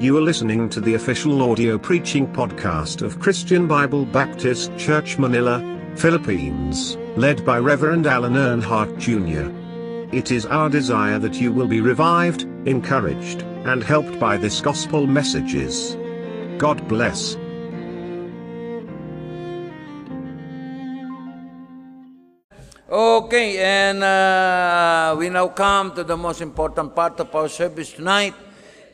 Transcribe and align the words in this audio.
You 0.00 0.16
are 0.16 0.20
listening 0.20 0.68
to 0.68 0.80
the 0.80 0.94
official 0.94 1.42
audio 1.42 1.76
preaching 1.76 2.28
podcast 2.28 3.02
of 3.02 3.18
Christian 3.18 3.66
Bible 3.66 4.04
Baptist 4.04 4.70
Church 4.78 5.18
Manila, 5.18 5.58
Philippines, 5.96 6.96
led 7.16 7.44
by 7.44 7.58
Reverend 7.58 8.06
Alan 8.06 8.34
Earnhardt 8.34 8.96
Jr. 9.00 9.50
It 10.16 10.30
is 10.30 10.46
our 10.46 10.68
desire 10.68 11.18
that 11.18 11.40
you 11.40 11.50
will 11.50 11.66
be 11.66 11.80
revived, 11.80 12.42
encouraged, 12.64 13.42
and 13.66 13.82
helped 13.82 14.20
by 14.20 14.36
this 14.36 14.60
gospel 14.60 15.08
messages. 15.08 15.96
God 16.58 16.86
bless. 16.86 17.36
Okay, 22.88 23.58
and 23.58 24.04
uh, 24.04 25.16
we 25.18 25.28
now 25.28 25.48
come 25.48 25.92
to 25.96 26.04
the 26.04 26.16
most 26.16 26.40
important 26.40 26.94
part 26.94 27.18
of 27.18 27.34
our 27.34 27.48
service 27.48 27.90
tonight. 27.90 28.34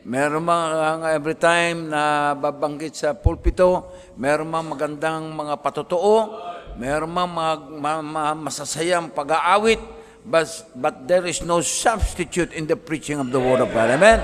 Meron 0.05 0.45
mga 0.45 1.17
every 1.17 1.33
time 1.33 1.89
na 1.89 2.37
babanggit 2.37 2.93
sa 2.93 3.17
pulpito, 3.17 3.89
meron 4.21 4.53
mga 4.53 4.65
magandang 4.77 5.33
mga 5.33 5.57
patotoo, 5.65 6.29
meron 6.77 7.09
mga, 7.09 7.33
mga, 7.73 7.99
mga, 8.05 8.31
masasayang 8.37 9.09
pag-aawit, 9.09 9.81
but, 10.21 10.45
but 10.77 11.09
there 11.09 11.25
is 11.25 11.41
no 11.41 11.57
substitute 11.57 12.53
in 12.53 12.69
the 12.69 12.77
preaching 12.77 13.17
of 13.17 13.33
the 13.33 13.41
Word 13.41 13.65
of 13.65 13.73
God. 13.73 13.97
Amen? 13.97 14.21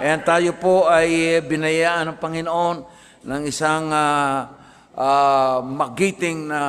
And 0.00 0.24
tayo 0.24 0.56
po 0.56 0.88
ay 0.88 1.44
binayaan 1.44 2.16
ng 2.16 2.16
Panginoon 2.16 2.76
ng 3.20 3.42
isang 3.44 3.92
uh, 3.92 4.48
uh, 4.96 5.60
magiting 5.60 6.48
na 6.48 6.60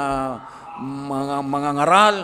mga 0.75 1.39
mga 1.39 1.69
ngaral 1.79 2.15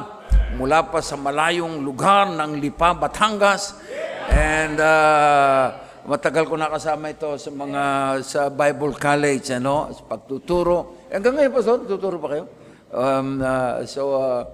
mula 0.60 0.92
pa 0.92 1.00
sa 1.00 1.16
malayong 1.16 1.80
lugar 1.80 2.28
ng 2.36 2.60
Lipa, 2.60 2.92
Batangas. 2.92 3.80
And 4.28 4.76
uh, 4.76 5.87
matagal 6.08 6.48
ko 6.48 6.56
nakasama 6.56 7.12
ito 7.12 7.36
sa 7.36 7.52
mga 7.52 7.84
sa 8.24 8.42
Bible 8.48 8.96
College, 8.96 9.60
ano, 9.60 9.92
sa 9.92 10.04
pagtuturo. 10.08 11.04
Hanggang 11.12 11.36
ngayon 11.36 11.52
pa, 11.52 11.60
so, 11.60 11.84
tuturo 11.84 12.16
pa 12.16 12.28
kayo? 12.32 12.46
Um, 12.88 13.44
uh, 13.44 13.84
so, 13.84 14.16
uh, 14.16 14.48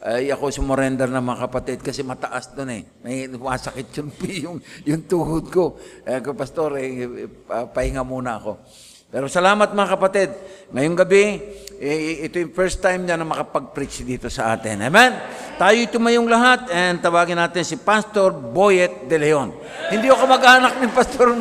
ay 0.00 0.32
ako 0.32 0.48
sumurrender 0.48 1.10
na 1.12 1.20
mga 1.20 1.50
kapatid 1.50 1.78
kasi 1.84 2.00
mataas 2.00 2.54
doon 2.56 2.70
eh. 2.72 2.82
May 3.04 3.28
masakit 3.28 3.90
yung, 4.00 4.10
yung, 4.46 4.56
yung 4.86 5.02
tuhod 5.04 5.50
ko. 5.50 5.76
Eh, 6.06 6.22
pastor, 6.32 6.78
eh, 6.80 7.26
pahinga 7.74 8.06
muna 8.06 8.40
ako. 8.40 8.62
Pero 9.10 9.26
salamat 9.26 9.74
mga 9.74 9.90
kapatid. 9.98 10.30
Ngayong 10.70 10.96
gabi, 11.02 11.42
eh, 11.82 12.30
ito 12.30 12.38
yung 12.38 12.54
first 12.54 12.78
time 12.78 13.02
niya 13.02 13.18
na 13.18 13.26
makapag-preach 13.26 14.06
dito 14.06 14.30
sa 14.30 14.54
atin. 14.54 14.86
Amen? 14.86 15.18
Tayo 15.58 15.82
tumayong 15.90 16.30
lahat 16.30 16.70
and 16.70 17.02
tawagin 17.02 17.34
natin 17.34 17.66
si 17.66 17.74
Pastor 17.74 18.30
Boyet 18.30 19.10
De 19.10 19.18
Leon. 19.18 19.50
Hindi 19.90 20.06
ako 20.06 20.24
mag-anak 20.30 20.78
ni 20.78 20.86
Pastor 20.94 21.34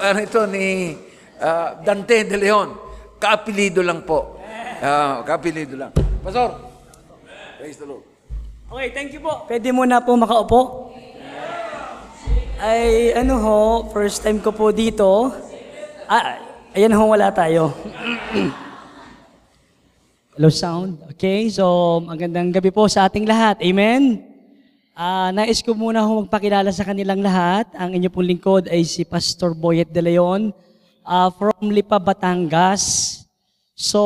ano 0.00 0.18
ito, 0.20 0.40
ni 0.44 0.92
uh, 1.40 1.80
Dante 1.80 2.28
De 2.28 2.36
Leon. 2.36 2.68
Kaapilido 3.16 3.80
lang 3.80 4.04
po. 4.04 4.36
Uh, 4.84 5.24
kaapilido 5.24 5.80
lang. 5.80 5.96
Pastor, 6.20 6.68
praise 7.56 7.80
the 7.80 7.88
Lord. 7.88 8.04
Okay, 8.68 8.92
thank 8.92 9.10
you 9.16 9.24
po. 9.24 9.48
Pwede 9.48 9.72
muna 9.72 10.04
po 10.04 10.20
makaupo. 10.20 10.92
Ay, 12.60 13.16
ano 13.16 13.40
ho, 13.40 13.58
first 13.88 14.20
time 14.20 14.36
ko 14.36 14.52
po 14.52 14.68
dito. 14.68 15.32
Ah, 16.04 16.49
ayan 16.74 16.94
ho, 16.94 17.04
wala 17.10 17.34
tayo. 17.34 17.74
Hello, 20.34 20.48
sound. 20.48 21.02
Okay, 21.14 21.50
so 21.50 21.98
magandang 22.06 22.54
gabi 22.54 22.70
po 22.70 22.86
sa 22.86 23.10
ating 23.10 23.26
lahat. 23.26 23.58
Amen? 23.60 24.22
Ah, 24.94 25.34
nais 25.34 25.58
ko 25.64 25.74
muna 25.74 26.06
ho 26.06 26.22
magpakilala 26.22 26.70
sa 26.70 26.86
kanilang 26.86 27.20
lahat. 27.20 27.66
Ang 27.74 27.98
inyo 27.98 28.08
pong 28.12 28.30
lingkod 28.30 28.70
ay 28.70 28.86
si 28.86 29.02
Pastor 29.02 29.52
Boyet 29.52 29.90
De 29.90 29.98
Leon 29.98 30.54
ah, 31.02 31.34
from 31.34 31.74
Lipa, 31.74 31.98
Batangas. 31.98 33.18
So, 33.74 34.00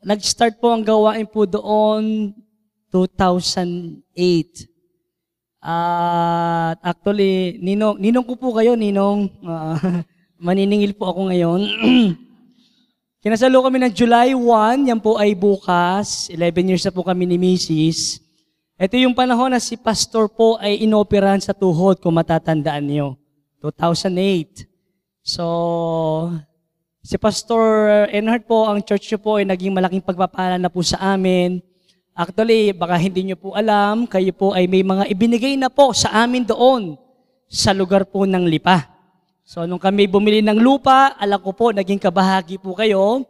nag-start 0.00 0.56
po 0.62 0.72
ang 0.72 0.86
gawain 0.86 1.28
po 1.28 1.44
doon 1.44 2.32
2008. 2.88 4.00
At 5.60 6.80
actually, 6.80 7.60
ninong, 7.60 8.00
ninong 8.00 8.24
ko 8.24 8.40
po 8.40 8.56
kayo, 8.56 8.72
ninong. 8.72 9.28
Ah, 9.44 9.76
maniningil 10.40 10.96
po 10.96 11.12
ako 11.12 11.28
ngayon. 11.28 11.60
Kinasalo 13.22 13.60
kami 13.60 13.84
ng 13.84 13.92
July 13.92 14.32
1, 14.32 14.88
yan 14.88 14.96
po 14.96 15.20
ay 15.20 15.36
bukas. 15.36 16.32
11 16.32 16.72
years 16.72 16.84
na 16.88 16.92
po 16.96 17.04
kami 17.04 17.28
ni 17.28 17.36
Mrs. 17.36 18.24
Ito 18.80 18.96
yung 18.96 19.12
panahon 19.12 19.52
na 19.52 19.60
si 19.60 19.76
pastor 19.76 20.32
po 20.32 20.56
ay 20.56 20.80
inoperahan 20.88 21.36
sa 21.36 21.52
tuhod, 21.52 22.00
kung 22.00 22.16
matatandaan 22.16 22.80
niyo. 22.88 23.20
2008. 23.60 24.64
So, 25.20 25.44
si 27.04 27.20
Pastor 27.20 28.08
Enhard 28.08 28.48
po, 28.48 28.64
ang 28.64 28.80
church 28.80 29.12
niyo 29.12 29.20
po 29.20 29.36
ay 29.36 29.44
naging 29.44 29.76
malaking 29.76 30.00
pagpapala 30.00 30.56
na 30.56 30.72
po 30.72 30.80
sa 30.80 31.12
amin. 31.12 31.60
Actually, 32.16 32.72
baka 32.72 32.96
hindi 32.96 33.28
niyo 33.28 33.36
po 33.36 33.52
alam, 33.52 34.08
kayo 34.08 34.32
po 34.32 34.56
ay 34.56 34.64
may 34.64 34.80
mga 34.80 35.12
ibinigay 35.12 35.60
na 35.60 35.68
po 35.68 35.92
sa 35.92 36.24
amin 36.24 36.48
doon 36.48 36.96
sa 37.52 37.76
lugar 37.76 38.08
po 38.08 38.24
ng 38.24 38.48
Lipa. 38.48 38.99
So, 39.50 39.66
nung 39.66 39.82
kami 39.82 40.06
bumili 40.06 40.38
ng 40.46 40.62
lupa, 40.62 41.10
alam 41.18 41.42
ko 41.42 41.50
po, 41.50 41.74
naging 41.74 41.98
kabahagi 41.98 42.54
po 42.62 42.70
kayo. 42.70 43.26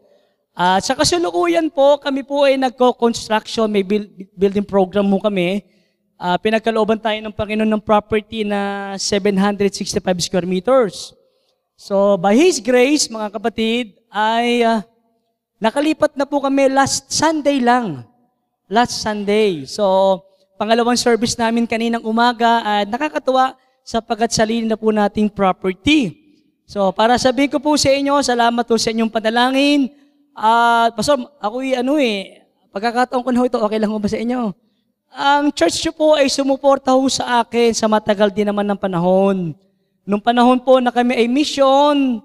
At 0.53 0.85
sa 0.85 0.93
kasulukuyan 0.93 1.73
po, 1.73 1.97
kami 1.97 2.21
po 2.29 2.45
ay 2.45 2.61
nagko-construction, 2.61 3.65
may 3.73 3.81
build, 3.81 4.29
building 4.37 4.69
program 4.69 5.09
mo 5.09 5.17
kami. 5.17 5.65
Uh, 6.21 6.37
pinagkalooban 6.37 7.01
tayo 7.01 7.17
ng 7.25 7.33
Panginoon 7.33 7.73
ng 7.73 7.81
property 7.81 8.45
na 8.45 8.93
765 9.01 9.97
square 10.21 10.45
meters. 10.45 11.17
So, 11.73 12.21
by 12.21 12.37
His 12.37 12.61
grace, 12.61 13.09
mga 13.09 13.41
kapatid, 13.41 13.97
ay 14.13 14.61
uh, 14.61 14.85
nakalipat 15.57 16.21
na 16.21 16.29
po 16.29 16.45
kami 16.45 16.69
last 16.69 17.09
Sunday 17.09 17.65
lang. 17.65 18.05
Last 18.69 19.01
Sunday. 19.01 19.65
So, 19.65 20.21
pangalawang 20.61 21.01
service 21.01 21.33
namin 21.41 21.65
kaninang 21.65 22.05
umaga 22.05 22.61
at 22.61 22.93
nakakatuwa 22.93 23.57
sapagkat 23.91 24.31
salinin 24.31 24.71
na 24.71 24.79
po 24.79 24.95
nating 24.95 25.27
property. 25.27 26.15
So, 26.63 26.95
para 26.95 27.19
sabihin 27.19 27.51
ko 27.51 27.59
po 27.59 27.75
sa 27.75 27.91
inyo, 27.91 28.23
salamat 28.23 28.63
po 28.63 28.79
sa 28.79 28.95
inyong 28.95 29.11
panalangin. 29.11 29.91
At, 30.31 30.95
uh, 30.95 31.03
Pastor, 31.03 31.27
ako 31.43 31.59
ano 31.59 31.99
eh, 31.99 32.47
pagkakataon 32.71 33.27
ko 33.27 33.31
na 33.35 33.43
ito, 33.43 33.59
okay 33.59 33.83
lang 33.83 33.91
ba 33.91 34.07
sa 34.07 34.23
inyo? 34.23 34.55
Ang 35.11 35.51
church 35.51 35.83
nyo 35.83 35.93
po 35.99 36.09
ay 36.15 36.31
sumuporta 36.31 36.95
ho 36.95 37.03
sa 37.11 37.43
akin 37.43 37.75
sa 37.75 37.91
matagal 37.91 38.31
din 38.31 38.47
naman 38.47 38.63
ng 38.63 38.79
panahon. 38.79 39.59
Nung 40.07 40.23
panahon 40.23 40.63
po 40.63 40.79
na 40.79 40.95
kami 40.95 41.19
ay 41.19 41.27
mission, 41.27 42.23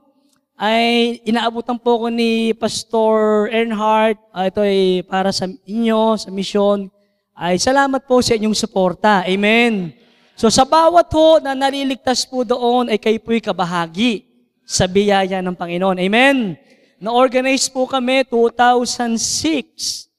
ay 0.53 1.17
inaabutan 1.25 1.81
po 1.81 2.05
ko 2.05 2.13
ni 2.13 2.53
Pastor 2.53 3.49
Earnhardt. 3.49 4.21
Uh, 4.29 4.45
ito 4.53 4.61
ay 4.61 5.01
para 5.09 5.33
sa 5.33 5.49
inyo, 5.49 6.13
sa 6.13 6.29
mission. 6.29 6.85
Ay 7.33 7.57
salamat 7.57 8.05
po 8.05 8.21
sa 8.21 8.37
inyong 8.37 8.53
suporta. 8.53 9.25
Amen. 9.25 10.04
So 10.35 10.51
sa 10.51 10.67
bawat 10.67 11.07
ho 11.15 11.39
na 11.39 11.55
naliligtas 11.55 12.27
po 12.27 12.43
doon 12.43 12.91
ay 12.91 12.99
kayo 12.99 13.15
po'y 13.23 13.39
kabahagi 13.39 14.27
sa 14.67 14.83
biyaya 14.83 15.39
ng 15.39 15.55
Panginoon. 15.55 15.95
Amen? 15.95 16.59
Na-organize 16.99 17.71
po 17.71 17.87
kami 17.87 18.27
2006. 18.27 20.11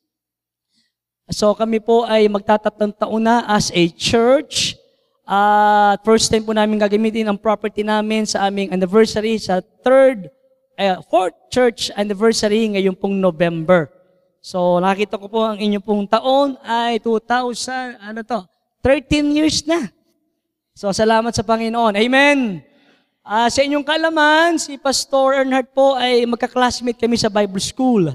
So 1.36 1.52
kami 1.52 1.84
po 1.84 2.08
ay 2.08 2.32
magtatatlong 2.32 2.96
taon 2.96 3.28
na 3.28 3.44
as 3.44 3.68
a 3.76 3.84
church. 3.92 4.80
At 5.28 6.00
uh, 6.00 6.06
first 6.06 6.32
time 6.32 6.48
po 6.48 6.56
namin 6.56 6.80
gagamitin 6.80 7.28
ang 7.28 7.36
property 7.36 7.84
namin 7.84 8.24
sa 8.24 8.48
aming 8.48 8.72
anniversary 8.72 9.36
sa 9.36 9.60
third, 9.84 10.32
uh, 10.80 11.02
fourth 11.12 11.36
church 11.52 11.92
anniversary 11.92 12.64
ngayong 12.72 12.96
pong 12.96 13.20
November. 13.20 13.92
So 14.40 14.80
nakita 14.80 15.20
ko 15.20 15.28
po 15.28 15.44
ang 15.44 15.60
inyong 15.60 15.84
pong 15.84 16.08
taon 16.08 16.56
ay 16.64 17.04
2000, 17.04 18.00
ano 18.00 18.24
to, 18.24 18.40
13 18.80 19.36
years 19.36 19.60
na. 19.68 19.92
So, 20.76 20.92
salamat 20.92 21.32
sa 21.32 21.40
Panginoon. 21.40 21.96
Amen! 21.96 22.60
Uh, 23.24 23.48
sa 23.48 23.64
inyong 23.64 23.80
kalaman, 23.80 24.60
si 24.60 24.76
Pastor 24.76 25.40
Earnhardt 25.40 25.72
po 25.72 25.96
ay 25.96 26.28
magka-classmate 26.28 27.00
kami 27.00 27.16
sa 27.16 27.32
Bible 27.32 27.64
School. 27.64 28.12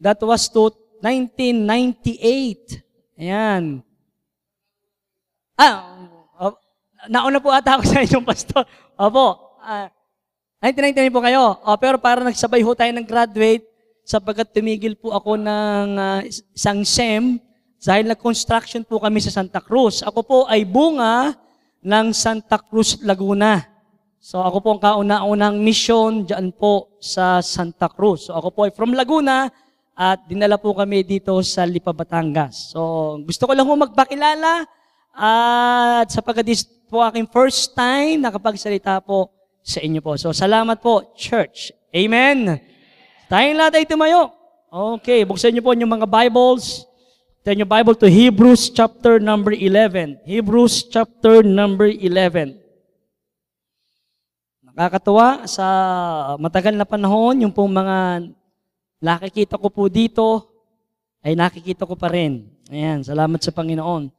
That 0.00 0.16
was 0.24 0.48
to 0.56 0.72
1998. 1.04 2.80
Ayan. 3.20 3.84
Ah, 5.52 6.00
oh, 6.40 6.56
nauna 7.12 7.36
po 7.44 7.52
ata 7.52 7.76
ako 7.76 7.84
sa 7.92 8.08
inyong 8.08 8.24
pastor. 8.24 8.64
Opo. 8.96 9.60
Uh, 9.60 9.92
1999 10.64 11.12
po 11.12 11.20
kayo. 11.20 11.60
Oh, 11.60 11.76
pero 11.76 12.00
para 12.00 12.24
nagsabay 12.24 12.64
ho 12.64 12.72
tayo 12.72 12.88
ng 12.96 13.04
graduate 13.04 13.68
sapagkat 14.08 14.48
tumigil 14.48 14.96
po 14.96 15.12
ako 15.12 15.36
ng 15.36 15.88
uh, 16.00 16.24
isang 16.56 16.88
SEM 16.88 17.36
dahil 17.84 18.08
nag-construction 18.08 18.80
po 18.80 18.96
kami 18.96 19.20
sa 19.20 19.28
Santa 19.28 19.60
Cruz. 19.60 20.00
Ako 20.00 20.24
po 20.24 20.38
ay 20.48 20.64
bunga 20.64 21.36
ng 21.80 22.06
Santa 22.12 22.60
Cruz, 22.60 23.00
Laguna. 23.04 23.64
So 24.20 24.44
ako 24.44 24.56
po 24.60 24.68
ang 24.76 24.82
kauna-unang 24.84 25.56
mission 25.60 26.28
dyan 26.28 26.52
po 26.52 26.92
sa 27.00 27.40
Santa 27.40 27.88
Cruz. 27.88 28.28
So 28.28 28.36
ako 28.36 28.48
po 28.52 28.60
ay 28.68 28.72
from 28.76 28.92
Laguna 28.92 29.48
at 29.96 30.24
dinala 30.28 30.60
po 30.60 30.76
kami 30.76 31.04
dito 31.04 31.36
sa 31.40 31.64
Lipa, 31.64 31.96
Batangas. 31.96 32.76
So 32.76 33.16
gusto 33.24 33.48
ko 33.48 33.52
lang 33.56 33.64
po 33.64 33.74
magpakilala 33.80 34.68
at 35.16 36.06
sapagkat 36.12 36.46
po 36.90 37.00
aking 37.06 37.30
first 37.30 37.72
time 37.72 38.20
nakapagsalita 38.20 39.00
po 39.00 39.30
sa 39.60 39.78
inyo 39.80 40.00
po. 40.00 40.16
So, 40.16 40.32
salamat 40.32 40.80
po, 40.80 41.14
church. 41.14 41.70
Amen. 41.92 42.58
Tayong 43.28 43.58
lahat 43.58 43.78
ay 43.78 43.86
tumayo. 43.86 44.32
Okay, 44.70 45.22
buksan 45.26 45.54
niyo 45.54 45.62
po 45.62 45.74
yung 45.74 45.90
mga 45.90 46.06
Bibles. 46.08 46.89
Turn 47.40 47.56
your 47.56 47.72
Bible 47.72 47.96
to 47.96 48.04
Hebrews 48.04 48.68
chapter 48.68 49.16
number 49.16 49.56
11. 49.56 50.28
Hebrews 50.28 50.92
chapter 50.92 51.40
number 51.40 51.88
11. 51.88 52.52
Nakakatuwa 54.60 55.48
sa 55.48 55.66
matagal 56.36 56.76
na 56.76 56.84
panahon, 56.84 57.40
yung 57.40 57.48
pong 57.48 57.72
mga 57.72 58.28
nakikita 59.00 59.56
ko 59.56 59.72
po 59.72 59.88
dito, 59.88 60.52
ay 61.24 61.32
nakikita 61.32 61.88
ko 61.88 61.96
pa 61.96 62.12
rin. 62.12 62.44
Ayan, 62.68 63.00
salamat 63.00 63.40
sa 63.40 63.56
Panginoon. 63.56 64.12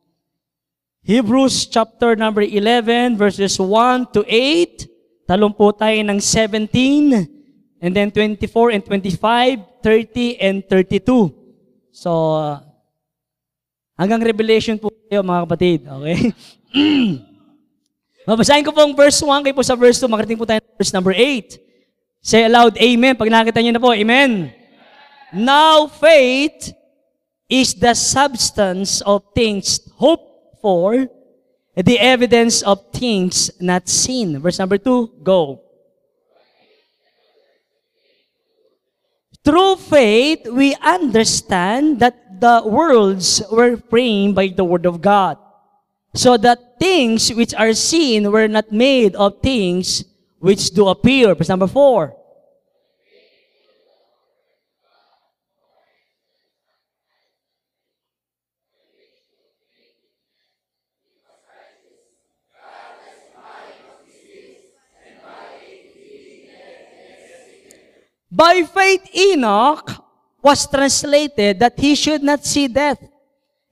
Hebrews 1.06 1.70
chapter 1.70 2.18
number 2.18 2.42
11, 2.42 3.22
verses 3.22 3.54
1 3.54 4.18
to 4.18 4.26
8. 4.26 5.30
Talong 5.30 5.54
po 5.54 5.70
tayo 5.70 5.94
ng 5.94 6.18
17, 6.18 7.86
and 7.86 7.94
then 7.94 8.10
24 8.10 8.74
and 8.74 8.82
25, 8.82 9.62
30 9.86 10.42
and 10.42 10.66
32. 10.66 11.30
So, 11.94 12.10
hanggang 14.02 14.26
Revelation 14.26 14.82
po 14.82 14.90
tayo 14.90 15.22
mga 15.22 15.46
kapatid. 15.46 15.80
Okay? 15.86 16.18
Mabasahin 18.26 18.66
ko 18.66 18.74
pong 18.74 18.98
verse 18.98 19.22
1, 19.22 19.46
kayo 19.46 19.54
po 19.54 19.62
sa 19.62 19.78
verse 19.78 20.02
2, 20.02 20.10
makarating 20.10 20.42
po 20.42 20.50
tayo 20.50 20.62
verse 20.74 20.94
number 20.94 21.14
8. 21.14 21.62
Say 22.22 22.46
aloud, 22.46 22.74
Amen. 22.82 23.14
Pag 23.14 23.30
nakita 23.30 23.62
niyo 23.62 23.78
na 23.78 23.82
po, 23.82 23.94
Amen. 23.94 24.50
Now 25.30 25.86
faith 25.86 26.74
is 27.46 27.78
the 27.78 27.94
substance 27.94 29.06
of 29.06 29.22
things 29.38 29.86
hoped 29.98 30.58
for, 30.62 31.06
the 31.78 31.98
evidence 31.98 32.62
of 32.62 32.82
things 32.94 33.54
not 33.62 33.86
seen. 33.90 34.38
Verse 34.42 34.58
number 34.58 34.78
2, 34.78 35.22
go. 35.22 35.71
Through 39.44 39.78
faith, 39.78 40.48
we 40.48 40.76
understand 40.76 42.00
that 42.00 42.40
the 42.40 42.62
worlds 42.66 43.42
were 43.52 43.78
framed 43.78 44.36
by 44.36 44.50
the 44.50 44.64
Word 44.64 44.86
of 44.86 45.02
God, 45.02 45.38
so 46.14 46.38
that 46.38 46.78
things 46.80 47.34
which 47.34 47.54
are 47.56 47.74
seen 47.74 48.32
were 48.32 48.48
not 48.48 48.72
made 48.72 49.16
of 49.16 49.42
things 49.42 50.04
which 50.40 50.72
do 50.72 50.88
appear. 50.88 51.34
Verse 51.34 51.50
number 51.50 51.68
4. 51.68 52.21
By 68.32 68.64
faith, 68.64 69.04
Enoch 69.14 69.92
was 70.42 70.66
translated 70.66 71.60
that 71.60 71.78
he 71.78 71.96
should 71.96 72.24
not 72.24 72.46
see 72.46 72.68
death 72.68 73.04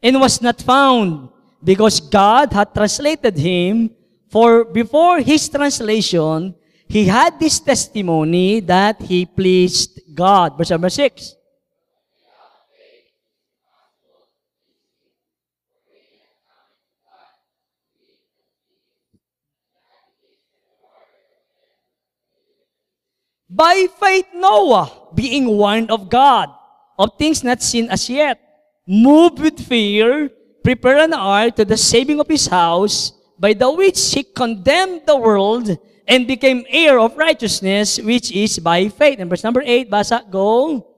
and 0.03 0.19
was 0.19 0.41
not 0.41 0.61
found 0.61 1.29
because 1.63 2.00
God 2.00 2.51
had 2.51 2.73
translated 2.73 3.38
him. 3.38 3.91
For 4.29 4.65
before 4.65 5.21
his 5.21 5.50
translation, 5.50 6.53
he 6.88 7.06
had 7.06 7.39
this 7.39 7.59
testimony 7.59 8.59
that 8.59 9.01
he 9.01 9.25
pleased 9.25 10.01
God. 10.13 10.57
Verse 10.57 10.69
number 10.69 10.89
6. 10.89 11.38
By 23.50 23.88
faith, 24.00 24.28
Noah, 24.36 25.10
being 25.16 25.48
warned 25.48 25.90
of 25.90 26.10
God, 26.10 26.50
of 27.00 27.18
things 27.18 27.44
not 27.44 27.63
seen 27.63 27.90
as 27.90 28.10
yet, 28.10 28.38
moved 28.86 29.40
with 29.40 29.60
fear, 29.60 30.30
prepared 30.63 31.10
an 31.10 31.13
ark 31.13 31.56
to 31.56 31.66
the 31.66 31.78
saving 31.78 32.19
of 32.19 32.28
his 32.28 32.46
house, 32.46 33.12
by 33.40 33.54
the 33.54 33.72
which 33.72 33.98
he 34.13 34.24
condemned 34.24 35.01
the 35.07 35.18
world 35.18 35.78
and 36.07 36.28
became 36.28 36.66
heir 36.69 37.00
of 37.00 37.18
righteousness, 37.18 37.98
which 38.00 38.31
is 38.31 38.60
by 38.60 38.90
faith. 38.90 39.19
And 39.19 39.30
verse 39.30 39.44
number 39.44 39.63
8, 39.66 39.90
basa, 39.90 40.30
go. 40.30 40.88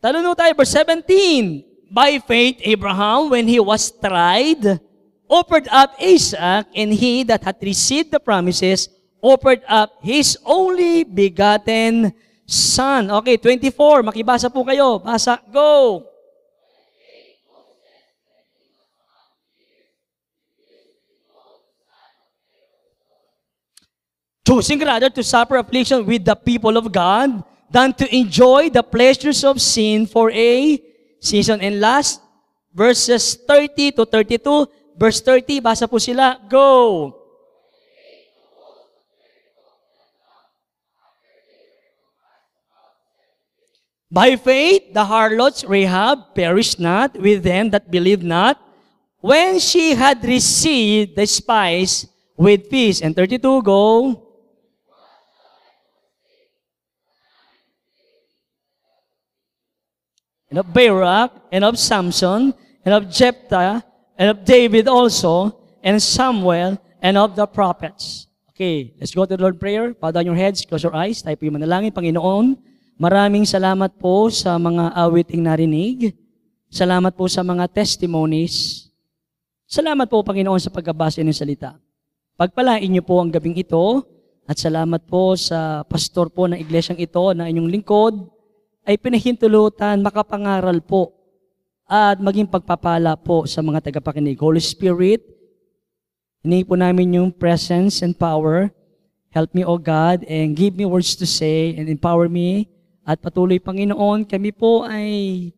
Talon 0.00 0.32
tayo, 0.32 0.56
verse 0.56 0.72
17. 0.72 1.92
By 1.92 2.16
faith, 2.24 2.56
Abraham, 2.64 3.28
when 3.28 3.44
he 3.44 3.60
was 3.60 3.92
tried, 3.92 4.80
offered 5.28 5.68
up 5.68 5.92
Isaac, 6.00 6.72
and 6.72 6.88
he 6.96 7.22
that 7.28 7.44
had 7.44 7.60
received 7.60 8.08
the 8.08 8.20
promises 8.20 8.88
offered 9.20 9.60
up 9.68 10.00
his 10.00 10.40
only 10.48 11.04
begotten 11.04 12.16
son. 12.48 13.12
Okay, 13.20 13.36
24. 13.36 14.00
Makibasa 14.00 14.48
po 14.48 14.64
kayo. 14.64 14.96
Basa, 15.04 15.36
go! 15.52 16.08
Choosing 24.40 24.80
rather 24.80 25.12
to 25.12 25.22
suffer 25.22 25.60
affliction 25.60 26.02
with 26.08 26.24
the 26.24 26.34
people 26.34 26.74
of 26.74 26.88
God 26.90 27.44
than 27.70 27.94
to 27.94 28.04
enjoy 28.14 28.68
the 28.68 28.82
pleasures 28.82 29.44
of 29.44 29.62
sin 29.62 30.04
for 30.04 30.30
a 30.30 30.82
season. 31.20 31.60
And 31.62 31.80
last, 31.80 32.20
verses 32.74 33.38
30 33.46 33.92
to 33.92 34.04
32, 34.04 34.66
verse 34.98 35.20
30, 35.22 35.60
basa 35.62 35.88
po 35.88 35.98
sila, 35.98 36.38
go! 36.50 37.16
By 44.10 44.34
faith, 44.34 44.90
the 44.92 45.04
harlots 45.04 45.62
Rahab 45.62 46.34
perished 46.34 46.80
not 46.80 47.14
with 47.14 47.44
them 47.44 47.70
that 47.70 47.92
believed 47.92 48.26
not, 48.26 48.58
when 49.20 49.60
she 49.60 49.94
had 49.94 50.24
received 50.24 51.14
the 51.14 51.26
spice 51.26 52.10
with 52.36 52.68
peace. 52.68 53.00
And 53.00 53.14
32, 53.14 53.62
go! 53.62 54.29
And 60.50 60.58
of 60.58 60.66
Barak, 60.74 61.30
and 61.54 61.62
of 61.62 61.78
Samson, 61.78 62.52
and 62.82 62.92
of 62.92 63.06
Jephthah, 63.06 63.86
and 64.18 64.26
of 64.34 64.42
David 64.42 64.90
also, 64.90 65.54
and 65.80 66.02
Samuel, 66.02 66.76
and 66.98 67.14
of 67.14 67.38
the 67.38 67.46
prophets. 67.46 68.26
Okay, 68.50 68.92
let's 69.00 69.14
go 69.14 69.24
to 69.24 69.38
the 69.38 69.40
Lord 69.40 69.56
prayer. 69.56 69.94
Bow 69.94 70.10
down 70.10 70.26
your 70.26 70.36
heads, 70.36 70.66
close 70.66 70.82
your 70.82 70.92
eyes. 70.92 71.22
Tayo 71.22 71.38
po 71.38 71.48
yung 71.48 71.56
manalangin. 71.56 71.94
Panginoon, 71.94 72.58
maraming 73.00 73.48
salamat 73.48 73.96
po 73.96 74.28
sa 74.28 74.58
mga 74.60 74.92
awiting 74.92 75.40
narinig. 75.40 76.12
Salamat 76.68 77.16
po 77.16 77.24
sa 77.30 77.40
mga 77.40 77.70
testimonies. 77.72 78.86
Salamat 79.64 80.10
po, 80.10 80.20
Panginoon, 80.26 80.60
sa 80.60 80.68
pagkabasa 80.68 81.22
ng 81.22 81.32
salita. 81.32 81.78
Pagpalain 82.34 82.90
niyo 82.90 83.06
po 83.06 83.22
ang 83.22 83.30
gabing 83.30 83.54
ito 83.54 84.02
at 84.44 84.58
salamat 84.58 85.06
po 85.06 85.38
sa 85.38 85.86
pastor 85.86 86.28
po 86.28 86.50
ng 86.50 86.58
iglesyang 86.58 86.98
ito 86.98 87.22
na 87.32 87.46
inyong 87.46 87.70
lingkod 87.70 88.39
ay 88.84 88.96
pinahintulutan 88.96 90.00
makapangaral 90.00 90.80
po 90.80 91.12
at 91.90 92.22
maging 92.22 92.46
pagpapala 92.46 93.18
po 93.18 93.44
sa 93.50 93.60
mga 93.60 93.90
tagapakinig. 93.90 94.38
Holy 94.38 94.62
Spirit, 94.62 95.26
hinihingi 96.46 96.66
po 96.66 96.78
namin 96.78 97.18
yung 97.18 97.30
presence 97.34 98.00
and 98.06 98.14
power. 98.14 98.70
Help 99.30 99.50
me, 99.54 99.62
O 99.66 99.78
God, 99.78 100.26
and 100.26 100.54
give 100.54 100.74
me 100.74 100.86
words 100.86 101.14
to 101.18 101.26
say 101.26 101.74
and 101.74 101.90
empower 101.90 102.30
me. 102.30 102.70
At 103.02 103.18
patuloy, 103.18 103.58
Panginoon, 103.58 104.26
kami 104.26 104.54
po 104.54 104.86
ay 104.86 105.50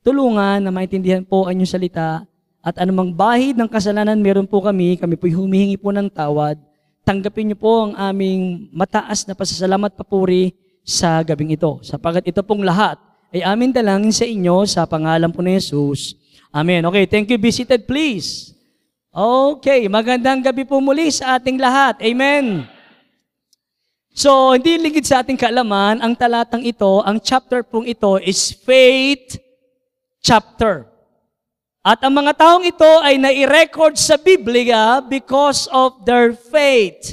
tulungan 0.00 0.64
na 0.64 0.72
maintindihan 0.72 1.24
po 1.24 1.44
ang 1.44 1.60
inyong 1.60 1.72
salita 1.76 2.24
at 2.66 2.82
anumang 2.82 3.14
bahid 3.14 3.54
ng 3.54 3.70
kasalanan 3.70 4.18
meron 4.18 4.48
po 4.48 4.58
kami, 4.58 4.98
kami 4.98 5.14
po 5.14 5.30
humihingi 5.30 5.78
po 5.78 5.94
ng 5.94 6.10
tawad. 6.10 6.58
Tanggapin 7.06 7.52
niyo 7.52 7.58
po 7.62 7.86
ang 7.86 7.94
aming 7.94 8.66
mataas 8.74 9.22
na 9.22 9.38
pasasalamat 9.38 9.94
papuri 9.94 10.50
sa 10.86 11.18
gabing 11.26 11.50
ito. 11.50 11.82
Sapagat 11.82 12.22
ito 12.22 12.38
pong 12.46 12.62
lahat 12.62 12.94
ay 13.34 13.42
amin 13.42 13.74
dalangin 13.74 14.14
sa 14.14 14.22
inyo 14.22 14.62
sa 14.70 14.86
pangalan 14.86 15.34
po 15.34 15.42
ni 15.42 15.58
Jesus. 15.58 16.14
Amen. 16.54 16.86
Okay, 16.86 17.10
thank 17.10 17.26
you. 17.26 17.36
Be 17.36 17.50
seated, 17.50 17.90
please. 17.90 18.54
Okay, 19.10 19.90
magandang 19.90 20.46
gabi 20.46 20.62
po 20.62 20.78
muli 20.78 21.10
sa 21.10 21.36
ating 21.36 21.58
lahat. 21.58 21.98
Amen. 21.98 22.70
So, 24.16 24.56
hindi 24.56 24.80
ligid 24.80 25.04
sa 25.04 25.20
ating 25.20 25.36
kaalaman, 25.36 26.00
ang 26.00 26.16
talatang 26.16 26.64
ito, 26.64 27.04
ang 27.04 27.20
chapter 27.20 27.60
pong 27.60 27.84
ito 27.84 28.16
is 28.22 28.54
faith 28.54 29.36
chapter. 30.24 30.88
At 31.84 32.00
ang 32.00 32.16
mga 32.16 32.32
taong 32.34 32.64
ito 32.64 32.92
ay 33.04 33.20
nai-record 33.20 33.94
sa 34.00 34.16
Biblia 34.16 35.04
because 35.04 35.68
of 35.68 36.02
their 36.08 36.32
faith. 36.32 37.12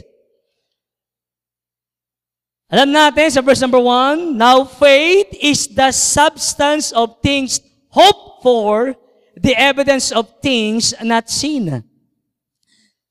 Alam 2.74 2.90
natin 2.90 3.30
sa 3.30 3.46
verse 3.46 3.62
number 3.62 3.78
1, 3.78 4.34
Now 4.34 4.66
faith 4.66 5.30
is 5.38 5.70
the 5.70 5.94
substance 5.94 6.90
of 6.90 7.22
things 7.22 7.62
hoped 7.94 8.42
for, 8.42 8.98
the 9.38 9.54
evidence 9.54 10.10
of 10.10 10.42
things 10.42 10.90
not 10.98 11.30
seen. 11.30 11.86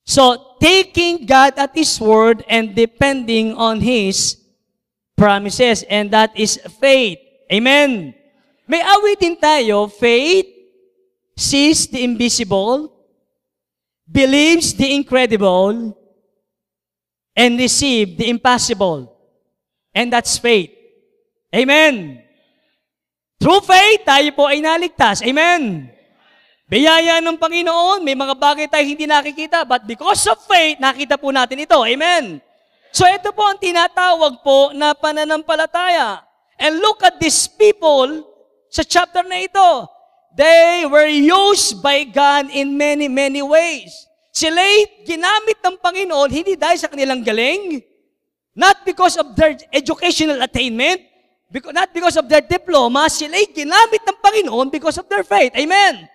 So, 0.03 0.59
taking 0.59 1.31
God 1.31 1.55
at 1.63 1.79
His 1.79 1.95
word 2.03 2.43
and 2.51 2.75
depending 2.75 3.55
on 3.55 3.79
His 3.79 4.35
promises, 5.15 5.87
and 5.87 6.11
that 6.11 6.35
is 6.35 6.59
faith. 6.83 7.23
Amen. 7.47 8.19
May 8.67 8.83
awitin 8.83 9.39
tayo, 9.39 9.87
faith 9.87 10.51
sees 11.39 11.87
the 11.87 12.03
invisible, 12.03 12.91
believes 14.11 14.75
the 14.75 14.91
incredible, 14.91 15.95
and 17.37 17.59
receive 17.63 18.19
the 18.19 18.27
impossible. 18.27 19.12
And 19.93 20.09
that's 20.09 20.41
faith. 20.41 20.73
Amen. 21.53 22.25
Through 23.37 23.69
faith, 23.69 24.09
tayo 24.09 24.29
po 24.33 24.49
ay 24.49 24.65
naligtas. 24.65 25.21
Amen. 25.21 25.93
Biyaya 26.73 27.21
ng 27.21 27.37
Panginoon, 27.37 28.01
may 28.01 28.17
mga 28.17 28.33
bagay 28.33 28.65
tayo 28.65 28.81
hindi 28.81 29.05
nakikita, 29.05 29.61
but 29.69 29.85
because 29.85 30.25
of 30.25 30.41
faith, 30.49 30.81
nakita 30.81 31.21
po 31.21 31.29
natin 31.29 31.61
ito. 31.61 31.77
Amen. 31.77 32.41
So 32.89 33.05
ito 33.05 33.29
po 33.37 33.45
ang 33.45 33.61
tinatawag 33.61 34.41
po 34.41 34.73
na 34.73 34.97
pananampalataya. 34.97 36.25
And 36.57 36.81
look 36.81 37.05
at 37.05 37.21
these 37.21 37.45
people 37.45 38.25
sa 38.73 38.81
chapter 38.81 39.21
na 39.25 39.45
ito. 39.45 39.69
They 40.33 40.89
were 40.89 41.13
used 41.13 41.85
by 41.85 42.09
God 42.09 42.49
in 42.49 42.73
many, 42.73 43.05
many 43.05 43.45
ways. 43.45 43.93
Sila'y 44.33 45.05
ginamit 45.05 45.61
ng 45.61 45.77
Panginoon 45.77 46.33
hindi 46.33 46.57
dahil 46.57 46.81
sa 46.81 46.89
kanilang 46.89 47.21
galing, 47.21 47.85
Not 48.53 48.85
because 48.85 49.17
of 49.17 49.33
their 49.33 49.57
educational 49.73 50.45
attainment, 50.45 51.01
because, 51.49 51.73
not 51.73 51.89
because 51.93 52.17
of 52.21 52.29
their 52.29 52.45
diploma, 52.45 53.09
sila'y 53.09 53.49
ginamit 53.53 54.05
ng 54.05 54.19
Panginoon 54.21 54.69
because 54.69 55.01
of 55.01 55.09
their 55.09 55.25
faith. 55.25 55.57
Amen. 55.57 56.09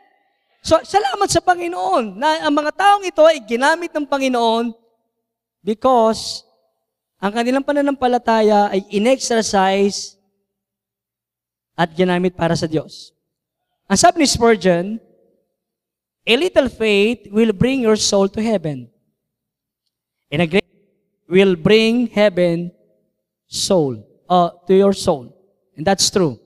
So, 0.61 0.77
salamat 0.81 1.29
sa 1.29 1.41
Panginoon 1.41 2.17
na 2.17 2.45
ang 2.45 2.53
mga 2.53 2.71
taong 2.77 3.03
ito 3.05 3.23
ay 3.25 3.41
ginamit 3.41 3.89
ng 3.93 4.05
Panginoon 4.05 4.73
because 5.65 6.45
ang 7.17 7.33
kanilang 7.33 7.65
pananampalataya 7.65 8.69
ay 8.69 8.85
in-exercise 8.93 10.17
at 11.73 11.89
ginamit 11.93 12.37
para 12.37 12.53
sa 12.53 12.69
Diyos. 12.69 13.13
Ang 13.87 13.97
sabi 13.97 14.21
ni 14.21 14.27
Spurgeon, 14.27 14.99
a 16.27 16.33
little 16.35 16.67
faith 16.67 17.25
will 17.31 17.55
bring 17.55 17.81
your 17.81 17.95
soul 17.95 18.27
to 18.27 18.43
heaven. 18.43 18.91
And 20.27 20.43
a 20.43 20.47
great 20.49 20.66
will 21.29 21.55
bring 21.55 22.07
heaven 22.07 22.71
soul, 23.47 24.03
uh, 24.27 24.51
to 24.67 24.73
your 24.73 24.93
soul. 24.93 25.31
And 25.75 25.85
that's 25.85 26.09
true. 26.09 26.39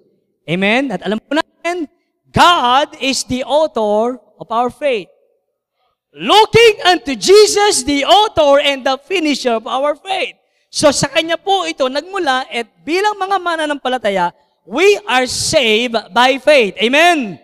Amen? 0.49 0.91
At 0.91 1.05
alam 1.05 1.21
po 1.21 1.37
natin, 1.37 1.87
God 2.33 2.97
is 2.99 3.23
the 3.25 3.45
author 3.45 4.19
of 4.41 4.47
our 4.49 4.69
faith. 4.69 5.07
Looking 6.11 6.75
unto 6.83 7.15
Jesus, 7.15 7.87
the 7.87 8.03
author 8.03 8.59
and 8.59 8.83
the 8.83 8.99
finisher 8.99 9.55
of 9.55 9.63
our 9.63 9.95
faith. 9.95 10.35
So 10.67 10.91
sa 10.91 11.07
Kanya 11.07 11.39
po 11.39 11.63
ito 11.67 11.87
nagmula 11.87 12.47
at 12.47 12.67
bilang 12.83 13.15
mga 13.15 13.37
mananampalataya, 13.39 14.35
we 14.67 14.99
are 15.07 15.27
saved 15.27 15.95
by 16.11 16.39
faith. 16.39 16.75
Amen? 16.79 17.39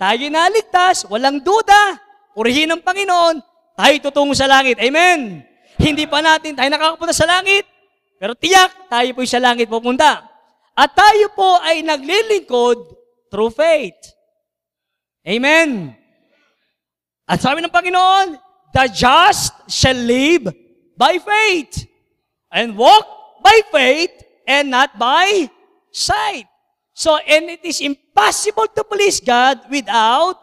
Tayo 0.00 0.32
naligtas, 0.32 1.04
walang 1.08 1.44
duda, 1.44 2.00
purihin 2.32 2.72
ng 2.72 2.80
Panginoon, 2.80 3.40
tayo 3.76 3.94
tutungo 4.00 4.32
sa 4.32 4.48
langit. 4.48 4.80
Amen? 4.80 5.44
Hindi 5.80 6.04
pa 6.04 6.20
natin 6.20 6.52
tayo 6.52 6.68
nakakapunta 6.68 7.16
sa 7.16 7.24
langit, 7.24 7.64
pero 8.20 8.36
tiyak, 8.36 8.92
tayo 8.92 9.16
po 9.16 9.24
sa 9.24 9.40
langit 9.40 9.64
pupunta. 9.64 10.20
At 10.76 10.92
tayo 10.92 11.32
po 11.32 11.56
ay 11.64 11.80
naglilingkod 11.80 12.78
through 13.32 13.48
faith. 13.48 13.96
Amen. 15.24 15.96
At 17.24 17.40
sabi 17.40 17.64
ng 17.64 17.72
Panginoon, 17.72 18.36
the 18.76 18.84
just 18.92 19.56
shall 19.72 19.96
live 19.96 20.52
by 21.00 21.16
faith 21.16 21.88
and 22.52 22.76
walk 22.76 23.40
by 23.40 23.56
faith 23.72 24.12
and 24.44 24.68
not 24.68 25.00
by 25.00 25.48
sight. 25.88 26.44
So, 26.92 27.16
and 27.16 27.48
it 27.56 27.64
is 27.64 27.80
impossible 27.80 28.68
to 28.76 28.84
please 28.84 29.24
God 29.24 29.64
without 29.72 30.36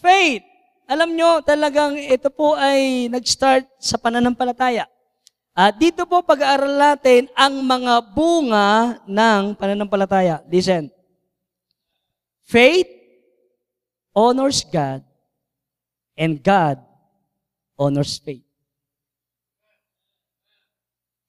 faith. 0.00 0.46
Alam 0.84 1.16
nyo, 1.16 1.40
talagang 1.40 1.96
ito 1.96 2.28
po 2.28 2.52
ay 2.52 3.08
nag-start 3.08 3.64
sa 3.80 3.96
pananampalataya. 3.96 4.84
At 5.54 5.78
dito 5.80 6.04
po 6.04 6.20
pag-aaral 6.20 6.76
natin 6.76 7.30
ang 7.32 7.62
mga 7.62 8.02
bunga 8.12 9.00
ng 9.06 9.54
pananampalataya. 9.56 10.44
Listen. 10.50 10.90
Faith 12.44 12.90
honors 14.12 14.66
God 14.66 15.00
and 16.18 16.42
God 16.42 16.82
honors 17.80 18.20
faith. 18.20 18.44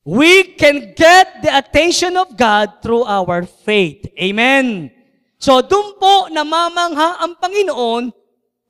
We 0.06 0.54
can 0.54 0.94
get 0.94 1.42
the 1.42 1.50
attention 1.50 2.14
of 2.14 2.38
God 2.38 2.84
through 2.84 3.08
our 3.10 3.42
faith. 3.42 4.06
Amen. 4.20 4.94
So, 5.42 5.66
doon 5.66 5.98
po 5.98 6.30
namamangha 6.30 7.26
ang 7.26 7.34
Panginoon 7.42 8.25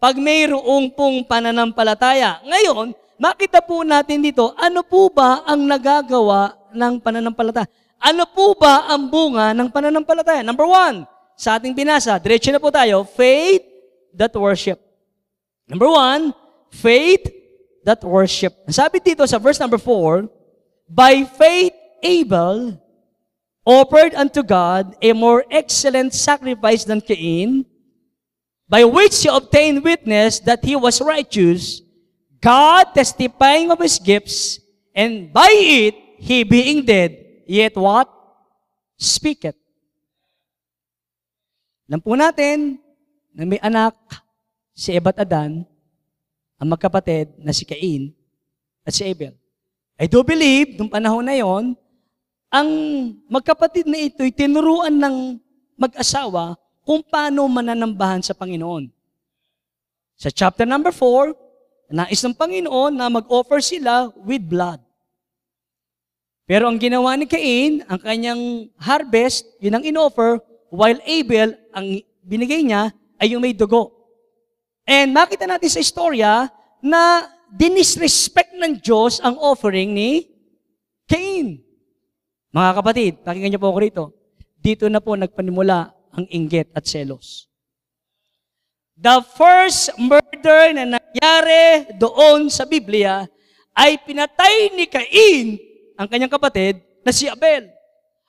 pag 0.05 0.21
mayroong 0.21 0.93
pong 0.93 1.25
pananampalataya. 1.25 2.37
Ngayon, 2.45 2.93
makita 3.17 3.57
po 3.57 3.81
natin 3.81 4.21
dito, 4.21 4.53
ano 4.53 4.85
po 4.85 5.09
ba 5.09 5.41
ang 5.41 5.65
nagagawa 5.65 6.53
ng 6.69 7.01
pananampalataya? 7.01 7.65
Ano 7.97 8.29
po 8.29 8.53
ba 8.53 8.85
ang 8.85 9.09
bunga 9.09 9.49
ng 9.57 9.65
pananampalataya? 9.65 10.45
Number 10.45 10.69
one, 10.69 11.09
sa 11.33 11.57
ating 11.57 11.73
binasa, 11.73 12.21
diretso 12.21 12.53
na 12.53 12.61
po 12.61 12.69
tayo, 12.69 13.01
faith 13.01 13.65
that 14.13 14.29
worship. 14.37 14.77
Number 15.65 15.89
one, 15.89 16.37
faith 16.69 17.25
that 17.81 18.05
worship. 18.05 18.53
Sabi 18.69 19.01
dito 19.01 19.25
sa 19.25 19.41
verse 19.41 19.57
number 19.57 19.81
four, 19.81 20.29
By 20.85 21.25
faith 21.25 21.73
Abel 22.05 22.77
offered 23.65 24.13
unto 24.13 24.45
God 24.45 24.93
a 25.01 25.17
more 25.17 25.41
excellent 25.49 26.13
sacrifice 26.13 26.85
than 26.85 27.01
Cain, 27.01 27.65
by 28.65 28.83
which 28.83 29.21
he 29.21 29.29
obtained 29.29 29.85
witness 29.85 30.41
that 30.41 30.65
he 30.65 30.75
was 30.75 31.01
righteous, 31.01 31.81
God 32.41 32.93
testifying 32.93 33.69
of 33.69 33.81
his 33.81 33.97
gifts, 34.01 34.59
and 34.93 35.29
by 35.29 35.49
it, 35.49 35.95
he 36.17 36.41
being 36.43 36.85
dead, 36.85 37.43
yet 37.45 37.77
what? 37.77 38.09
Speaketh. 38.97 39.57
Alam 41.85 42.01
po 42.01 42.17
natin 42.17 42.81
na 43.29 43.45
may 43.45 43.61
anak 43.61 43.93
si 44.73 44.89
Eva 44.89 45.13
at 45.13 45.21
Adan, 45.21 45.61
ang 46.57 46.67
magkapatid 46.71 47.37
na 47.37 47.53
si 47.53 47.67
Cain 47.67 48.09
at 48.81 48.95
si 48.95 49.05
Abel. 49.05 49.37
I 49.95 50.09
do 50.09 50.25
believe, 50.25 50.75
nung 50.75 50.89
panahon 50.89 51.23
na 51.23 51.37
yon, 51.37 51.77
ang 52.49 52.69
magkapatid 53.29 53.85
na 53.85 53.99
ito'y 53.99 54.31
tinuruan 54.31 54.95
ng 54.95 55.39
mag-asawa 55.75 56.57
kung 56.85 57.01
paano 57.01 57.49
mananambahan 57.49 58.21
sa 58.21 58.37
Panginoon. 58.37 58.93
Sa 60.15 60.29
chapter 60.29 60.63
number 60.63 60.93
4, 60.93 61.33
nais 61.91 62.21
ng 62.21 62.37
Panginoon 62.37 62.93
na 62.93 63.09
mag-offer 63.09 63.59
sila 63.59 64.13
with 64.21 64.45
blood. 64.45 64.79
Pero 66.45 66.69
ang 66.69 66.77
ginawa 66.77 67.17
ni 67.17 67.25
Cain, 67.25 67.81
ang 67.89 67.97
kanyang 67.97 68.69
harvest, 68.77 69.49
yun 69.57 69.81
ang 69.81 69.83
in-offer, 69.83 70.37
while 70.69 71.01
Abel, 71.01 71.57
ang 71.73 72.05
binigay 72.21 72.61
niya, 72.61 72.93
ay 73.17 73.33
yung 73.33 73.41
may 73.41 73.57
dugo. 73.57 73.89
And 74.85 75.09
makita 75.09 75.49
natin 75.49 75.73
sa 75.73 75.81
istorya 75.81 76.53
na 76.85 77.25
dinisrespect 77.49 78.53
ng 78.61 78.77
Diyos 78.77 79.17
ang 79.25 79.41
offering 79.41 79.89
ni 79.89 80.29
Cain. 81.09 81.65
Mga 82.53 82.71
kapatid, 82.77 83.11
pakinggan 83.25 83.57
niyo 83.57 83.61
po 83.61 83.73
ako 83.73 83.79
rito. 83.81 84.03
Dito 84.61 84.85
na 84.85 85.01
po 85.01 85.17
nagpanimula 85.17 85.94
ang 86.15 86.25
inggit 86.31 86.71
at 86.71 86.87
selos. 86.87 87.51
The 88.95 89.19
first 89.35 89.91
murder 89.99 90.71
na 90.71 90.95
nangyari 90.95 91.91
doon 91.99 92.47
sa 92.47 92.63
Biblia 92.63 93.27
ay 93.75 93.99
pinatay 93.99 94.71
ni 94.71 94.87
Cain, 94.87 95.59
ang 95.99 96.07
kanyang 96.07 96.31
kapatid, 96.31 96.79
na 97.03 97.11
si 97.11 97.27
Abel. 97.27 97.67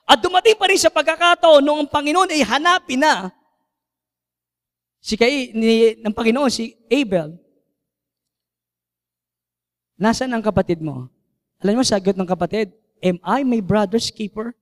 At 0.03 0.19
dumating 0.19 0.59
pa 0.59 0.67
rin 0.67 0.79
sa 0.79 0.91
pagkakataon 0.91 1.63
noong 1.63 1.87
ang 1.87 1.91
Panginoon 1.91 2.35
ay 2.35 2.43
hanapin 2.43 2.99
na 2.99 3.31
si 4.99 5.15
Cain, 5.15 5.55
ni, 5.55 5.95
ng 6.03 6.11
Panginoon, 6.11 6.51
si 6.51 6.75
Abel. 6.91 7.39
Nasaan 9.95 10.35
ang 10.35 10.43
kapatid 10.43 10.83
mo? 10.83 11.07
Alam 11.63 11.79
mo, 11.79 11.83
sagot 11.87 12.13
ng 12.13 12.27
kapatid, 12.27 12.75
Am 12.99 13.17
I 13.23 13.45
my 13.45 13.61
brother's 13.61 14.09
keeper? 14.09 14.57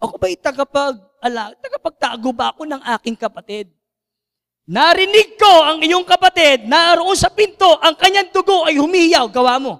Ako 0.00 0.16
ba'y 0.16 0.32
tagapag, 0.40 0.96
ala, 1.20 1.52
tagapagtago 1.60 2.32
ba 2.32 2.56
ako 2.56 2.64
ng 2.64 2.80
aking 2.96 3.20
kapatid? 3.20 3.68
Narinig 4.64 5.36
ko 5.36 5.52
ang 5.60 5.84
iyong 5.84 6.08
kapatid, 6.08 6.64
naroon 6.64 7.12
sa 7.12 7.28
pinto, 7.28 7.76
ang 7.84 7.92
kanyang 7.92 8.32
dugo 8.32 8.64
ay 8.64 8.80
humiyaw, 8.80 9.28
gawa 9.28 9.60
mo. 9.60 9.74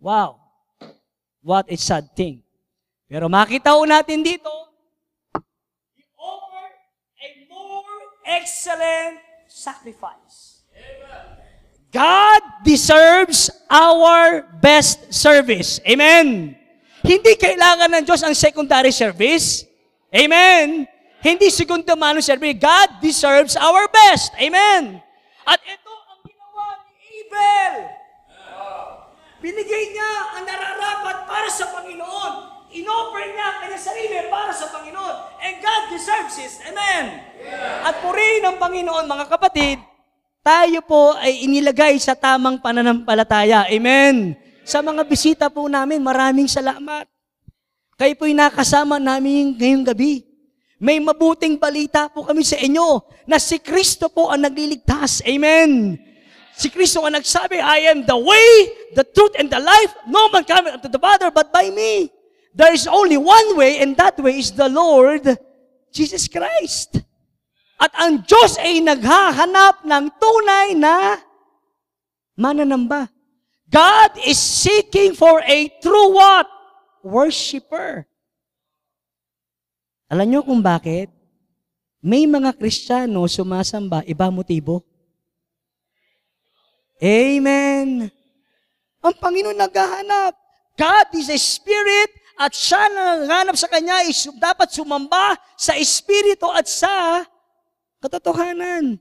Wow. 0.00 0.40
What 1.44 1.68
a 1.68 1.76
sad 1.76 2.16
thing. 2.16 2.40
Pero 3.10 3.28
makita 3.28 3.76
ho 3.76 3.84
natin 3.84 4.24
dito, 4.24 4.50
He 5.92 6.02
offered 6.16 6.80
a 7.20 7.28
more 7.52 8.00
excellent 8.24 9.20
sacrifice. 9.44 10.64
God 11.92 12.42
deserves 12.64 13.48
our 13.68 14.48
best 14.60 15.12
service. 15.12 15.80
Amen. 15.84 16.56
Hindi 17.06 17.32
kailangan 17.38 17.86
ng 17.86 18.02
Diyos 18.02 18.22
ang 18.26 18.34
secondary 18.34 18.90
service. 18.90 19.62
Amen. 20.10 20.90
Hindi 21.22 21.54
segundo 21.54 21.94
mano 21.94 22.18
service. 22.18 22.58
God 22.58 22.98
deserves 22.98 23.54
our 23.54 23.86
best. 23.86 24.34
Amen. 24.42 24.98
At 25.46 25.62
ito 25.62 25.92
ang 26.10 26.20
ginawa 26.26 26.82
ni 26.82 26.94
Abel. 27.22 27.74
Binigay 29.38 29.84
niya 29.94 30.10
ang 30.34 30.44
nararapat 30.50 31.18
para 31.30 31.46
sa 31.46 31.70
Panginoon. 31.70 32.32
Inoffer 32.74 33.24
niya 33.30 33.44
ang 33.54 33.58
kanyang 33.62 33.84
sarili 33.86 34.18
para 34.26 34.50
sa 34.50 34.66
Panginoon. 34.74 35.16
And 35.38 35.54
God 35.62 35.82
deserves 35.94 36.34
it. 36.42 36.54
Amen. 36.66 37.22
At 37.86 38.02
purihin 38.02 38.50
ng 38.50 38.58
Panginoon, 38.58 39.06
mga 39.06 39.26
kapatid, 39.30 39.78
tayo 40.42 40.82
po 40.82 41.14
ay 41.14 41.46
inilagay 41.46 41.98
sa 42.02 42.18
tamang 42.18 42.58
pananampalataya. 42.58 43.70
Amen. 43.70 44.45
Sa 44.66 44.82
mga 44.82 45.06
bisita 45.06 45.46
po 45.46 45.70
namin, 45.70 46.02
maraming 46.02 46.50
salamat. 46.50 47.06
Kayo 47.94 48.18
po'y 48.18 48.34
nakasama 48.34 48.98
namin 48.98 49.54
ngayong 49.54 49.86
gabi. 49.86 50.26
May 50.82 50.98
mabuting 50.98 51.54
balita 51.54 52.10
po 52.10 52.26
kami 52.26 52.42
sa 52.42 52.58
inyo 52.58 52.98
na 53.30 53.38
si 53.38 53.62
Kristo 53.62 54.10
po 54.10 54.28
ang 54.28 54.42
nagliligtas. 54.42 55.22
Amen. 55.22 55.94
Si 56.58 56.66
Kristo 56.66 57.06
ang 57.06 57.14
nagsabi, 57.14 57.62
I 57.62 57.94
am 57.94 58.02
the 58.10 58.18
way, 58.18 58.50
the 58.98 59.06
truth, 59.06 59.38
and 59.38 59.46
the 59.46 59.62
life. 59.62 59.94
No 60.10 60.26
man 60.34 60.42
cometh 60.42 60.82
unto 60.82 60.90
the 60.90 60.98
Father 60.98 61.30
but 61.30 61.54
by 61.54 61.70
me. 61.70 62.10
There 62.50 62.74
is 62.74 62.90
only 62.90 63.16
one 63.16 63.54
way, 63.54 63.78
and 63.78 63.94
that 64.02 64.18
way 64.18 64.34
is 64.42 64.50
the 64.50 64.66
Lord 64.66 65.30
Jesus 65.94 66.26
Christ. 66.26 66.98
At 67.78 67.94
ang 67.94 68.26
Diyos 68.26 68.58
ay 68.58 68.82
naghahanap 68.82 69.86
ng 69.86 70.04
tunay 70.18 70.74
na 70.74 71.22
mananamba. 72.34 73.15
God 73.66 74.14
is 74.22 74.38
seeking 74.38 75.18
for 75.18 75.42
a 75.42 75.66
true 75.82 76.14
what? 76.14 76.46
Worshipper. 77.02 78.06
Alam 80.06 80.26
niyo 80.30 80.40
kung 80.46 80.62
bakit? 80.62 81.10
May 81.98 82.30
mga 82.30 82.54
Kristiyano 82.54 83.26
sumasamba, 83.26 84.06
iba 84.06 84.30
motibo. 84.30 84.86
Amen. 87.02 88.06
Ang 89.02 89.14
Panginoon 89.18 89.58
naghahanap. 89.58 90.32
God 90.78 91.06
is 91.18 91.26
a 91.26 91.38
spirit 91.40 92.14
at 92.38 92.54
siya 92.54 92.86
na 92.94 93.26
naghahanap 93.26 93.56
sa 93.58 93.66
Kanya 93.66 94.06
is 94.06 94.30
dapat 94.38 94.70
sumamba 94.70 95.34
sa 95.58 95.74
espiritu 95.74 96.46
at 96.54 96.70
sa 96.70 97.26
katotohanan. 97.98 98.94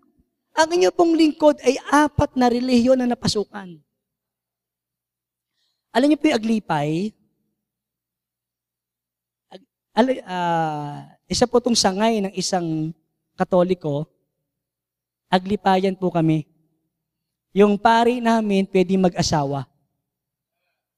Ang 0.56 0.70
inyo 0.74 0.90
pong 0.90 1.14
lingkod 1.14 1.62
ay 1.62 1.78
apat 1.94 2.34
na 2.34 2.50
relihiyon 2.50 2.98
na 2.98 3.14
napasukan. 3.14 3.85
Alam 5.96 6.12
niyo 6.12 6.20
po 6.20 6.28
yung 6.28 6.40
aglipay? 6.44 7.16
Ag- 9.48 9.70
al- 9.96 10.26
ah, 10.28 11.16
isa 11.24 11.48
po 11.48 11.64
itong 11.64 11.80
sangay 11.80 12.20
ng 12.20 12.36
isang 12.36 12.92
katoliko. 13.40 14.04
Aglipayan 15.32 15.96
po 15.96 16.12
kami. 16.12 16.44
Yung 17.56 17.80
pari 17.80 18.20
namin 18.20 18.68
pwede 18.68 19.00
mag-asawa. 19.00 19.64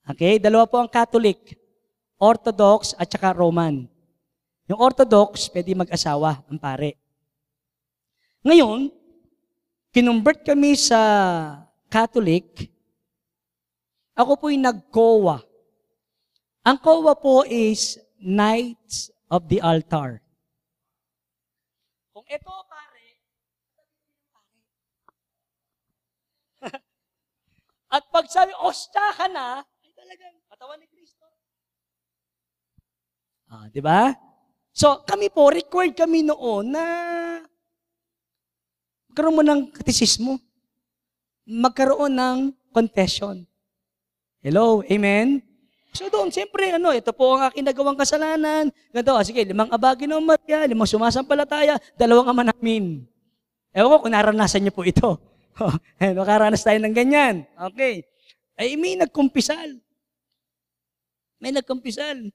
Okay? 0.10 0.42
Dalawa 0.42 0.66
po 0.66 0.82
ang 0.82 0.90
Catholic. 0.90 1.54
Orthodox 2.18 2.98
at 2.98 3.06
saka 3.06 3.38
Roman. 3.38 3.86
Yung 4.66 4.82
Orthodox, 4.82 5.48
pwede 5.54 5.78
mag-asawa 5.78 6.42
ang 6.50 6.58
pare. 6.58 6.98
Ngayon, 8.42 8.90
kinumbert 9.94 10.42
kami 10.42 10.74
sa 10.74 11.00
Catholic. 11.88 12.74
Ako 14.18 14.34
po'y 14.34 14.58
nag-COA. 14.58 15.46
Ang 16.66 16.78
COA 16.82 17.14
po 17.22 17.46
is 17.46 18.02
Knights 18.18 19.14
of 19.30 19.46
the 19.46 19.62
Altar. 19.62 20.26
Kung 22.10 22.26
ito, 22.26 22.50
pare, 22.66 23.06
At 27.94 28.04
pag 28.10 28.26
sabi, 28.26 28.58
ostya 28.58 29.14
ka 29.14 29.30
na, 29.30 29.62
ay 29.62 29.90
talagang 29.94 30.36
katawan 30.50 30.82
ni 30.82 30.90
Kristo. 30.90 31.30
Ah, 33.54 33.70
di 33.70 33.86
ba? 33.86 34.18
So, 34.74 35.06
kami 35.06 35.30
po, 35.30 35.54
required 35.54 35.94
kami 35.94 36.26
noon 36.26 36.74
na 36.74 36.86
magkaroon 39.14 39.38
mo 39.38 39.44
ng 39.46 39.62
katisismo. 39.74 40.42
Magkaroon 41.46 42.18
ng 42.18 42.38
confession. 42.74 43.46
Hello? 44.46 44.86
Amen? 44.86 45.42
So 45.98 46.14
doon, 46.14 46.30
siyempre, 46.30 46.70
ano, 46.78 46.94
ito 46.94 47.10
po 47.10 47.34
ang 47.34 47.50
aking 47.50 47.66
nagawang 47.66 47.98
kasalanan. 47.98 48.70
Ganito, 48.94 49.18
ah, 49.18 49.26
sige, 49.26 49.42
limang 49.42 49.74
abagi 49.74 50.06
ng 50.06 50.22
Maria, 50.22 50.62
limang 50.70 50.86
sumasampalataya, 50.86 51.82
dalawang 51.98 52.30
ama 52.30 52.44
namin. 52.54 53.02
Ewan 53.74 53.90
ko 53.90 53.98
kung 54.06 54.14
naranasan 54.14 54.62
niyo 54.62 54.74
po 54.78 54.86
ito. 54.86 55.18
eh, 56.02 56.14
makaranas 56.14 56.62
tayo 56.62 56.78
ng 56.78 56.94
ganyan. 56.94 57.50
Okay. 57.74 58.06
Ay, 58.54 58.78
may 58.78 58.94
nagkumpisal. 58.94 59.82
May 61.42 61.50
nagkumpisal. 61.54 62.30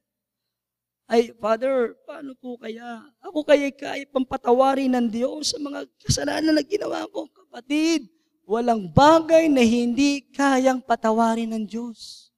Ay, 1.07 1.35
Father, 1.35 1.99
paano 2.07 2.31
po 2.39 2.55
kaya? 2.55 3.03
Ako 3.19 3.43
kaya 3.43 3.71
kaya 3.75 4.07
pang 4.07 4.23
patawarin 4.23 4.91
ng 4.91 5.07
Diyos 5.11 5.51
sa 5.51 5.59
mga 5.59 5.83
kasalanan 6.03 6.55
na 6.55 6.63
ginawa 6.63 7.03
ko. 7.11 7.27
Kapatid, 7.27 8.07
walang 8.43 8.87
bagay 8.91 9.47
na 9.47 9.63
hindi 9.63 10.23
kayang 10.31 10.83
patawarin 10.83 11.51
ng 11.55 11.65
Diyos. 11.67 12.29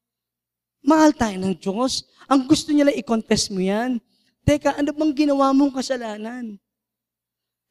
Mahal 0.85 1.17
tayo 1.17 1.35
ng 1.41 1.55
Diyos. 1.57 2.05
Ang 2.29 2.45
gusto 2.45 2.69
niya 2.69 2.89
lang 2.89 2.97
i-confess 2.97 3.49
mo 3.49 3.57
yan. 3.57 3.97
Teka, 4.45 4.77
ano 4.77 4.93
bang 4.93 5.13
ginawa 5.25 5.49
mong 5.49 5.81
kasalanan? 5.81 6.61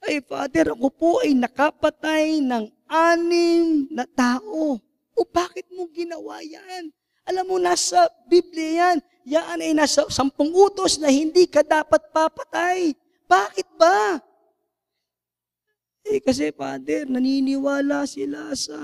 Ay, 0.02 0.18
Father, 0.20 0.74
ako 0.74 0.88
po 0.90 1.10
ay 1.22 1.32
nakapatay 1.32 2.42
ng 2.42 2.66
anim 2.90 3.86
na 3.88 4.04
tao. 4.04 4.82
O 5.14 5.20
bakit 5.22 5.70
mo 5.70 5.86
ginawa 5.94 6.42
yan? 6.42 6.90
Alam 7.24 7.54
mo, 7.54 7.56
nasa 7.56 8.10
Biblia 8.26 8.92
yan. 8.92 8.96
Yan 9.24 9.62
ay 9.62 9.72
nasa 9.72 10.04
sampung 10.12 10.52
utos 10.52 11.00
na 11.00 11.08
hindi 11.08 11.48
ka 11.48 11.64
dapat 11.64 12.12
papatay. 12.12 12.92
Bakit 13.24 13.68
ba? 13.80 14.20
Eh, 16.04 16.20
kasi, 16.20 16.52
Father, 16.52 17.08
naniniwala 17.08 18.04
sila 18.04 18.52
sa 18.52 18.76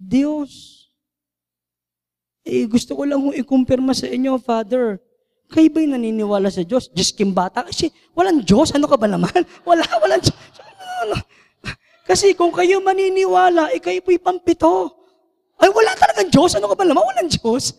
Diyos. 0.00 0.84
Eh, 2.44 2.64
gusto 2.64 2.96
ko 2.96 3.04
lang 3.04 3.20
kung 3.20 3.36
ikumpirma 3.36 3.92
sa 3.92 4.08
inyo, 4.08 4.40
Father. 4.40 4.96
Kayo 5.52 5.68
ba'y 5.68 5.92
naniniwala 5.92 6.48
sa 6.48 6.64
Diyos? 6.64 6.88
Diyos 6.88 7.12
kimbata? 7.12 7.68
Kasi 7.68 7.92
walang 8.16 8.40
Diyos. 8.40 8.72
Ano 8.72 8.88
ka 8.88 8.96
ba 8.96 9.04
naman? 9.04 9.44
Wala, 9.68 9.84
walang 10.00 10.24
Diyos. 10.24 10.36
Ano? 11.04 11.20
Kasi 12.04 12.32
kung 12.32 12.52
kayo 12.52 12.80
maniniwala, 12.80 13.72
eh 13.72 13.80
kayo 13.80 14.00
po'y 14.00 14.20
pampito. 14.20 14.92
Ay, 15.56 15.70
wala 15.72 15.96
talagang 15.96 16.28
Diyos. 16.28 16.52
Ano 16.56 16.68
ka 16.68 16.76
ba 16.76 16.84
naman? 16.84 17.00
Walang 17.00 17.28
Diyos. 17.32 17.76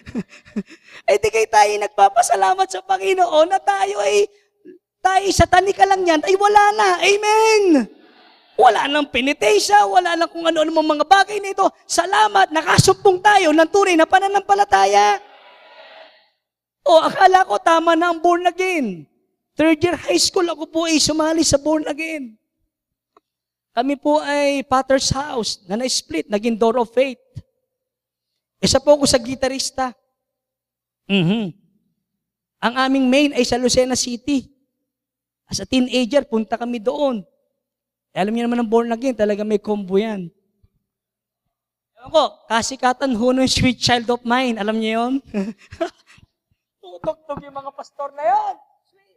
eh, 1.08 1.16
di 1.20 1.28
kayo 1.32 1.48
tayo 1.48 1.72
nagpapasalamat 1.80 2.68
sa 2.68 2.84
Panginoon 2.84 3.48
na 3.48 3.60
tayo 3.60 3.96
ay, 4.04 4.28
tayo 5.00 5.24
satanika 5.32 5.86
lang 5.88 6.02
yan, 6.04 6.20
ay 6.20 6.34
wala 6.36 6.64
na. 6.76 6.88
Amen. 7.00 7.95
Wala 8.56 8.88
nang 8.88 9.12
penitensya, 9.12 9.84
wala 9.84 10.16
nang 10.16 10.32
kung 10.32 10.48
ano-ano 10.48 10.72
mga 10.72 11.04
bagay 11.04 11.38
nito. 11.44 11.68
Salamat, 11.84 12.48
nakasumpong 12.48 13.20
tayo 13.20 13.52
ng 13.52 13.68
tunay 13.68 14.00
na 14.00 14.08
pananampalataya. 14.08 15.20
O, 16.88 17.04
akala 17.04 17.44
ko 17.44 17.60
tama 17.60 17.92
na 17.92 18.08
ang 18.08 18.18
born 18.24 18.48
again. 18.48 19.04
Third 19.52 19.80
year 19.84 19.96
high 19.96 20.20
school, 20.20 20.48
ako 20.48 20.64
po 20.72 20.80
ay 20.88 20.96
sumali 20.96 21.44
sa 21.44 21.60
born 21.60 21.84
again. 21.84 22.36
Kami 23.76 24.00
po 24.00 24.24
ay 24.24 24.64
Potter's 24.64 25.12
House 25.12 25.60
na 25.68 25.76
na-split, 25.76 26.32
naging 26.32 26.56
Door 26.56 26.80
of 26.80 26.88
Faith. 26.96 27.20
Isa 28.56 28.80
po 28.80 28.96
ako 28.96 29.04
sa 29.04 29.20
gitarista. 29.20 29.92
Mhm. 31.04 31.52
Ang 32.56 32.74
aming 32.88 33.06
main 33.12 33.30
ay 33.36 33.44
sa 33.44 33.60
Lucena 33.60 33.92
City. 33.92 34.48
As 35.44 35.60
a 35.60 35.68
teenager, 35.68 36.24
punta 36.24 36.56
kami 36.56 36.80
doon. 36.80 37.20
Eh, 38.16 38.24
alam 38.24 38.32
niyo 38.32 38.48
naman 38.48 38.64
ang 38.64 38.70
born 38.72 38.88
again, 38.96 39.12
talaga 39.12 39.44
may 39.44 39.60
combo 39.60 40.00
yan. 40.00 40.32
Ewan 42.00 42.08
ko, 42.08 42.24
kasikatan 42.48 43.12
ho 43.12 43.26
ng 43.28 43.44
sweet 43.44 43.76
child 43.76 44.08
of 44.08 44.24
mine. 44.24 44.56
Alam 44.56 44.80
niyo 44.80 45.04
yun? 45.04 45.12
Tutugtog 46.80 47.44
yung 47.44 47.52
mga 47.52 47.76
pastor 47.76 48.16
na 48.16 48.24
yun. 48.24 48.54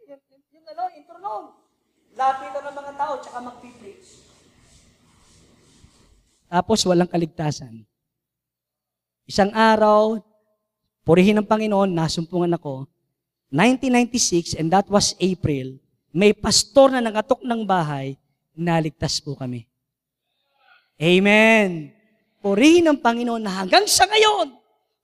Yun, 0.04 0.20
yun, 0.20 0.40
yun 0.52 0.64
ano, 0.68 0.82
intro 0.92 1.16
noon. 1.16 1.44
Lapitan 2.12 2.60
ng 2.60 2.76
mga 2.76 2.92
tao, 3.00 3.12
tsaka 3.24 3.38
magpipreach. 3.40 4.08
Tapos 6.52 6.84
walang 6.84 7.08
kaligtasan. 7.08 7.80
Isang 9.24 9.48
araw, 9.56 10.20
purihin 11.08 11.40
ng 11.40 11.48
Panginoon, 11.48 11.88
nasumpungan 11.88 12.52
ako. 12.52 12.84
1996, 13.48 14.60
and 14.60 14.68
that 14.68 14.84
was 14.92 15.16
April, 15.16 15.80
may 16.12 16.36
pastor 16.36 16.92
na 16.92 17.00
nangatok 17.00 17.40
ng 17.40 17.64
bahay, 17.64 18.20
naligtas 18.60 19.18
po 19.24 19.34
kami. 19.34 19.64
Amen. 21.00 21.96
Purihin 22.44 22.92
ng 22.92 23.00
Panginoon 23.00 23.40
na 23.40 23.64
hanggang 23.64 23.88
sa 23.88 24.04
ngayon, 24.04 24.52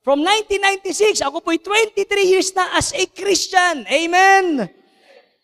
from 0.04 0.20
1996, 0.20 1.24
ako 1.24 1.40
po'y 1.40 1.58
23 1.58 2.32
years 2.32 2.52
na 2.52 2.76
as 2.76 2.92
a 2.92 3.04
Christian. 3.08 3.88
Amen. 3.88 4.68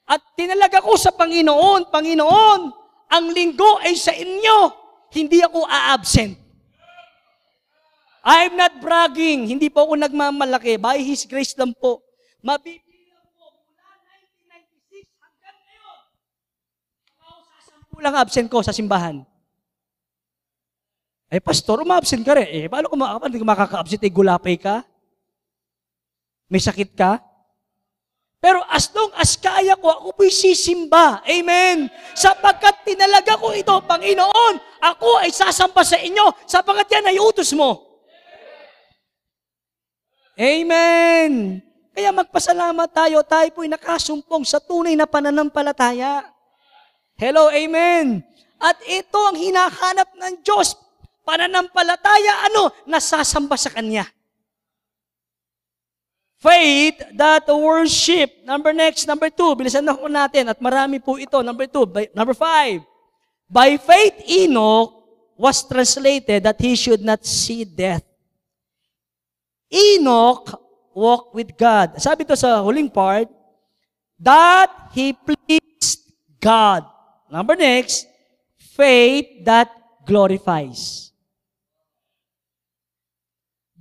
At 0.05 0.21
tinalaga 0.37 0.85
ko 0.85 0.93
sa 1.01 1.09
Panginoon, 1.17 1.89
Panginoon, 1.89 2.61
ang 3.13 3.25
linggo 3.33 3.81
ay 3.81 3.97
sa 3.97 4.13
inyo, 4.13 4.73
hindi 5.13 5.41
ako 5.41 5.65
a-absent. 5.65 6.37
I'm 8.23 8.55
not 8.55 8.79
bragging, 8.79 9.51
hindi 9.51 9.67
po 9.67 9.83
ako 9.83 9.99
nagmamalaki, 9.99 10.79
by 10.79 10.97
His 11.03 11.27
grace 11.27 11.59
lang 11.59 11.75
po. 11.75 11.99
Mabibilang 12.39 13.27
po 13.35 13.51
mula 13.67 13.99
1996 14.47 15.11
hanggang 15.19 15.59
ngayon. 15.59 16.01
Ako 17.19 17.41
sa 17.43 17.59
sampu 17.67 17.92
lang 18.03 18.19
absent 18.19 18.51
ko 18.51 18.59
sa 18.61 18.75
simbahan. 18.75 19.23
Eh, 21.33 21.41
pastor, 21.41 21.81
umabsent 21.81 22.21
ka 22.27 22.37
rin. 22.37 22.45
Eh, 22.51 22.67
paano 22.69 22.93
kung 22.93 23.01
paano 23.01 23.33
ka 23.33 23.47
makaka-absent? 23.47 24.05
Eh, 24.05 24.13
gulapay 24.13 24.61
ka? 24.61 24.85
May 26.53 26.61
sakit 26.61 26.93
ka? 26.93 27.23
Pero 28.43 28.59
as 28.67 28.91
long 28.91 29.15
as 29.15 29.39
kaya 29.39 29.79
ko, 29.79 29.87
ako 29.87 30.19
po'y 30.19 30.29
sisimba. 30.35 31.23
Amen. 31.23 31.87
Sapagkat 32.13 32.83
tinalaga 32.83 33.39
ko 33.39 33.55
ito, 33.55 33.71
Panginoon, 33.87 34.83
ako 34.83 35.23
ay 35.23 35.31
sasamba 35.31 35.87
sa 35.87 35.95
inyo, 35.95 36.27
sapagkat 36.43 36.91
yan 36.91 37.07
ay 37.15 37.23
utos 37.23 37.55
mo. 37.55 38.03
Amen. 40.35 41.63
Kaya 41.95 42.11
magpasalamat 42.11 42.89
tayo, 42.91 43.23
tayo 43.23 43.49
po'y 43.55 43.71
nakasumpong 43.71 44.43
sa 44.43 44.59
tunay 44.59 44.99
na 44.99 45.07
pananampalataya. 45.07 46.32
Hello, 47.23 47.47
amen. 47.55 48.19
At 48.59 48.83
ito 48.83 49.15
ang 49.15 49.39
hinahanap 49.39 50.11
ng 50.11 50.43
Diyos, 50.43 50.75
pananampalataya, 51.23 52.51
ano, 52.51 52.75
nasasamba 52.83 53.55
sa 53.55 53.71
Kanya. 53.71 54.03
Faith 56.43 56.99
that 57.15 57.47
worship. 57.47 58.43
Number 58.43 58.75
next, 58.75 59.07
number 59.07 59.31
two. 59.31 59.55
Bilisan 59.55 59.87
na 59.87 59.95
ko 59.95 60.11
natin 60.11 60.51
at 60.51 60.59
marami 60.59 60.99
po 60.99 61.15
ito. 61.15 61.39
Number 61.47 61.71
two. 61.71 61.87
By, 61.87 62.11
number 62.11 62.35
five. 62.35 62.83
By 63.47 63.79
faith, 63.79 64.19
Enoch 64.27 64.91
was 65.39 65.63
translated 65.63 66.43
that 66.43 66.59
he 66.59 66.75
should 66.75 67.07
not 67.07 67.23
see 67.23 67.63
death. 67.63 68.03
Enoch 69.71 70.51
walked 70.91 71.39
with 71.39 71.55
God. 71.55 72.03
Sabi 72.03 72.27
to 72.27 72.35
sa 72.35 72.59
huling 72.67 72.91
part, 72.91 73.31
that 74.19 74.91
he 74.91 75.15
pleased 75.15 76.11
God. 76.43 76.92
Number 77.33 77.57
next, 77.57 78.05
faith 78.61 79.41
that 79.49 79.73
glorifies. 80.05 81.17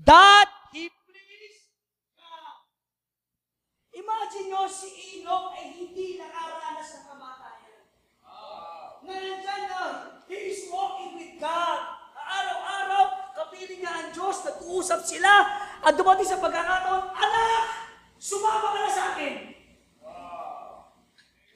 That 0.07 0.47
he 0.71 0.87
pleased 0.87 1.67
God. 2.15 2.63
Imagine 3.91 4.55
nyo 4.55 4.71
si 4.71 5.19
Enoch 5.19 5.51
ay 5.59 5.67
hindi 5.67 6.15
nakaranas 6.15 6.95
ng 6.95 7.03
kamatayan. 7.11 7.79
Na 9.03 9.13
nandyan 9.19 9.63
na, 9.67 9.83
he 10.31 10.55
is 10.55 10.71
walking 10.71 11.19
with 11.19 11.35
God. 11.35 11.79
Araw-araw, 12.15 13.35
kapiling 13.35 13.83
niya 13.83 13.91
ang 13.91 14.09
Diyos, 14.15 14.47
nag-uusap 14.47 15.03
sila, 15.03 15.31
at 15.83 15.91
dumating 15.99 16.23
sa 16.23 16.39
pagkakataon, 16.39 17.03
Anak, 17.19 17.63
sumama 18.15 18.71
ka 18.71 18.79
na 18.79 18.91
sa 18.95 19.03
akin. 19.11 19.33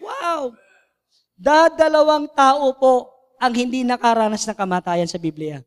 Wow! 0.03 0.64
Dadalawang 1.35 2.31
tao 2.31 2.71
po 2.79 3.11
ang 3.35 3.51
hindi 3.51 3.83
nakaranas 3.83 4.47
ng 4.47 4.55
kamatayan 4.55 5.07
sa 5.07 5.19
Biblia. 5.19 5.59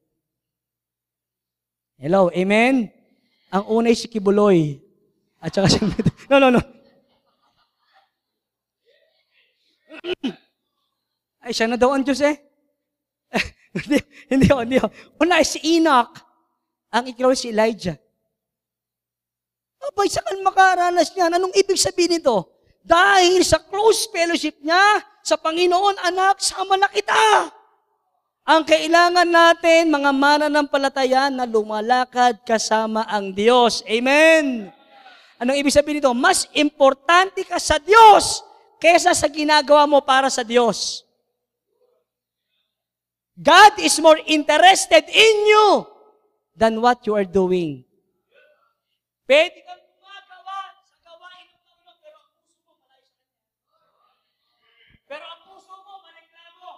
Hello, 2.00 2.32
amen? 2.32 2.88
Ang 3.52 3.64
unay 3.68 3.92
si 3.92 4.08
Kibuloy. 4.08 4.80
At 5.38 5.52
saka 5.52 5.68
si... 5.68 5.78
No, 6.32 6.40
no, 6.40 6.52
no. 6.52 6.60
Ay, 11.44 11.52
siya 11.56 11.68
na 11.68 11.80
daw 11.80 11.92
ang 11.92 12.04
Diyos 12.04 12.20
eh. 12.20 12.36
hindi, 13.76 13.98
hindi 14.28 14.46
hindi. 14.48 14.76
Una 15.20 15.40
si 15.44 15.60
Enoch. 15.76 16.12
Ang 16.92 17.12
iklaw 17.12 17.32
si 17.36 17.52
Elijah. 17.52 17.96
Abay, 19.78 20.08
saan 20.10 20.44
makaranas 20.44 21.12
niyan? 21.16 21.36
Anong 21.40 21.54
ibig 21.56 21.80
sabihin 21.80 22.18
nito? 22.18 22.44
Dahil 22.84 23.44
sa 23.44 23.60
close 23.60 24.08
fellowship 24.08 24.56
niya, 24.60 24.80
sa 25.28 25.36
Panginoon, 25.36 26.00
anak, 26.08 26.40
sama 26.40 26.80
na 26.80 26.88
kita. 26.88 27.52
Ang 28.48 28.64
kailangan 28.64 29.28
natin, 29.28 29.92
mga 29.92 30.10
mananampalataya, 30.16 31.28
na 31.28 31.44
lumalakad 31.44 32.40
kasama 32.48 33.04
ang 33.04 33.36
Diyos. 33.36 33.84
Amen. 33.84 34.72
Anong 35.36 35.60
ibig 35.60 35.76
sabihin 35.76 36.00
nito? 36.00 36.16
Mas 36.16 36.48
importante 36.56 37.44
ka 37.44 37.60
sa 37.60 37.76
Diyos 37.76 38.40
kesa 38.80 39.12
sa 39.12 39.28
ginagawa 39.28 39.84
mo 39.84 40.00
para 40.00 40.32
sa 40.32 40.40
Diyos. 40.40 41.04
God 43.38 43.78
is 43.78 43.94
more 44.02 44.18
interested 44.26 45.06
in 45.06 45.34
you 45.46 45.86
than 46.58 46.82
what 46.82 47.06
you 47.06 47.14
are 47.14 47.28
doing. 47.28 47.86
Pwede 49.22 49.62
kang 49.62 49.78
gumagawa 49.94 50.74
sa 50.82 50.98
gawain 51.06 51.46
ng 51.46 51.60
Panginoon, 51.62 51.94
pero 52.02 52.18
ang 52.18 52.34
puso 52.34 52.58
mo 52.66 52.74
malayo 52.82 53.06
sa 53.14 53.22
Kanya. 53.22 54.98
Pero 55.06 55.22
ang 55.22 55.42
puso 55.46 55.70
mo, 55.86 56.02
mareklamo. 56.02 56.70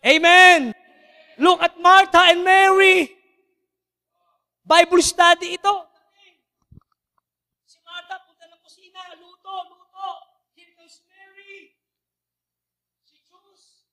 Amen! 0.00 0.72
Look 1.36 1.60
at 1.60 1.76
Martha 1.80 2.32
and 2.32 2.44
Mary. 2.44 3.12
Bible 4.64 5.00
study 5.04 5.60
ito. 5.60 5.74
Si 7.68 7.76
Martha, 7.84 8.16
punta 8.24 8.44
ng 8.48 8.60
kusina, 8.64 9.00
luto, 9.20 9.52
luto. 9.72 10.08
Here 10.56 10.72
comes 10.76 11.04
Mary. 11.08 11.76
Si 13.04 13.20
Jules, 13.28 13.88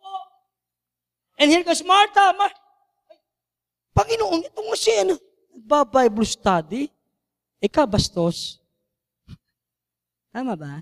po. 0.00 0.12
And 1.36 1.52
here 1.52 1.64
comes 1.64 1.84
Martha. 1.84 2.32
Mar- 2.32 2.60
Panginoon, 3.92 4.48
ito 4.48 4.60
nga 4.60 4.76
siya, 4.76 5.04
ano? 5.04 5.20
Nagba-Bible 5.52 6.24
study. 6.24 6.88
Ikaw, 7.60 7.84
bastos. 7.84 8.56
Tama 10.32 10.56
ba? 10.56 10.80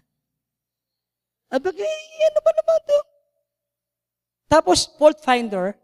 Abagay, 1.51 1.99
ano 2.31 2.39
ba 2.39 2.51
naman 2.55 2.79
to? 2.87 2.99
Tapos, 4.51 4.91
fault 4.99 5.23
finder, 5.23 5.79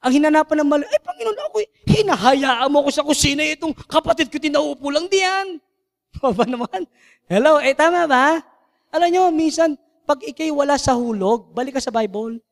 ang 0.00 0.12
hinanapan 0.16 0.64
ng 0.64 0.68
mali, 0.72 0.84
ay 0.88 1.00
Panginoon, 1.04 1.38
ako, 1.52 1.58
hinahayaan 1.84 2.72
mo 2.72 2.82
ko 2.88 2.90
sa 2.90 3.04
kusina 3.04 3.44
itong 3.44 3.76
kapatid 3.86 4.32
ko 4.32 4.40
tinaupo 4.40 4.88
lang 4.88 5.06
diyan. 5.06 5.60
O 6.24 6.32
ba 6.32 6.48
naman? 6.48 6.88
Hello, 7.28 7.60
eh 7.60 7.76
tama 7.76 8.08
ba? 8.08 8.40
Alam 8.88 9.08
nyo, 9.12 9.22
minsan, 9.30 9.76
pag 10.08 10.18
ikay 10.24 10.50
wala 10.50 10.74
sa 10.80 10.96
hulog, 10.96 11.52
balik 11.54 11.76
ka 11.76 11.82
sa 11.84 11.94
Bible. 11.94 12.42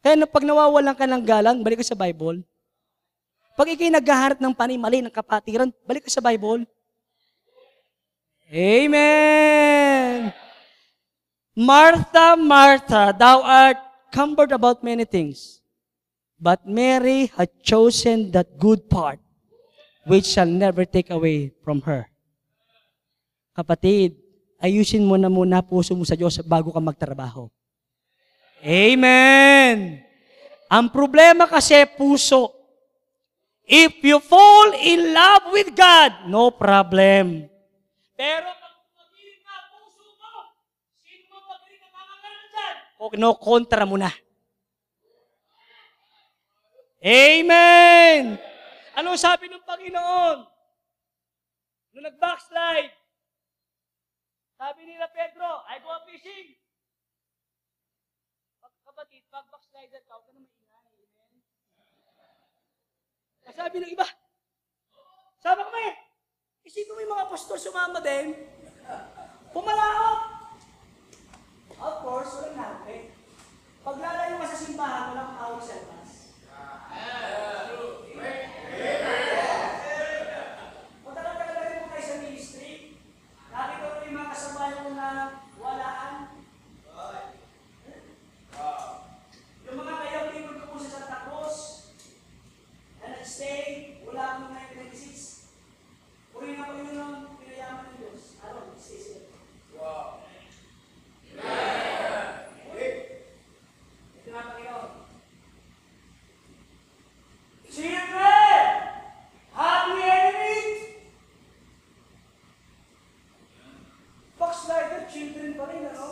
Kaya 0.00 0.16
na 0.16 0.26
pag 0.26 0.42
nawawalan 0.46 0.96
ka 0.96 1.06
ng 1.06 1.22
galang, 1.22 1.58
balik 1.60 1.84
ka 1.84 1.86
sa 1.92 1.98
Bible. 1.98 2.42
Pag 3.54 3.70
ikay 3.74 3.92
naghaharap 3.92 4.38
ng 4.42 4.54
panimali 4.56 4.98
ng 5.04 5.14
kapatiran, 5.14 5.70
balik 5.86 6.06
ka 6.06 6.10
sa 6.10 6.24
Bible. 6.24 6.66
Amen! 8.50 9.93
Martha, 11.54 12.34
Martha, 12.34 13.14
thou 13.14 13.42
art 13.42 13.78
cumbered 14.10 14.50
about 14.50 14.82
many 14.82 15.06
things. 15.06 15.62
But 16.38 16.66
Mary 16.66 17.30
had 17.34 17.50
chosen 17.62 18.34
that 18.34 18.58
good 18.58 18.90
part 18.90 19.22
which 20.04 20.26
shall 20.26 20.50
never 20.50 20.84
take 20.84 21.08
away 21.08 21.54
from 21.64 21.80
her. 21.88 22.10
Kapatid, 23.54 24.18
ayusin 24.58 25.06
mo 25.06 25.14
na 25.14 25.30
muna 25.30 25.62
puso 25.62 25.94
mo 25.94 26.02
sa 26.02 26.18
Diyos 26.18 26.42
bago 26.42 26.74
ka 26.74 26.82
magtrabaho. 26.82 27.48
Amen! 28.64 30.00
Ang 30.72 30.86
problema 30.90 31.46
kasi 31.46 31.86
puso. 31.94 32.50
If 33.64 34.04
you 34.04 34.20
fall 34.20 34.76
in 34.76 35.16
love 35.16 35.52
with 35.52 35.72
God, 35.72 36.28
no 36.28 36.52
problem. 36.52 37.48
Pero 38.12 38.48
pag 38.48 38.74
pumagilid 38.84 39.40
na 39.40 39.52
ang 39.56 39.68
puso 39.72 40.04
mo, 40.20 40.32
sino 41.00 41.24
mo 41.32 41.38
pagilid 41.48 41.80
na 41.80 41.88
mamagalan 41.92 42.44
dyan? 42.52 42.76
O 43.04 43.12
no, 43.20 43.36
kontra 43.36 43.84
mo 43.84 44.00
na. 44.00 44.08
Amen! 47.04 48.40
Ano 48.96 49.12
sabi 49.20 49.52
ng 49.52 49.60
Panginoon? 49.60 50.38
Nung 51.92 52.06
nag-backslide, 52.08 52.96
sabi 54.56 54.88
nila 54.88 55.04
Pedro, 55.12 55.68
I 55.68 55.84
go 55.84 55.92
fishing. 56.08 56.56
Pag 58.64 58.72
kapatid, 58.88 59.28
pag 59.28 59.52
backslider 59.52 60.00
ka, 60.08 60.16
huwag 60.16 60.24
ka 60.24 60.32
na 60.32 60.40
maingay. 60.40 61.04
Amen? 61.12 61.44
Sabi 63.52 63.84
ng 63.84 63.92
iba, 63.92 64.08
sama 65.44 65.68
kami. 65.68 65.92
Isipin 66.64 66.96
mo 66.96 67.04
yung 67.04 67.14
mga 67.20 67.28
pastor 67.28 67.60
sumama 67.60 68.00
din. 68.00 68.32
Pumalaot. 69.52 70.43
Of 71.80 71.94
course, 72.00 72.30
walang 72.40 72.56
natin. 72.56 73.12
Paglalayo 73.84 74.40
ka 74.40 74.46
sa 74.48 74.62
simbahan, 74.64 75.12
walang 75.12 75.36
awag 75.36 75.60
sa 75.60 75.76
labas. 75.82 76.10
Kung 81.04 81.12
tagal-tagal 81.12 81.54
na 81.54 81.68
rin 81.68 81.80
po 81.84 81.92
kayo 81.92 82.04
sa 82.04 82.22
ministry, 82.24 82.96
nakita 83.52 83.92
ko 83.92 83.98
yung 84.08 84.16
mga 84.16 84.32
kasama 84.32 84.72
yung 84.72 84.96
na 84.96 85.10
walaan. 85.60 86.14
Yung 89.64 89.76
mga 89.80 89.94
kayang 90.00 90.30
lingkod 90.32 90.56
ko 90.64 90.66
po 90.72 90.76
sa 90.80 90.92
Santa 90.96 91.18
Cruz, 91.28 91.56
na 93.02 93.20
nag-stay, 93.20 94.00
wala 94.08 94.22
akong 94.40 94.56
1996. 94.72 95.52
Puri 96.32 96.56
na 96.56 96.64
po 96.64 96.72
yun 96.78 96.96
ang 96.96 97.36
pinayaman 97.36 97.92
ng 97.92 97.96
Diyos. 98.00 98.40
Aron, 98.40 98.72
stay 98.80 98.96
safe. 98.96 99.28
Ito 104.14 104.28
na, 104.30 104.50
Panginoon. 104.50 104.92
Children! 107.74 108.66
Happy 109.50 109.98
enemies! 109.98 111.02
Backslider, 114.38 115.10
children 115.10 115.58
pa 115.58 115.64
rin, 115.70 115.90
ano? 115.90 116.06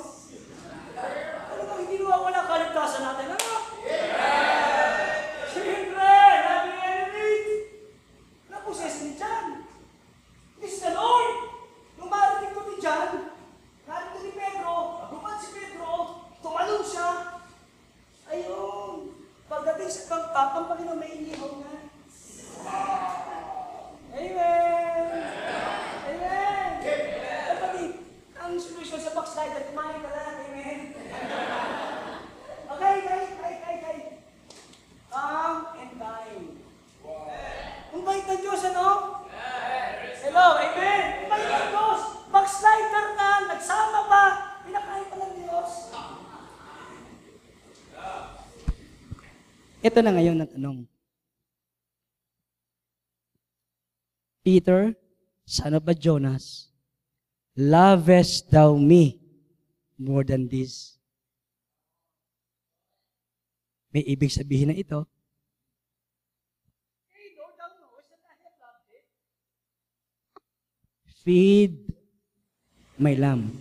Ano 1.53 1.63
ba, 1.63 1.75
hindi 1.79 2.03
nawawala 2.03 2.51
kaligtasan 2.51 3.03
natin, 3.07 3.31
ano? 3.39 3.51
Children, 5.55 6.39
happy 6.43 6.75
enemies! 6.83 7.47
Naposes 8.51 9.07
ni 9.07 9.15
John. 9.15 9.67
This 10.59 10.79
is 10.79 10.83
the 10.83 10.95
Lord. 10.99 11.55
Nung 11.95 12.11
marinig 12.11 12.55
ko 12.55 12.67
ni 12.67 12.83
John, 12.83 13.39
narito 13.87 14.19
ni 14.19 14.35
Pedro, 14.35 15.07
lumad 15.15 15.39
si 15.39 15.55
Pedro, 15.55 15.91
tumalon 16.43 16.83
siya. 16.83 17.39
Ayun. 18.33 19.13
Pagdating 19.51 19.93
sa 19.93 20.09
pagtap, 20.09 20.57
ang 20.57 20.67
Panginoon 20.73 20.97
may 20.97 21.13
inihaw 21.21 21.61
na. 21.61 21.85
Amen! 24.17 25.05
Amen! 26.09 26.71
Kapatid, 27.53 27.93
ang 28.41 28.57
solusyon 28.57 29.03
sa 29.03 29.13
backslider, 29.13 29.69
kumain 29.69 30.01
ka 30.01 30.09
lang. 30.09 30.37
Amen! 30.49 30.97
Okay, 32.73 32.95
guys, 33.05 33.31
guys, 33.37 33.59
guys, 33.61 33.81
guys. 33.85 34.09
Come 35.13 35.77
and 35.77 35.95
dine. 36.01 36.49
Ang 37.93 38.03
bait 38.09 38.25
ng 38.25 38.41
Diyos, 38.41 38.65
ano? 38.73 38.89
Hello, 40.25 40.47
amen! 40.57 41.05
Ang 41.21 41.29
bait 41.29 41.45
ng 41.45 41.69
Diyos! 41.69 42.01
Backslider 42.33 43.07
na, 43.21 43.53
nagsama 43.53 44.09
pa, 44.09 44.25
pinakain 44.65 45.05
pa 45.13 45.17
ng 45.21 45.35
Diyos. 45.37 45.93
Ito 49.83 49.99
na 49.99 50.15
ngayon 50.15 50.39
ang 50.39 50.51
tanong. 50.51 50.79
Peter, 54.43 54.95
son 55.43 55.75
of 55.75 55.87
Jonas, 55.99 56.71
lovest 57.59 58.51
thou 58.51 58.79
me 58.79 59.19
more 59.99 60.23
than 60.23 60.47
this? 60.47 60.99
May 63.93 64.07
ibig 64.09 64.33
sabihin 64.33 64.73
na 64.73 64.79
ito. 64.79 65.05
Feed 71.23 71.79
my 72.99 73.15
lamb. 73.15 73.55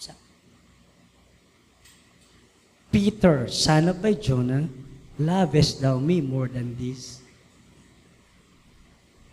Sa- 0.00 0.16
Peter, 2.98 3.46
son 3.46 3.86
of 3.86 4.02
Jonah, 4.18 4.66
lovest 5.22 5.78
thou 5.78 6.02
me 6.02 6.18
more 6.18 6.50
than 6.50 6.74
this? 6.74 7.22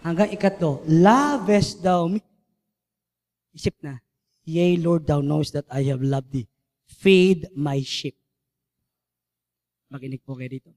Hanggang 0.05 0.29
ikatlo, 0.29 0.85
lovest 0.85 1.81
thou 1.81 2.05
me? 2.05 2.21
Isip 3.57 3.73
na, 3.81 3.97
Yea, 4.45 4.77
Lord, 4.77 5.09
thou 5.09 5.17
knowest 5.25 5.57
that 5.57 5.65
I 5.73 5.81
have 5.89 6.05
loved 6.05 6.29
thee. 6.29 6.45
Feed 6.85 7.49
my 7.57 7.81
sheep. 7.81 8.13
Makinig 9.89 10.21
po 10.21 10.37
kayo 10.37 10.61
dito. 10.61 10.69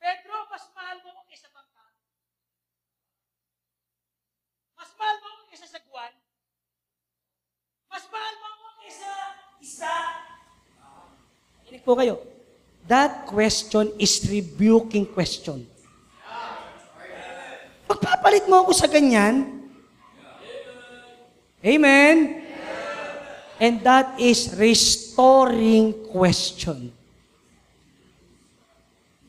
Pedro, 0.00 0.48
mahal 0.72 0.96
mo 1.04 1.12
ko 1.12 1.22
kaysa 1.28 1.52
kaysa 5.52 5.68
sagwan. 5.68 6.16
Mas 7.92 8.08
mahal 8.08 8.34
mo 8.40 8.48
ko 8.48 8.68
kaysa 8.80 9.12
isda. 9.60 10.27
Makinig 11.68 11.84
po 11.84 11.92
kayo. 12.00 12.16
That 12.88 13.28
question 13.28 13.92
is 14.00 14.24
rebuking 14.24 15.04
question. 15.04 15.68
Pagpapalit 17.84 18.48
mo 18.48 18.64
ako 18.64 18.72
sa 18.72 18.88
ganyan, 18.88 19.60
Amen? 21.60 22.40
And 23.60 23.84
that 23.84 24.16
is 24.16 24.56
restoring 24.56 25.92
question. 26.08 26.88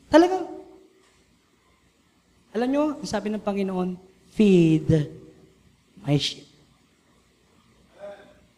Talagang, 0.08 0.48
alam 2.56 2.68
nyo, 2.72 2.82
sabi 3.04 3.28
ng 3.28 3.44
Panginoon, 3.44 4.00
feed 4.32 5.12
my 6.00 6.16
sheep. 6.16 6.48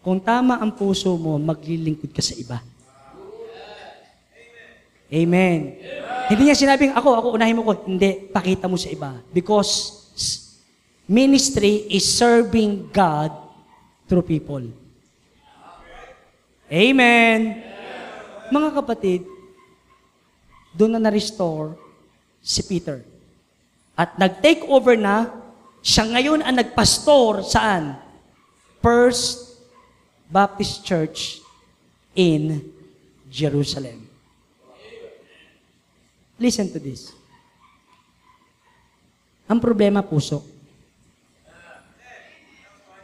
Kung 0.07 0.23
tama 0.23 0.63
ang 0.63 0.71
puso 0.71 1.19
mo, 1.19 1.35
maglilingkod 1.35 2.15
ka 2.15 2.23
sa 2.23 2.39
iba. 2.39 2.63
Amen. 5.13 5.77
Hindi 6.33 6.49
niya 6.49 6.57
sinabing, 6.57 6.97
ako, 6.97 7.09
ako, 7.13 7.29
unahin 7.37 7.61
mo 7.61 7.69
ko. 7.69 7.85
Hindi, 7.85 8.33
pakita 8.33 8.65
mo 8.65 8.81
sa 8.81 8.89
iba. 8.89 9.21
Because 9.29 10.01
ministry 11.05 11.85
is 11.93 12.09
serving 12.09 12.89
God 12.89 13.29
through 14.09 14.25
people. 14.25 14.65
Amen. 16.73 17.61
Mga 18.49 18.69
kapatid, 18.73 19.29
doon 20.73 20.97
na 20.97 21.05
na-restore 21.05 21.77
si 22.41 22.65
Peter. 22.65 23.05
At 23.93 24.17
nag-take 24.17 24.65
over 24.65 24.97
na, 24.97 25.29
siya 25.85 26.09
ngayon 26.09 26.41
ang 26.41 26.57
nagpastor 26.57 27.45
saan? 27.45 28.01
First 28.81 29.61
Baptist 30.33 30.81
Church 30.89 31.45
in 32.17 32.65
Jerusalem. 33.29 34.12
Listen 36.43 36.67
to 36.75 36.83
this. 36.83 37.15
Ang 39.47 39.63
problema, 39.63 40.03
puso. 40.03 40.43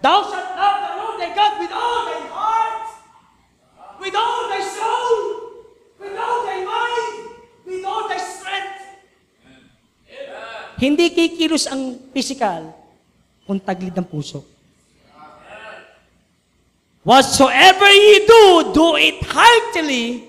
Thou 0.03 0.27
shalt 0.27 0.51
love 0.59 0.79
the 0.83 0.93
Lord 0.99 1.17
thy 1.23 1.31
God 1.39 1.53
with 1.63 1.71
all 1.71 2.01
thy 2.11 2.23
heart, 2.35 2.87
with 4.03 4.15
all 4.19 4.43
thy 4.51 4.63
soul, 4.67 5.19
with 6.03 6.19
all 6.19 6.41
thy 6.51 6.67
mind, 6.67 7.15
with 7.63 7.83
all 7.87 8.11
thy 8.11 8.19
strength. 8.19 8.83
Hindi 10.83 11.07
kikilos 11.15 11.71
ang 11.71 11.95
physical 12.11 12.75
kung 13.47 13.63
taglid 13.63 13.95
ng 13.95 14.07
puso. 14.07 14.43
Whatsoever 17.07 17.87
ye 17.87 18.27
do, 18.27 18.43
do 18.75 18.99
it 18.99 19.23
heartily, 19.31 20.27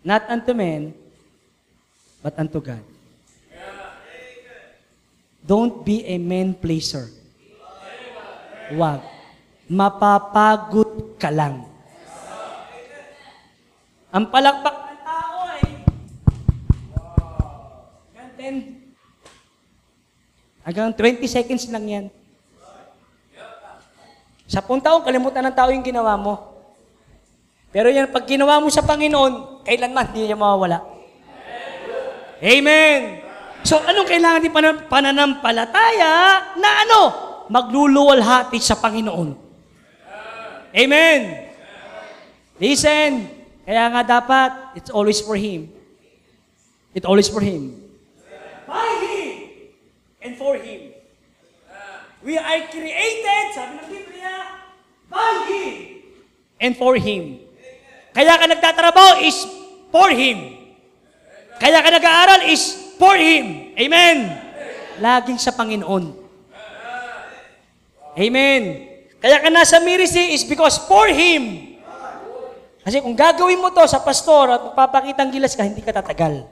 not 0.00 0.24
unto 0.32 0.56
men, 0.56 1.01
but 2.22 2.38
unto 2.38 2.62
God. 2.62 2.80
Don't 5.42 5.82
be 5.82 6.06
a 6.06 6.22
man 6.22 6.54
pleaser. 6.54 7.10
Wag. 8.78 9.02
Mapapagod 9.66 11.18
ka 11.18 11.34
lang. 11.34 11.66
Ang 14.14 14.30
palakpak 14.30 14.76
ng 14.76 15.00
tao 15.02 15.36
ay 15.50 15.62
hanggang 18.14 18.30
10 18.38 20.62
hanggang 20.62 20.90
20 20.94 21.26
seconds 21.26 21.66
lang 21.74 21.84
yan. 21.90 22.06
Sa 24.46 24.60
taon, 24.60 25.00
kalimutan 25.00 25.48
ng 25.48 25.56
tao 25.56 25.72
yung 25.72 25.82
ginawa 25.82 26.12
mo. 26.14 26.52
Pero 27.72 27.88
yan, 27.88 28.12
pag 28.12 28.28
ginawa 28.28 28.60
mo 28.60 28.68
sa 28.68 28.84
Panginoon, 28.84 29.64
kailanman 29.64 30.12
hindi 30.12 30.28
niya 30.28 30.36
mawawala. 30.36 30.91
Amen! 32.42 33.22
So, 33.62 33.78
anong 33.78 34.10
kailangan 34.10 34.42
din 34.42 34.50
panan- 34.50 34.82
pananampalataya 34.90 36.14
na 36.58 36.70
ano? 36.82 37.00
Magluluwalhati 37.46 38.58
sa 38.58 38.74
Panginoon. 38.74 39.38
Amen! 40.74 41.20
Listen, 42.58 43.30
kaya 43.62 43.86
nga 43.94 44.02
dapat, 44.02 44.50
it's 44.74 44.90
always 44.90 45.22
for 45.22 45.38
Him. 45.38 45.70
It 46.90 47.06
always 47.06 47.30
for 47.30 47.38
Him. 47.38 47.78
By 48.66 48.90
Him 49.06 49.30
and 50.18 50.34
for 50.34 50.58
Him. 50.58 50.98
We 52.22 52.38
are 52.38 52.62
created, 52.70 53.44
sabi 53.54 53.82
ng 53.82 53.86
Biblia, 53.86 54.34
by 55.06 55.32
Him 55.46 55.74
and 56.58 56.74
for 56.74 56.94
Him. 56.98 57.42
Kaya 58.10 58.34
ka 58.38 58.46
nagtatrabaho 58.50 59.22
is 59.22 59.38
for 59.94 60.10
Him. 60.10 60.61
Kaya 61.62 61.78
ka 61.78 61.94
nag-aaral 61.94 62.50
is 62.50 62.74
for 62.98 63.14
Him. 63.14 63.70
Amen. 63.78 64.34
Laging 64.98 65.38
sa 65.38 65.54
Panginoon. 65.54 66.10
Amen. 68.18 68.62
Kaya 69.22 69.38
ka 69.38 69.46
nasa 69.46 69.78
Mirisi 69.78 70.34
is 70.34 70.42
because 70.42 70.82
for 70.90 71.06
Him. 71.06 71.70
Kasi 72.82 72.98
kung 72.98 73.14
gagawin 73.14 73.62
mo 73.62 73.70
to 73.70 73.86
sa 73.86 74.02
pastor 74.02 74.58
at 74.58 74.60
magpapakitang 74.66 75.30
gilas 75.30 75.54
ka, 75.54 75.62
hindi 75.62 75.78
ka 75.86 75.94
tatagal. 75.94 76.42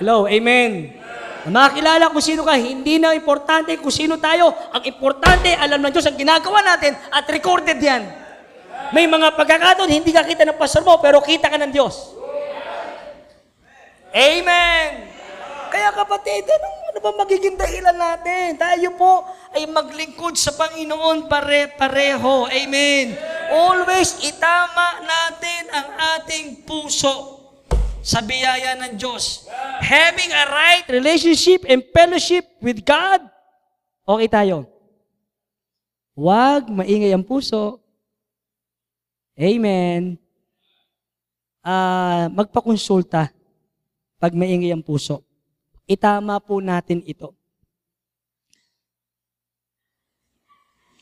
Hello, 0.00 0.24
amen. 0.24 0.96
Na 1.44 1.68
makakilala 1.68 2.08
kung 2.08 2.24
sino 2.24 2.40
ka, 2.40 2.56
hindi 2.56 2.96
na 2.96 3.12
importante 3.12 3.76
kung 3.76 3.92
sino 3.92 4.16
tayo. 4.16 4.48
Ang 4.72 4.88
importante, 4.88 5.52
alam 5.52 5.76
ng 5.76 5.92
Diyos 5.92 6.08
ang 6.08 6.16
ginagawa 6.16 6.64
natin 6.64 6.96
at 7.12 7.28
recorded 7.28 7.76
yan. 7.76 8.08
May 8.96 9.04
mga 9.04 9.36
pagkakataon, 9.36 9.92
hindi 9.92 10.08
ka 10.08 10.24
kita 10.24 10.48
ng 10.48 10.56
pastor 10.56 10.80
mo, 10.80 10.96
pero 10.96 11.20
kita 11.20 11.52
ka 11.52 11.60
ng 11.60 11.68
Diyos. 11.68 12.19
Amen. 14.10 15.06
Kaya 15.70 15.94
kapatid, 15.94 16.42
anong, 16.42 16.78
ano 16.90 16.98
ba 16.98 17.10
magiging 17.22 17.54
dahilan 17.54 17.94
natin? 17.94 18.58
Tayo 18.58 18.90
po 18.98 19.22
ay 19.54 19.70
maglingkod 19.70 20.34
sa 20.34 20.50
Panginoon 20.58 21.30
pare-pareho. 21.30 22.50
Amen. 22.50 23.14
Always 23.54 24.18
itama 24.26 24.98
natin 25.06 25.62
ang 25.70 25.88
ating 26.18 26.66
puso 26.66 27.38
sa 28.02 28.18
biyaya 28.18 28.74
ng 28.82 28.98
Diyos. 28.98 29.46
Having 29.78 30.30
a 30.34 30.44
right 30.50 30.86
relationship 30.90 31.62
and 31.70 31.86
fellowship 31.94 32.50
with 32.58 32.82
God. 32.82 33.22
Okay 34.02 34.26
tayo. 34.26 34.66
Huwag 36.18 36.66
maingay 36.66 37.14
ang 37.14 37.22
puso. 37.22 37.78
Amen. 39.38 40.18
Ah, 41.62 42.26
magpakonsulta 42.34 43.39
pag 44.20 44.36
maingay 44.36 44.76
ang 44.76 44.84
puso. 44.84 45.24
Itama 45.88 46.36
po 46.38 46.60
natin 46.60 47.00
ito. 47.08 47.32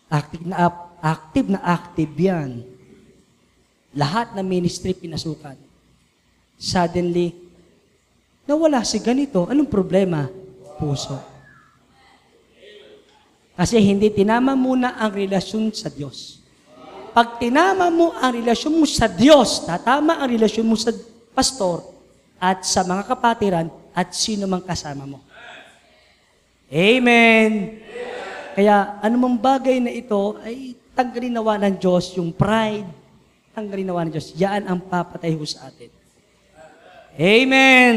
Active 0.09 0.47
na 0.47 0.57
active 1.03 1.49
na 1.51 1.61
active 1.61 2.15
yan. 2.15 2.63
Lahat 3.93 4.33
ng 4.33 4.47
ministry 4.47 4.95
pinasukan. 4.95 5.59
Suddenly, 6.57 7.35
nawala 8.47 8.87
si 8.87 9.03
ganito. 9.03 9.51
Anong 9.51 9.69
problema? 9.69 10.31
Puso. 10.79 11.19
Kasi 13.59 13.83
hindi 13.83 14.15
tinama 14.15 14.55
muna 14.55 14.95
ang 14.95 15.11
relasyon 15.11 15.75
sa 15.75 15.91
Diyos. 15.91 16.39
Pag 17.11 17.43
tinama 17.43 17.91
mo 17.91 18.15
ang 18.15 18.31
relasyon 18.31 18.79
mo 18.79 18.87
sa 18.87 19.11
Diyos, 19.11 19.67
tatama 19.67 20.23
ang 20.23 20.31
relasyon 20.31 20.65
mo 20.71 20.79
sa 20.79 20.95
pastor 21.35 21.98
at 22.39 22.63
sa 22.63 22.87
mga 22.87 23.03
kapatiran 23.07 23.67
at 23.93 24.15
sino 24.15 24.47
mang 24.47 24.63
kasama 24.63 25.05
mo. 25.05 25.19
Amen. 26.71 27.83
Kaya 28.55 28.99
anumang 29.03 29.39
bagay 29.39 29.83
na 29.83 29.91
ito 29.91 30.39
ay 30.43 30.75
tanggalin 30.95 31.35
nawa 31.35 31.59
ng 31.63 31.75
Diyos 31.79 32.15
yung 32.19 32.35
pride, 32.35 32.87
tanggalin 33.55 33.87
nawa 33.87 34.07
ng 34.07 34.13
Diyos. 34.15 34.35
Yan 34.39 34.67
ang 34.67 34.83
papatay 34.83 35.35
ho 35.35 35.45
sa 35.47 35.71
atin. 35.71 35.91
Amen. 37.19 37.95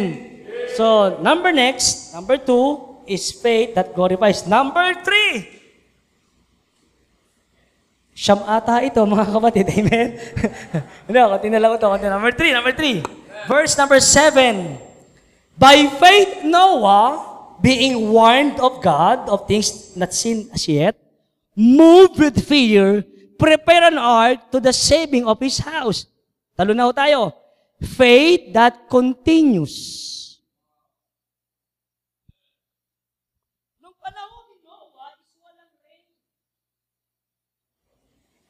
So, 0.74 1.18
number 1.22 1.54
next, 1.54 2.14
number 2.14 2.42
two, 2.42 2.98
is 3.06 3.34
faith 3.34 3.76
that 3.78 3.94
glorifies. 3.94 4.46
Number 4.48 4.98
three, 5.04 5.62
Siyam 8.22 8.46
ata 8.46 8.86
ito, 8.86 9.02
mga 9.02 9.34
kapatid. 9.34 9.66
Amen? 9.82 10.14
Hindi, 11.10 11.18
konti 11.18 11.48
na 11.50 11.58
lang 11.58 11.74
ito. 11.74 11.90
Konti. 11.90 12.06
Number 12.06 12.32
three, 12.38 12.54
number 12.54 12.74
three. 12.76 13.02
Verse 13.48 13.78
number 13.78 14.00
seven. 14.00 14.78
By 15.58 15.86
faith, 15.88 16.44
Noah, 16.44 17.58
being 17.62 18.10
warned 18.10 18.60
of 18.60 18.82
God 18.82 19.30
of 19.30 19.46
things 19.48 19.96
not 19.96 20.14
seen 20.14 20.50
as 20.54 20.68
yet, 20.68 20.98
moved 21.56 22.18
with 22.18 22.42
fear, 22.42 23.06
prepare 23.38 23.86
an 23.86 23.98
ark 23.98 24.50
to 24.52 24.60
the 24.60 24.74
saving 24.74 25.28
of 25.30 25.40
his 25.40 25.62
house. 25.62 26.10
Talo 26.58 26.74
tayo. 26.94 27.34
Faith 27.82 28.54
that 28.54 28.90
continues. 28.90 30.38
Nung 33.82 33.98
panahon 33.98 34.54
ni 34.54 34.58
Noah, 34.62 35.18
is 35.22 35.34
walang 35.42 35.74
rain. 35.82 36.06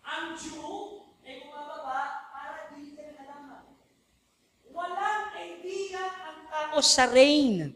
Ang 0.04 0.36
Jew 0.36 1.08
ay 1.24 1.48
bumababa 1.48 2.28
para 2.36 2.76
di 2.76 2.92
ka 2.92 3.08
nalaman. 3.16 3.72
Walang 4.76 5.32
idea 5.40 6.04
ang 6.72 6.80
tao 6.80 6.88
sa 6.88 7.04
rain. 7.12 7.76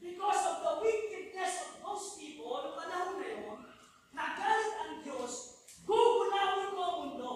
Because 0.00 0.42
of 0.48 0.56
the 0.64 0.74
wickedness 0.80 1.68
of 1.68 1.84
those 1.84 2.16
people, 2.16 2.56
noong 2.56 2.72
panahon 2.72 3.20
na 3.20 3.26
yun, 3.28 3.60
nagalit 4.16 4.72
ang 4.80 4.94
Diyos, 5.04 5.60
gugunawin 5.84 6.72
ko 6.72 6.80
ang 6.80 6.96
mundo. 7.04 7.30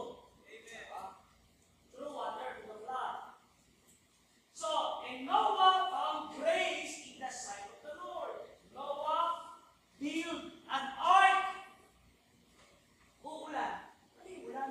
Through 1.92 2.08
water, 2.08 2.64
through 2.64 2.72
the 2.72 2.78
flood. 2.88 3.36
So, 4.56 5.04
and 5.04 5.28
Noah 5.28 5.92
found 5.92 6.40
grace 6.40 7.12
in 7.12 7.20
the 7.20 7.28
sight 7.28 7.68
of 7.68 7.84
the 7.84 7.94
Lord. 8.00 8.48
Noah 8.72 9.60
built 10.00 10.56
an 10.72 10.84
ark 10.96 11.52
Uulan. 13.22 13.92
Ano 14.18 14.26
yung 14.26 14.44
ulan? 14.50 14.70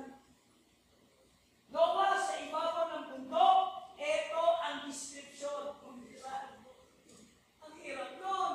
Noah 1.72 2.20
sa 2.20 2.36
ibabaw 2.36 2.84
ng 2.90 3.04
bundok, 3.08 3.82
ito 4.02 4.44
ang 4.66 4.78
description. 4.90 5.78
Kung 5.78 6.02
di 6.02 6.18
ba? 6.18 6.58
Ang 7.62 7.74
hirap 7.78 8.18
nun. 8.18 8.52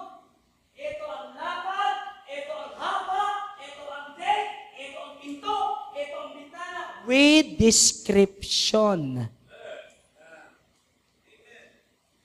Ito 0.77 1.05
ang 1.07 1.29
lapad, 1.33 1.97
ito 2.27 2.53
ang 2.53 2.75
haba, 2.75 3.25
ito 3.63 3.83
ang 3.87 4.07
deck, 4.19 4.47
ito 4.75 4.97
ang 4.99 5.15
pinto, 5.17 5.59
ito 5.95 6.15
ang 6.19 6.31
bintana. 6.35 6.81
With 7.07 7.46
description. 7.57 9.25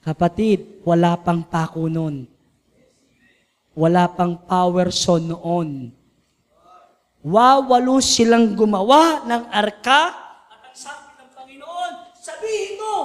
Kapatid, 0.03 0.83
wala 0.83 1.15
pang 1.15 1.47
pako 1.47 1.87
nun. 1.87 2.27
Wala 3.73 4.11
pang 4.13 4.37
power 4.37 4.93
so 4.93 5.17
noon. 5.17 5.95
Wawalo 7.23 8.03
silang 8.03 8.59
gumawa 8.59 9.23
ng 9.25 9.47
arka 9.47 10.11
at 10.51 10.61
ang 10.67 10.75
sabi 10.75 11.07
ng 11.15 11.31
Panginoon, 11.31 11.93
sabihin 12.19 12.83
mo, 12.83 12.97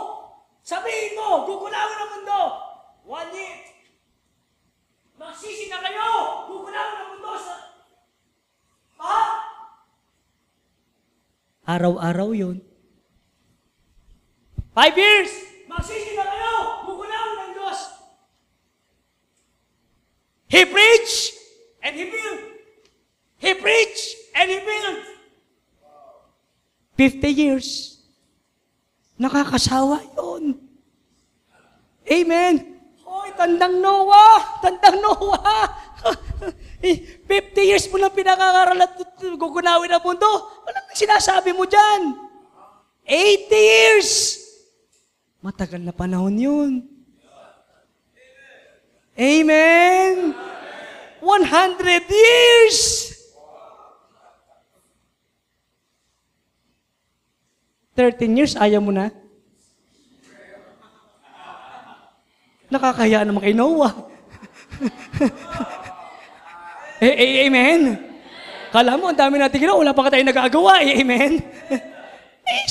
sabihin 0.66 1.14
mo, 1.14 1.46
gugunawin 1.46 2.02
ang 2.02 2.12
mundo. 2.18 2.42
One 3.06 3.30
year. 3.30 3.62
Magsisi 5.22 5.70
na 5.70 5.78
kayo, 5.86 6.10
gugunawin 6.50 6.98
ang 6.98 7.10
mundo 7.14 7.32
sa... 7.38 7.56
Ha? 9.06 9.22
Araw-araw 11.78 12.34
yun. 12.34 12.58
Five 14.74 14.98
years! 14.98 15.30
Magsisi 15.70 16.18
na 16.18 16.26
kayo, 16.26 16.54
gugunawin 16.90 17.38
ng 17.38 17.52
Diyos. 17.54 17.80
He 20.50 20.66
preached 20.66 21.38
and 21.86 21.94
he 21.94 22.10
built. 22.10 22.42
He 23.38 23.54
preached 23.62 24.10
and 24.34 24.50
he 24.50 24.58
built. 24.58 25.06
50 26.98 27.30
years. 27.30 28.02
Nakakasawa 29.22 30.02
yun. 30.18 30.58
Amen. 32.10 32.82
Hoy, 33.06 33.30
tandang 33.38 33.78
Noah! 33.86 34.66
Tandang 34.66 34.98
Noah! 34.98 35.62
50 36.82 37.70
years 37.70 37.86
mo 37.94 38.02
lang 38.02 38.14
pinakakaral 38.18 38.82
at 38.82 38.98
gugunawin 39.38 39.94
ang 39.94 40.02
mundo. 40.02 40.26
Walang 40.66 40.87
sinasabi 40.98 41.54
mo 41.54 41.70
dyan. 41.70 42.18
80 43.06 43.54
years! 43.54 44.10
Matagal 45.46 45.86
na 45.86 45.94
panahon 45.94 46.34
yun. 46.34 46.72
Amen! 49.14 50.34
100 51.22 52.10
years! 52.10 53.08
Thirteen 57.98 58.38
years, 58.38 58.54
ayaw 58.54 58.78
mo 58.78 58.94
na? 58.94 59.10
Nakakaya 62.70 63.26
naman 63.26 63.42
kay 63.42 63.58
Noah. 63.58 63.90
eh, 67.02 67.10
eh, 67.10 67.50
amen? 67.50 68.07
Kala 68.68 69.00
mo, 69.00 69.08
ang 69.08 69.16
dami 69.16 69.40
natin 69.40 69.64
ginawa, 69.64 69.80
wala 69.80 69.96
pa 69.96 70.08
ka 70.08 70.10
tayong 70.16 70.28
nagagawa, 70.28 70.84
eh, 70.84 71.00
amen? 71.00 71.40
eh, 72.52 72.64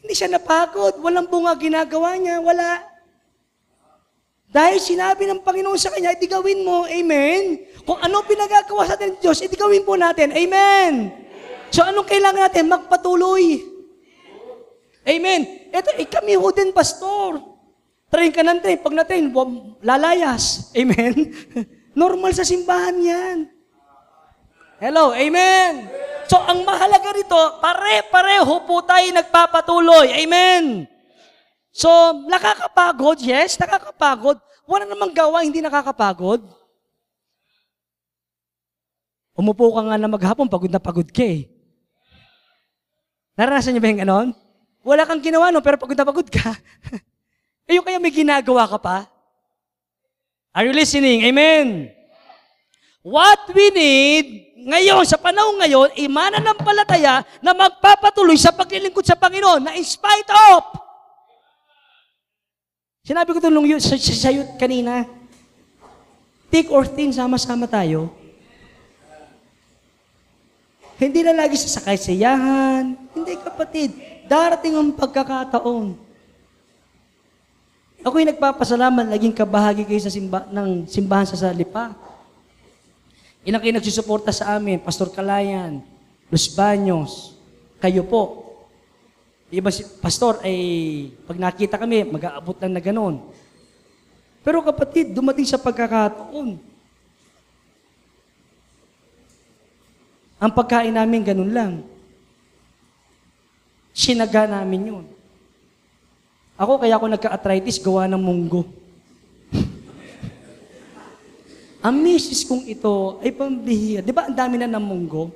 Hindi 0.00 0.14
siya 0.16 0.32
napagod. 0.32 0.96
Walang 1.02 1.28
bunga 1.28 1.52
ginagawa 1.58 2.16
niya. 2.16 2.40
Wala. 2.40 2.80
Dahil 4.48 4.78
sinabi 4.80 5.28
ng 5.28 5.42
Panginoon 5.42 5.76
sa 5.76 5.92
kanya, 5.92 6.14
iti 6.16 6.30
gawin 6.30 6.64
mo. 6.64 6.86
Amen. 6.88 7.68
Kung 7.84 8.00
ano 8.00 8.24
pinagagawa 8.24 8.88
sa 8.88 8.94
atin 8.96 9.12
ng 9.12 9.20
Diyos, 9.20 9.44
iti 9.44 9.58
gawin 9.58 9.84
po 9.84 9.98
natin. 9.98 10.32
Amen. 10.32 11.12
So 11.68 11.84
anong 11.84 12.06
kailangan 12.08 12.46
natin? 12.48 12.70
Magpatuloy. 12.70 13.60
Amen. 15.04 15.70
Ito, 15.74 15.92
eh, 16.00 16.08
kami 16.08 16.38
ho 16.38 16.48
din, 16.54 16.72
pastor. 16.72 17.42
Train 18.06 18.30
ka 18.30 18.40
ng 18.46 18.62
train. 18.62 18.78
Pag 18.80 18.94
na-train, 18.94 19.26
lalayas. 19.82 20.72
Amen. 20.72 21.34
Normal 21.98 22.32
sa 22.32 22.46
simbahan 22.46 22.96
yan. 23.02 23.55
Hello, 24.76 25.16
amen. 25.16 25.88
So, 26.28 26.36
ang 26.36 26.60
mahalaga 26.60 27.16
rito, 27.16 27.38
pare-pareho 27.64 28.60
po 28.68 28.84
tayo 28.84 29.08
nagpapatuloy. 29.08 30.12
Amen. 30.12 30.84
So, 31.72 31.88
nakakapagod, 32.28 33.24
yes, 33.24 33.56
nakakapagod. 33.56 34.36
Wala 34.68 34.84
namang 34.84 35.16
gawa, 35.16 35.40
hindi 35.48 35.64
nakakapagod. 35.64 36.44
Umupo 39.32 39.72
ka 39.72 39.80
nga 39.80 39.96
na 39.96 40.12
maghapon, 40.12 40.44
pagod 40.44 40.68
na 40.68 40.80
pagod 40.82 41.08
ka 41.08 41.24
eh. 41.24 41.48
Naranasan 43.36 43.72
niyo 43.76 43.80
ba 43.80 43.92
yung 43.92 44.02
ganon? 44.04 44.28
Wala 44.84 45.08
kang 45.08 45.24
ginawa, 45.24 45.48
no, 45.48 45.64
pero 45.64 45.80
pagod 45.80 45.96
na 45.96 46.04
pagod 46.04 46.28
ka. 46.28 46.52
yung 47.72 47.84
kaya 47.84 47.96
may 47.96 48.12
ginagawa 48.12 48.68
ka 48.68 48.76
pa? 48.76 49.08
Are 50.52 50.68
you 50.68 50.76
listening? 50.76 51.24
Amen. 51.24 51.92
What 53.00 53.48
we 53.56 53.72
need 53.72 54.45
ngayon, 54.66 55.06
sa 55.06 55.14
panahon 55.14 55.62
ngayon, 55.62 55.94
imana 55.94 56.42
ng 56.42 56.58
palataya 56.58 57.22
na 57.38 57.54
magpapatuloy 57.54 58.34
sa 58.34 58.50
paglilingkod 58.50 59.06
sa 59.06 59.14
Panginoon 59.14 59.62
na 59.62 59.78
in 59.78 59.86
spite 59.86 60.26
of. 60.26 60.74
Sinabi 63.06 63.30
ko 63.30 63.38
yun, 63.38 63.78
sa, 63.78 63.94
sa, 63.94 64.30
kanina, 64.58 65.06
thick 66.50 66.66
or 66.74 66.82
thin, 66.82 67.14
sama-sama 67.14 67.70
tayo. 67.70 68.10
Hindi 70.98 71.22
na 71.22 71.46
lagi 71.46 71.54
sa 71.54 71.78
sakay 71.78 71.94
sayahan. 71.94 72.98
Hindi 73.14 73.38
kapatid. 73.38 73.94
Darating 74.26 74.74
ang 74.74 74.90
pagkakataon. 74.90 75.94
Ako'y 78.02 78.26
nagpapasalamat, 78.26 79.14
naging 79.14 79.30
kabahagi 79.30 79.86
kayo 79.86 80.02
sa 80.02 80.10
simba, 80.10 80.42
ng 80.50 80.90
simbahan 80.90 81.28
sa 81.28 81.38
Salipa. 81.38 81.94
Ilang 83.46 83.62
kayo 83.62 83.78
nagsusuporta 83.78 84.34
sa 84.34 84.58
amin, 84.58 84.82
Pastor 84.82 85.06
Kalayan, 85.14 85.78
Los 86.26 86.50
Baños, 86.50 87.38
kayo 87.78 88.02
po. 88.02 88.42
Iba 89.46 89.70
si 89.70 89.86
Pastor 90.02 90.42
ay 90.42 90.58
pag 91.22 91.38
nakita 91.38 91.78
kami, 91.78 92.02
mag-aabot 92.10 92.58
lang 92.58 92.74
na 92.74 92.82
ganon. 92.82 93.22
Pero 94.42 94.66
kapatid, 94.66 95.14
dumating 95.14 95.46
sa 95.46 95.62
pagkakataon. 95.62 96.58
Ang 100.42 100.52
pagkain 100.52 100.90
namin 100.90 101.22
ganun 101.22 101.54
lang. 101.54 101.72
Sinaga 103.94 104.50
namin 104.50 104.90
yun. 104.90 105.04
Ako, 106.58 106.82
kaya 106.82 106.98
ako 106.98 107.06
nagka-arthritis, 107.14 107.78
gawa 107.78 108.10
ng 108.10 108.18
munggo. 108.18 108.66
Ang 111.84 111.96
misis 112.00 112.44
kong 112.44 112.64
ito 112.64 113.20
ay 113.20 113.32
pambihira. 113.32 114.00
Di 114.00 114.12
ba 114.14 114.28
ang 114.28 114.36
dami 114.36 114.56
na 114.56 114.70
ng 114.70 114.84
munggo? 114.84 115.32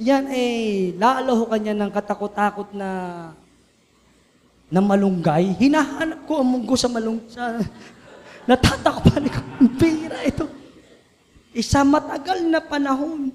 Yan 0.00 0.28
eh, 0.32 0.92
lalo 0.96 1.46
kanya 1.46 1.76
ng 1.76 1.90
katakot-takot 1.92 2.72
na 2.74 2.90
na 4.72 4.80
malunggay. 4.80 5.52
Hinahanap 5.60 6.24
ko 6.24 6.40
ang 6.40 6.48
munggo 6.48 6.74
sa 6.80 6.88
malung 6.88 7.20
sa 7.28 7.60
natatakpan 8.48 9.28
ko. 9.28 9.40
Bihira 9.76 10.24
ito. 10.24 10.48
Isa 11.52 11.84
matagal 11.84 12.48
na 12.48 12.64
panahon. 12.64 13.28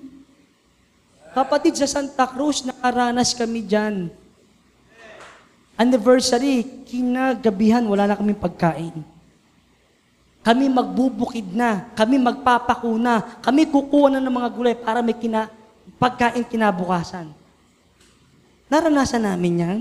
Kapatid 1.38 1.78
sa 1.78 1.86
Santa 1.86 2.26
Cruz, 2.26 2.66
nakaranas 2.66 3.38
kami 3.38 3.62
dyan. 3.62 4.10
Anniversary, 5.78 6.66
kinagabihan, 6.90 7.86
wala 7.86 8.10
na 8.10 8.18
kaming 8.18 8.42
pagkain. 8.42 9.06
Kami 10.48 10.72
magbubukid 10.72 11.52
na, 11.52 11.92
kami 11.92 12.16
magpapakuna, 12.16 13.44
kami 13.44 13.68
kukuha 13.68 14.16
na 14.16 14.24
ng 14.24 14.32
mga 14.32 14.50
gulay 14.56 14.76
para 14.80 15.04
may 15.04 15.12
kina, 15.12 15.52
pagkain 16.00 16.48
kinabukasan. 16.48 17.36
Naranasan 18.72 19.28
namin 19.28 19.60
yan. 19.60 19.78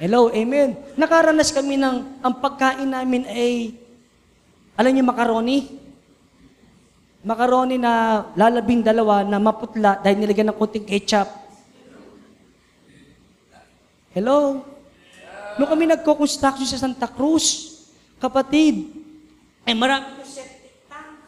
Hello, 0.00 0.32
amen. 0.32 0.80
Nakaranas 0.96 1.52
kami 1.52 1.76
ng, 1.76 2.24
ang 2.24 2.34
pagkain 2.40 2.88
namin 2.88 3.28
ay, 3.28 3.76
alam 4.72 4.96
niyo 4.96 5.04
macaroni? 5.04 5.76
Macaroni 7.20 7.76
na 7.76 8.24
lalabing 8.32 8.80
dalawa 8.80 9.28
na 9.28 9.36
maputla 9.36 10.00
dahil 10.00 10.24
nilagyan 10.24 10.48
ng 10.48 10.56
konting 10.56 10.88
ketchup. 10.88 11.28
Hello? 14.16 14.64
Noong 15.60 15.68
kami 15.68 15.84
nagko-construction 15.84 16.64
sa 16.64 16.80
Santa 16.80 17.04
Cruz, 17.04 17.76
kapatid, 18.16 19.04
ay 19.68 19.76
marami 19.76 20.16
yung 20.16 20.24
septic 20.24 20.88
tank. 20.88 21.20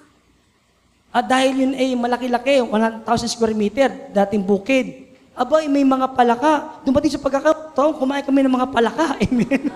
At 1.12 1.28
dahil 1.28 1.52
yun 1.60 1.72
ay 1.76 1.92
malaki-laki, 1.92 2.64
1,000 2.64 3.04
square 3.28 3.52
meter, 3.52 3.92
dating 4.08 4.40
bukid. 4.40 5.12
Aba, 5.36 5.60
may 5.68 5.84
mga 5.84 6.16
palaka. 6.16 6.80
Dumating 6.80 7.12
sa 7.12 7.20
pagkakataon, 7.20 8.00
kumain 8.00 8.24
kami 8.24 8.40
ng 8.40 8.56
mga 8.56 8.72
palaka. 8.72 9.12
Amen. 9.28 9.68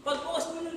Pagbukas 0.00 0.44
mo 0.48 0.64
ng 0.64 0.76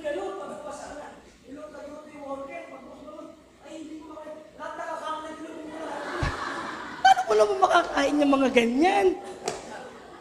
makakain 7.60 8.20
yung 8.20 8.32
mga 8.36 8.48
ganyan? 8.52 9.06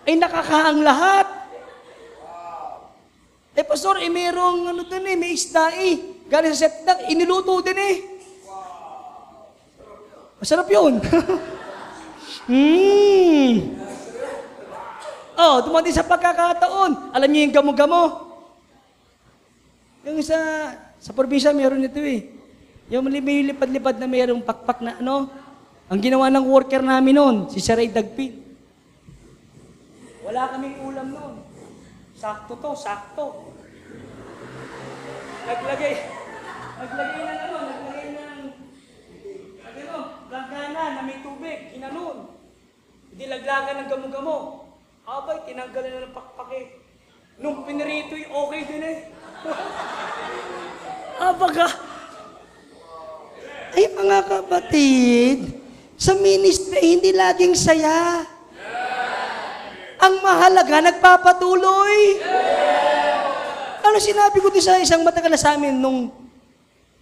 Ay 0.08 0.16
nakakaang 0.16 0.80
lahat. 0.80 1.45
Eh, 3.56 3.64
pastor, 3.64 4.04
eh, 4.04 4.12
merong 4.12 4.68
ano 4.68 4.84
dun 4.84 5.08
eh, 5.08 5.16
may 5.16 5.32
isda 5.32 5.72
eh. 5.80 6.20
Galing 6.28 6.52
sa 6.52 6.68
septak, 6.68 7.08
iniluto 7.08 7.64
din 7.64 7.80
eh. 7.80 7.96
Masarap 10.44 10.68
yun. 10.68 11.00
hmm. 12.52 13.52
Oh, 15.40 15.64
dumating 15.64 15.96
sa 15.96 16.04
pagkakataon. 16.04 17.16
Alam 17.16 17.30
niyo 17.32 17.48
yung 17.48 17.56
gamo-gamo? 17.56 18.04
Yung 20.04 20.20
sa, 20.20 20.36
sa 21.00 21.16
probinsya, 21.16 21.56
meron 21.56 21.88
ito 21.88 22.04
eh. 22.04 22.36
Yung 22.92 23.08
may 23.08 23.40
lipad-lipad 23.56 23.96
na 23.96 24.08
mayroong 24.12 24.44
pakpak 24.44 24.84
na 24.84 25.00
ano. 25.00 25.32
Ang 25.88 26.00
ginawa 26.04 26.28
ng 26.28 26.44
worker 26.44 26.84
namin 26.84 27.16
noon, 27.16 27.36
si 27.48 27.64
Saray 27.64 27.88
Dagpin. 27.88 28.36
Wala 30.28 30.52
kaming 30.52 30.76
ulam 30.84 31.08
noon. 31.16 31.45
Sakto 32.16 32.56
to, 32.56 32.72
sakto. 32.72 33.52
Naglagay, 35.46 35.94
naglagay 36.80 37.22
ng 37.22 37.40
ano, 37.44 37.58
naglagay 37.60 38.08
ng, 38.16 38.40
ano, 39.68 39.98
langgana 40.32 40.84
na 40.96 41.02
may 41.04 41.20
tubig, 41.20 41.76
inanon. 41.76 42.40
Hindi 43.12 43.26
laglagan 43.28 43.84
ng 43.84 43.90
gamo-gamo. 43.92 44.38
Abay, 45.06 45.44
tinanggal 45.44 45.84
na 45.86 46.08
ng 46.08 46.16
pakpake. 46.16 46.62
Nung 47.36 47.68
pinirito'y 47.68 48.32
okay 48.32 48.62
din 48.64 48.84
eh. 48.84 48.98
Abaga. 51.30 51.68
Ay 53.76 53.92
mga 53.92 54.20
kapatid, 54.24 55.52
sa 56.00 56.16
ministry 56.16 56.96
hindi 56.96 57.12
laging 57.12 57.60
saya. 57.60 58.24
Ang 60.06 60.22
mahalaga, 60.22 60.86
nagpapatuloy. 60.86 62.22
Ano 63.82 63.98
sinabi 63.98 64.38
ko 64.38 64.54
din 64.54 64.62
sa 64.62 64.78
isang 64.78 65.02
matagal 65.02 65.34
na 65.34 65.42
sa 65.42 65.58
amin 65.58 65.74
nung 65.74 66.14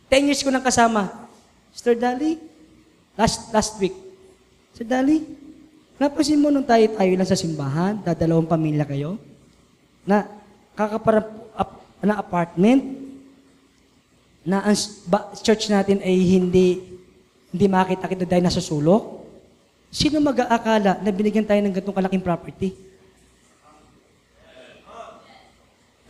10 0.07 0.29
years 0.31 0.39
ko 0.39 0.47
nang 0.47 0.63
kasama? 0.63 1.11
Sister 1.75 1.99
Dali, 1.99 2.39
last, 3.19 3.51
last 3.51 3.75
week. 3.83 3.91
Sister 4.71 4.87
Dali, 4.87 5.19
napansin 5.99 6.39
mo 6.39 6.47
nung 6.47 6.63
tayo-tayo 6.63 7.11
lang 7.11 7.27
sa 7.27 7.35
simbahan, 7.35 7.99
dadalawang 7.99 8.47
pamilya 8.47 8.87
kayo, 8.87 9.19
na 10.07 10.23
kakapara 10.71 11.27
ap, 11.59 11.83
na 11.99 12.15
apartment, 12.23 13.03
na 14.47 14.63
ang 14.63 14.79
ba- 15.11 15.35
church 15.43 15.67
natin 15.67 15.99
ay 16.03 16.39
hindi 16.39 16.83
hindi 17.51 17.65
makita-kita 17.67 18.25
dahil 18.25 18.43
nasa 18.47 18.63
sulok? 18.63 19.27
Sino 19.93 20.17
mag-aakala 20.23 21.03
na 21.03 21.09
binigyan 21.13 21.45
tayo 21.45 21.61
ng 21.61 21.69
ganitong 21.69 21.93
kalaking 21.99 22.23
property? 22.25 22.92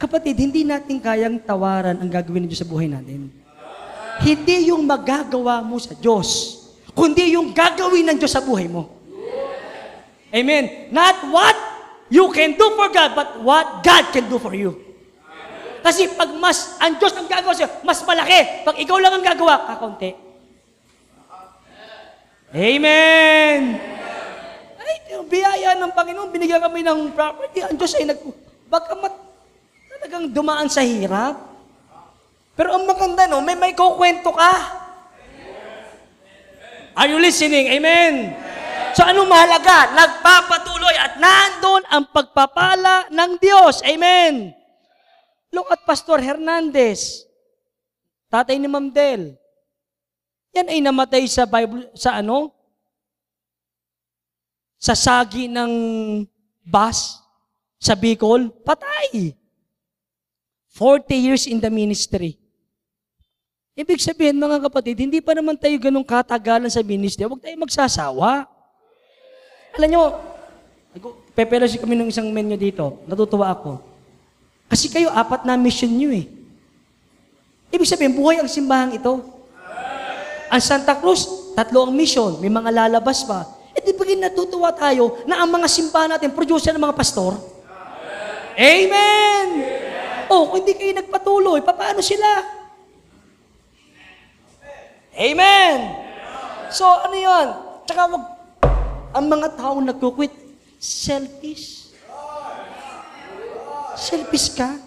Kapatid, 0.03 0.35
hindi 0.35 0.67
natin 0.67 0.99
kayang 0.99 1.39
tawaran 1.39 1.95
ang 1.95 2.11
gagawin 2.11 2.43
ng 2.43 2.49
Diyos 2.51 2.59
sa 2.59 2.67
buhay 2.67 2.91
natin. 2.91 3.31
Hindi 4.19 4.67
yung 4.67 4.83
magagawa 4.83 5.63
mo 5.63 5.79
sa 5.79 5.95
Diyos, 5.95 6.59
kundi 6.91 7.39
yung 7.39 7.55
gagawin 7.55 8.11
ng 8.11 8.17
Diyos 8.19 8.35
sa 8.35 8.43
buhay 8.43 8.67
mo. 8.67 8.91
Amen. 10.35 10.91
Not 10.91 11.31
what 11.31 11.55
You 12.13 12.29
can 12.29 12.53
do 12.53 12.67
for 12.77 12.93
God, 12.93 13.17
but 13.17 13.41
what 13.41 13.81
God 13.81 14.03
can 14.13 14.29
do 14.29 14.37
for 14.37 14.53
you. 14.53 14.77
Kasi 15.81 16.13
pag 16.13 16.29
mas, 16.37 16.77
ang 16.77 17.01
Diyos 17.01 17.09
ang 17.17 17.25
gagawa 17.25 17.57
sa'yo, 17.57 17.81
mas 17.81 18.05
malaki. 18.05 18.61
Pag 18.61 18.75
ikaw 18.77 19.01
lang 19.01 19.17
ang 19.17 19.25
gagawa, 19.25 19.65
kakaunti. 19.65 20.13
Amen! 22.53 23.81
Ay, 24.77 24.93
biyaya 25.25 25.73
ng 25.81 25.89
Panginoon, 25.89 26.29
binigyan 26.29 26.61
kami 26.61 26.85
ng 26.85 27.17
property. 27.17 27.65
Ang 27.65 27.81
Diyos 27.81 27.97
ay 27.97 28.05
nag... 28.05 28.21
Baka 28.69 28.93
mat, 28.93 29.13
talagang 30.03 30.35
dumaan 30.35 30.67
sa 30.67 30.83
hirap. 30.83 31.39
Pero 32.59 32.75
ang 32.75 32.83
maganda, 32.83 33.23
no, 33.23 33.39
may 33.39 33.55
may 33.55 33.71
kukwento 33.71 34.35
ka. 34.35 34.53
Are 36.91 37.07
you 37.07 37.23
listening? 37.23 37.71
Amen. 37.71 38.35
So 38.91 39.07
anong 39.07 39.31
mahalaga? 39.31 39.95
Nagpapatuloy 39.95 40.91
at 40.99 41.17
nandun 41.23 41.87
ang 41.87 42.03
pagpapala 42.11 43.07
ng 43.15 43.31
Diyos. 43.39 43.79
Amen. 43.87 44.51
Look 45.55 45.71
at 45.71 45.87
Pastor 45.87 46.19
Hernandez, 46.19 47.23
tatay 48.27 48.59
ni 48.59 48.67
Ma'am 48.67 48.91
Del. 48.91 49.39
Yan 50.51 50.67
ay 50.67 50.83
namatay 50.83 51.23
sa 51.31 51.47
Bible, 51.47 51.87
sa 51.95 52.19
ano? 52.19 52.51
Sa 54.83 54.99
sagi 54.99 55.47
ng 55.47 55.71
bus 56.67 57.23
sa 57.79 57.95
Bicol. 57.95 58.51
Patay. 58.67 59.42
40 60.73 61.13
years 61.13 61.45
in 61.45 61.61
the 61.61 61.69
ministry. 61.69 62.33
Ibig 63.73 64.01
sabihin, 64.01 64.37
mga 64.37 64.69
kapatid, 64.69 65.01
hindi 65.01 65.21
pa 65.21 65.33
naman 65.33 65.57
tayo 65.57 65.73
ganun 65.77 66.05
katagalan 66.05 66.69
sa 66.69 66.81
ministry. 66.85 67.25
Huwag 67.25 67.41
tayo 67.41 67.57
magsasawa. 67.61 68.45
Alam 69.73 69.87
nyo, 69.89 70.01
pepelasi 71.33 71.81
kami 71.81 71.97
ng 71.97 72.09
isang 72.09 72.29
menu 72.29 72.57
dito. 72.57 73.01
Natutuwa 73.09 73.53
ako. 73.53 73.81
Kasi 74.69 74.89
kayo, 74.89 75.09
apat 75.13 75.45
na 75.45 75.57
mission 75.57 75.89
nyo 75.89 76.13
eh. 76.13 76.29
Ibig 77.73 77.89
sabihin, 77.89 78.13
buhay 78.13 78.41
ang 78.41 78.49
simbahan 78.49 78.93
ito. 78.93 79.25
Ang 80.53 80.61
Santa 80.61 80.93
Cruz, 80.97 81.53
tatlo 81.57 81.89
ang 81.89 81.93
mission. 81.93 82.37
May 82.37 82.49
mga 82.49 82.69
lalabas 82.69 83.25
pa. 83.25 83.45
E 83.73 83.81
di 83.81 83.93
ba 83.93 84.05
natutuwa 84.05 84.69
tayo 84.69 85.17
na 85.25 85.41
ang 85.41 85.49
mga 85.49 85.65
simbahan 85.65 86.13
natin, 86.13 86.29
producer 86.29 86.69
ng 86.77 86.81
mga 86.81 86.93
pastor? 86.93 87.41
Amen! 88.53 89.72
Oh, 90.31 90.47
kung 90.51 90.63
hindi 90.63 90.73
kayo 90.77 90.93
nagpatuloy, 90.95 91.59
paano 91.63 91.99
sila? 91.99 92.27
Amen! 95.13 95.77
So, 96.73 96.85
ano 96.87 97.15
yun? 97.15 97.47
Tsaka 97.85 98.01
wag, 98.09 98.25
ang 99.13 99.25
mga 99.29 99.47
tao 99.59 99.77
nagkukwit, 99.77 100.33
selfish. 100.81 101.93
Selfish 103.93 104.57
ka? 104.57 104.79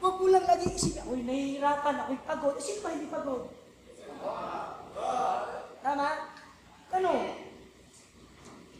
Huwag 0.00 0.16
mo 0.20 0.26
lang 0.28 0.44
lagi 0.44 0.72
isipin, 0.72 1.00
ako'y 1.04 1.22
nahihirapan, 1.24 1.94
ako'y 2.04 2.18
pagod. 2.24 2.56
Sino 2.60 2.80
ba 2.80 2.88
hindi 2.92 3.08
pagod? 3.08 3.52
Tama? 5.84 6.08
Ano? 6.94 7.12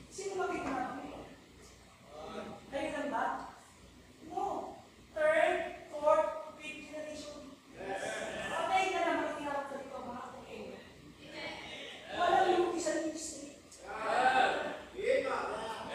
Sino 0.08 0.32
makikita? 0.40 1.04
Kayo 2.72 2.88
lang 2.90 3.08
ba? 3.12 3.24
No. 4.32 4.74
Third, 5.14 5.86
fourth, 5.94 6.58
fifth 6.58 6.90
generation. 6.90 7.54
Patay 8.50 8.84
na 8.90 9.00
lang 9.06 9.18
makikinarap 9.22 9.70
sa 9.70 9.78
dito 9.78 9.94
mga 9.94 10.22
kapatid. 10.26 10.66
Walang 12.18 12.46
yung 12.50 12.74
isang 12.74 12.98
ministry. 13.06 13.62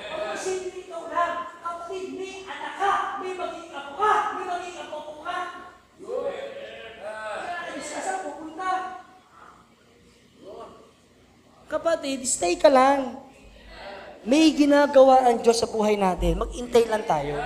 Ang 0.07 0.35
isipin 0.39 0.87
ikaw 0.87 1.03
lang, 1.11 1.51
kapatid, 1.59 2.15
may 2.15 2.47
anak 2.47 2.73
ka, 2.79 3.19
may 3.19 3.35
magiging 3.35 3.75
apo 3.75 3.91
ka, 3.99 4.13
may 4.39 4.45
magiging 4.47 4.79
apo 4.87 4.97
ko 5.03 5.13
ka. 5.19 5.39
Kaya 5.99 7.75
isa 7.75 7.99
sa 7.99 8.23
pupunta. 8.23 8.71
Kapatid, 11.79 12.27
stay 12.27 12.59
ka 12.59 12.67
lang. 12.67 13.15
May 14.27 14.51
ginagawa 14.51 15.31
ang 15.31 15.39
Diyos 15.39 15.63
sa 15.63 15.67
buhay 15.71 15.95
natin. 15.95 16.35
Mag-intay 16.35 16.83
lang 16.91 17.07
tayo. 17.07 17.39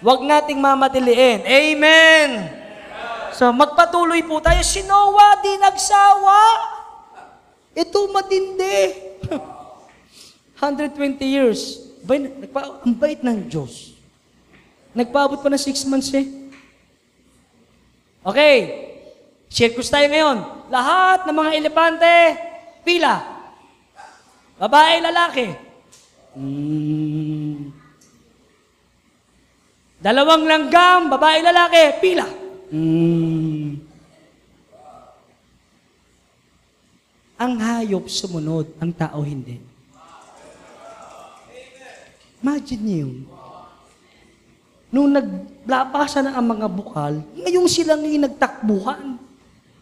Huwag 0.00 0.24
nating 0.24 0.56
mamadiliin. 0.56 1.44
Amen! 1.44 2.48
So, 3.36 3.52
magpatuloy 3.52 4.24
po 4.24 4.40
tayo. 4.40 4.64
Si 4.64 4.80
Noah 4.88 5.36
di 5.44 5.52
nagsawa. 5.60 6.40
Ito 7.76 8.08
matindi. 8.08 8.80
120 10.56 11.20
years. 11.20 11.92
Bay, 12.08 12.24
nagpa, 12.24 12.80
ang 12.80 12.96
bait 12.96 13.20
ng 13.20 13.52
Diyos. 13.52 13.92
Nagpaabot 14.96 15.44
pa 15.44 15.52
ng 15.52 15.60
6 15.60 15.92
months 15.92 16.08
eh. 16.16 16.24
Okay. 18.24 18.56
Circus 19.52 19.92
tayo 19.92 20.08
ngayon. 20.08 20.40
Lahat 20.72 21.28
ng 21.28 21.36
mga 21.36 21.50
elepante, 21.60 22.16
pila. 22.80 23.31
Babae, 24.62 25.02
lalaki. 25.02 25.46
Hmm. 26.38 27.74
Dalawang 29.98 30.46
langgam, 30.46 31.10
babae, 31.10 31.42
lalaki, 31.42 31.82
pila. 31.98 32.30
Hmm. 32.70 33.74
Ang 37.42 37.52
hayop 37.58 38.06
sumunod, 38.06 38.70
ang 38.78 38.94
tao 38.94 39.18
hindi. 39.26 39.58
Imagine 42.38 42.82
niyo 42.86 42.98
yun. 43.10 43.18
Nung 44.94 45.10
naglapasan 45.10 46.30
na 46.30 46.38
ang 46.38 46.46
mga 46.46 46.70
bukal, 46.70 47.18
ngayon 47.34 47.66
sila 47.66 47.98
ngayon 47.98 48.30
nagtakbuhan. 48.30 49.18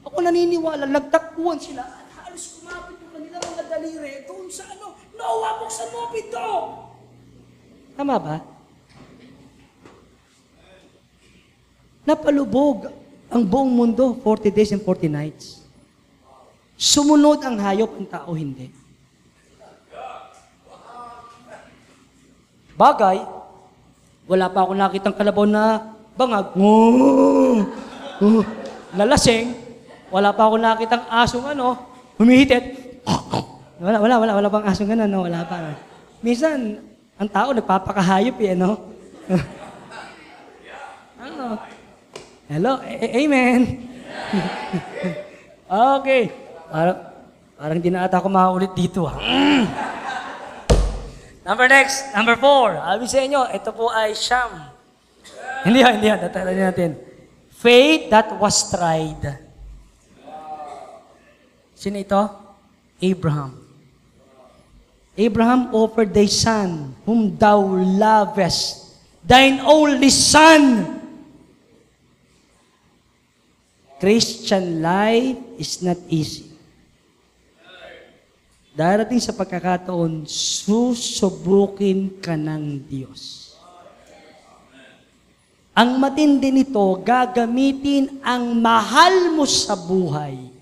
Ako 0.08 0.24
naniniwala, 0.24 0.88
nagtakbuhan 0.88 1.60
sila 1.60 1.84
at 1.84 2.08
halos 2.16 2.56
kumapit 2.56 2.89
daliri 3.80 4.28
doon 4.28 4.52
sa 4.52 4.68
ano, 4.68 4.92
Noah, 5.16 5.64
buksan 5.64 5.88
mo 5.88 6.12
pito! 6.12 6.48
Tama 7.96 8.16
ba? 8.20 8.36
Napalubog 12.04 12.92
ang 13.32 13.42
buong 13.44 13.72
mundo, 13.72 14.16
40 14.20 14.52
days 14.52 14.72
and 14.76 14.84
40 14.84 15.08
nights. 15.08 15.64
Sumunod 16.76 17.40
ang 17.40 17.56
hayop, 17.60 17.92
ang 17.96 18.08
tao 18.08 18.32
hindi. 18.36 18.72
Bagay, 22.76 23.20
wala 24.24 24.46
pa 24.48 24.64
ako 24.64 24.72
nakitang 24.72 25.16
kalabaw 25.16 25.44
na 25.44 25.92
bangag. 26.16 26.56
Oh, 26.56 27.60
oh, 28.24 28.44
lalasing. 28.96 29.52
Wala 30.08 30.32
pa 30.32 30.48
ako 30.48 30.56
nakitang 30.56 31.04
asong 31.12 31.44
ano, 31.52 31.76
humihitit. 32.16 32.80
Wala, 33.80 33.96
wala, 33.96 34.14
wala, 34.20 34.32
wala 34.36 34.48
pang 34.52 34.68
asong 34.68 34.92
ganun, 34.92 35.08
no? 35.08 35.24
wala 35.24 35.40
pa. 35.48 35.72
Minsan, 36.20 36.84
ang 37.16 37.28
tao 37.32 37.56
nagpapakahayop 37.56 38.36
eh, 38.44 38.52
ano? 38.52 38.76
ano? 41.24 41.56
Hello, 42.44 42.76
A- 42.76 43.12
amen. 43.24 43.88
okay. 45.96 46.28
Parang, 46.68 46.98
parang 47.56 47.78
di 47.80 47.88
na 47.88 48.04
ata 48.04 48.20
ako 48.20 48.28
makaulit 48.28 48.76
dito. 48.76 49.08
ah. 49.08 49.16
Number 51.48 51.64
next, 51.64 52.12
number 52.12 52.36
four. 52.36 52.76
Sabi 52.76 53.08
sa 53.08 53.24
inyo, 53.24 53.48
ito 53.48 53.72
po 53.72 53.88
ay 53.88 54.12
Sham. 54.12 54.60
Hindi 55.64 55.80
yan, 55.80 55.92
hindi 55.96 56.12
yan. 56.12 56.20
Tatalanin 56.20 56.64
natin. 56.68 56.90
Faith 57.48 58.12
that 58.12 58.28
was 58.36 58.60
tried. 58.68 59.40
Sino 61.72 61.96
ito? 61.96 62.20
Abraham. 63.00 63.59
Abraham 65.18 65.74
offered 65.74 66.14
thy 66.14 66.26
son, 66.30 66.94
whom 67.02 67.34
thou 67.34 67.60
lovest, 67.82 68.94
thine 69.26 69.58
only 69.62 70.10
son. 70.10 70.96
Christian 74.00 74.80
life 74.80 75.36
is 75.60 75.82
not 75.84 76.00
easy. 76.08 76.48
Darating 78.72 79.20
sa 79.20 79.36
pagkakataon, 79.36 80.24
susubukin 80.24 82.16
ka 82.22 82.32
ng 82.32 82.80
Diyos. 82.88 83.52
Ang 85.76 86.00
matindi 86.00 86.48
nito, 86.48 86.80
gagamitin 87.04 88.24
ang 88.24 88.56
mahal 88.56 89.36
mo 89.36 89.44
sa 89.44 89.76
buhay. 89.76 90.59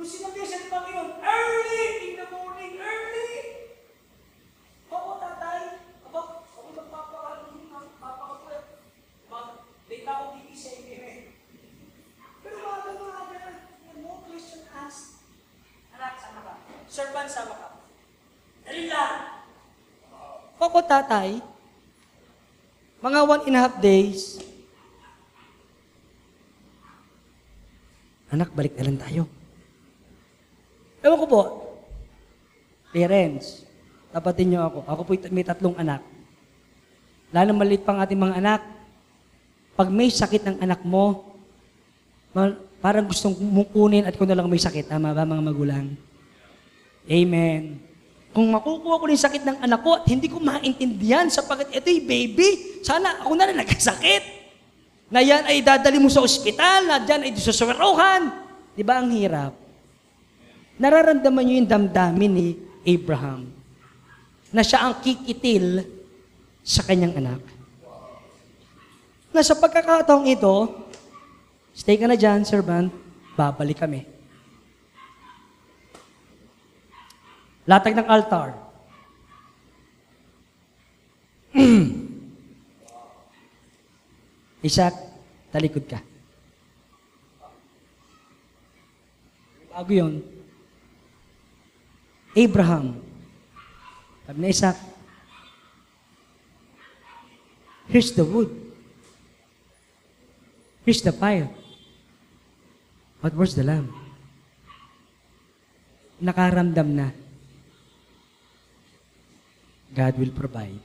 Kung 0.00 0.08
sinabi 0.08 0.40
siya 0.40 0.64
ni 0.64 0.72
Panginoon, 0.72 1.12
early 1.20 1.84
in 2.08 2.12
the 2.16 2.24
morning, 2.32 2.80
early. 2.80 3.36
Oo, 4.88 5.20
tatay. 5.20 5.76
Aba, 6.08 6.40
ako 6.40 6.72
magpapakaroon 6.72 7.68
ng 7.68 7.88
papakapulat. 8.00 8.80
Mag-late 9.28 10.08
ako 10.08 10.24
gigising. 10.40 10.88
Amen. 10.88 11.36
Pero 12.40 12.56
bago 12.64 12.88
mga 12.96 13.12
agad, 13.28 13.56
no 14.00 14.24
question 14.24 14.64
asked. 14.72 15.20
Anak, 15.92 16.16
sama 16.16 16.40
ka. 16.48 16.54
Servant, 16.88 17.28
sama 17.28 17.54
ka. 17.60 17.68
Dali 18.64 18.88
lang. 18.88 19.44
Ako, 20.56 20.80
tatay. 20.80 21.44
Mga 23.04 23.20
one 23.28 23.42
and 23.52 23.56
a 23.60 23.68
half 23.68 23.76
days. 23.84 24.40
Anak, 28.32 28.48
balik 28.56 28.72
na 28.80 28.88
lang 28.88 28.96
tayo. 28.96 29.39
Parents, 33.00 33.64
tapatin 34.12 34.52
niyo 34.52 34.60
ako. 34.60 34.84
Ako 34.84 35.00
po 35.08 35.12
may 35.32 35.46
tatlong 35.46 35.72
anak. 35.80 36.04
Lalo 37.32 37.56
maliit 37.56 37.80
pang 37.80 37.96
ating 37.96 38.20
mga 38.20 38.36
anak. 38.36 38.60
Pag 39.72 39.88
may 39.88 40.12
sakit 40.12 40.44
ng 40.44 40.56
anak 40.60 40.84
mo, 40.84 41.24
parang 42.84 43.08
gustong 43.08 43.32
kunin 43.72 44.04
at 44.04 44.12
kung 44.20 44.28
na 44.28 44.36
lang 44.36 44.44
may 44.44 44.60
sakit. 44.60 44.92
Tama 44.92 45.16
ba 45.16 45.24
mga 45.24 45.40
magulang? 45.40 45.96
Amen. 47.08 47.80
Kung 48.30 48.46
makukuha 48.52 49.00
ko 49.00 49.04
yung 49.08 49.24
sakit 49.24 49.42
ng 49.42 49.58
anak 49.64 49.80
ko 49.80 49.90
at 49.96 50.04
hindi 50.06 50.28
ko 50.28 50.36
maintindihan 50.38 51.26
sapagkat 51.32 51.72
ito'y 51.80 52.04
baby, 52.04 52.78
sana 52.84 53.24
ako 53.24 53.32
na 53.34 53.48
rin 53.48 53.56
nagkasakit. 53.56 54.22
Na 55.10 55.24
yan 55.24 55.48
ay 55.48 55.64
dadali 55.64 55.98
mo 55.98 56.06
sa 56.06 56.22
ospital, 56.22 56.86
na 56.86 57.02
dyan 57.02 57.26
ay 57.26 57.34
susuwerohan. 57.34 58.30
Di 58.76 58.86
ba 58.86 59.02
ang 59.02 59.10
hirap? 59.10 59.56
Nararamdaman 60.78 61.42
niyo 61.42 61.54
yung 61.58 61.70
damdamin 61.70 62.30
ni 62.30 62.48
Abraham 62.90 63.54
na 64.50 64.66
siya 64.66 64.90
ang 64.90 64.98
kikitil 64.98 65.86
sa 66.66 66.82
kanyang 66.82 67.14
anak. 67.22 67.38
Na 69.30 69.46
sa 69.46 69.54
pagkakataong 69.54 70.26
ito, 70.26 70.74
stay 71.70 71.94
ka 71.94 72.10
na 72.10 72.18
dyan, 72.18 72.42
servant, 72.42 72.90
babalik 73.38 73.78
kami. 73.78 74.02
Latag 77.62 77.94
ng 77.94 78.10
altar. 78.10 78.58
Isaac, 84.66 84.94
talikod 85.54 85.86
ka. 85.86 86.02
Bago 89.70 89.94
yun, 89.94 90.18
Abraham, 92.36 93.02
sabi 94.26 94.38
na 94.38 94.48
Isaac, 94.48 94.78
here's 97.90 98.14
the 98.14 98.22
wood. 98.22 98.50
Here's 100.86 101.02
the 101.02 101.10
fire. 101.10 101.50
But 103.20 103.34
where's 103.34 103.58
the 103.58 103.66
lamb? 103.66 103.92
Nakaramdam 106.22 106.88
na. 106.88 107.08
God 109.90 110.14
will 110.16 110.30
provide. 110.30 110.78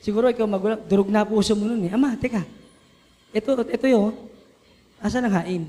Siguro 0.00 0.26
ikaw 0.32 0.48
magulang, 0.48 0.80
durog 0.88 1.12
na 1.12 1.22
puso 1.22 1.54
mo 1.54 1.68
nun 1.68 1.86
eh. 1.86 1.92
Ama, 1.92 2.16
teka. 2.16 2.42
Ito, 3.30 3.62
ito 3.68 3.86
yun. 3.86 4.16
Asan 4.98 5.28
ang 5.28 5.36
hain? 5.38 5.62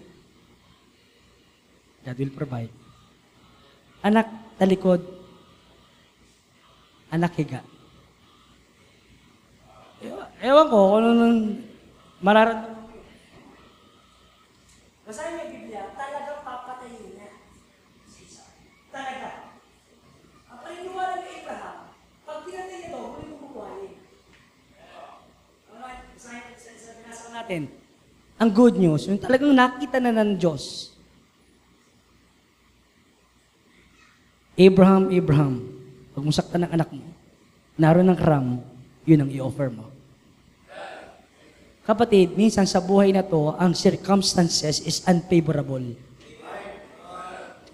God 2.01 2.17
will 2.17 2.33
provide. 2.33 2.73
Anak, 4.01 4.27
talikod. 4.57 5.05
Anak, 7.13 7.37
higa. 7.37 7.61
Ewan, 10.01 10.27
ewan 10.41 10.65
ko 10.65 10.77
kung 10.81 10.97
ano 10.97 11.09
nung 11.13 11.37
mararamdaman 12.25 12.89
ko. 12.89 12.97
Basahin 15.05 15.33
niyo 15.37 15.45
Biblia, 15.53 15.83
talagang 15.93 16.41
papatayin 16.41 17.05
niya. 17.13 17.29
Talaga. 18.89 19.29
Ang 20.49 20.59
paniniwala 20.65 21.15
ni 21.21 21.29
Abraham, 21.45 21.77
pag 22.25 22.39
pinatay 22.47 22.79
ito, 22.89 22.97
huli 22.97 23.25
mo 23.29 23.35
bubuhayin. 23.45 23.93
Ano, 25.69 25.85
basahin 26.17 27.31
natin. 27.31 27.61
Ang 28.41 28.49
good 28.49 28.75
news, 28.77 29.05
yung 29.05 29.21
talagang 29.21 29.53
nakita 29.53 30.01
na 30.01 30.13
ng 30.13 30.33
Diyos. 30.37 30.90
Abraham, 34.61 35.09
Abraham, 35.09 35.53
pag 36.13 36.21
mo 36.21 36.29
saktan 36.29 36.61
ng 36.69 36.71
anak 36.71 36.89
mo, 36.93 37.01
naroon 37.81 38.13
ng 38.13 38.19
ram, 38.21 38.61
yun 39.09 39.25
ang 39.25 39.31
i-offer 39.33 39.73
mo. 39.73 39.89
Kapatid, 41.81 42.37
minsan 42.37 42.69
sa 42.69 42.77
buhay 42.77 43.09
na 43.09 43.25
to, 43.25 43.57
ang 43.57 43.73
circumstances 43.73 44.85
is 44.85 45.01
unfavorable. 45.09 45.81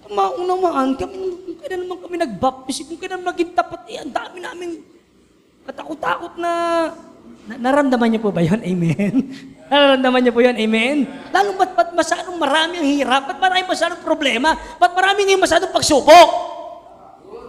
Maunawaan, 0.07 0.95
kung 0.95 1.59
kailan 1.59 1.83
naman 1.83 1.97
kami 1.99 2.15
nag-baptist, 2.23 2.87
kung 2.87 2.95
kailan 2.95 3.19
maging 3.19 3.51
tapat, 3.51 3.83
eh, 3.91 3.99
ang 3.99 4.11
dami 4.15 4.39
namin 4.39 4.79
katakot-takot 5.67 6.39
na, 6.39 6.51
na, 7.51 7.53
naramdaman 7.59 8.15
niyo 8.15 8.23
po 8.23 8.31
ba 8.31 8.39
yun? 8.39 8.63
Amen? 8.63 9.13
Nararamdaman 9.71 10.19
niyo 10.23 10.31
po 10.31 10.39
yun? 10.39 10.55
Amen? 10.55 11.03
Lalo 11.35 11.59
ba't, 11.59 11.75
ba't 11.75 11.91
masyadong 11.91 12.39
marami 12.39 12.79
ang 12.79 12.87
hirap? 12.87 13.27
Ba't 13.27 13.39
marami 13.43 13.67
masyadong 13.67 13.99
problema? 13.99 14.55
Ba't 14.79 14.95
marami 14.95 15.27
ngayon 15.27 15.43
masyadong 15.43 15.75
pagsubok? 15.75 16.56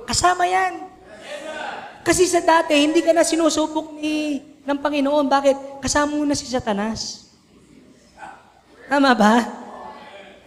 Kasama 0.08 0.48
yan. 0.48 0.88
Kasi 2.00 2.24
sa 2.24 2.40
dati, 2.40 2.72
hindi 2.72 3.04
ka 3.04 3.12
na 3.12 3.20
sinusubok 3.20 3.92
ni, 4.00 4.40
ng 4.64 4.78
Panginoon. 4.80 5.28
Bakit? 5.28 5.84
Kasama 5.84 6.16
mo 6.16 6.24
na 6.24 6.32
si 6.32 6.48
Satanas. 6.48 7.28
Tama 8.88 9.12
ba? 9.12 9.44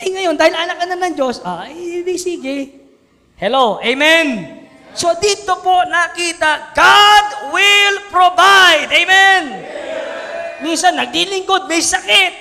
Eh 0.02 0.10
ngayon, 0.10 0.34
dahil 0.34 0.58
anak 0.58 0.82
ka 0.82 0.86
na 0.90 0.98
ng 0.98 1.14
Diyos, 1.14 1.46
ah, 1.46 1.70
eh, 1.70 2.02
di 2.02 2.18
sige. 2.18 2.74
Hello, 3.38 3.78
amen. 3.86 4.58
So 4.98 5.14
dito 5.22 5.62
po 5.62 5.86
nakita, 5.86 6.74
God 6.74 7.54
will 7.54 7.98
provide. 8.10 8.90
Amen. 8.90 9.62
Minsan, 10.66 10.98
nagdilingkod, 10.98 11.70
may 11.70 11.86
sakit. 11.86 12.34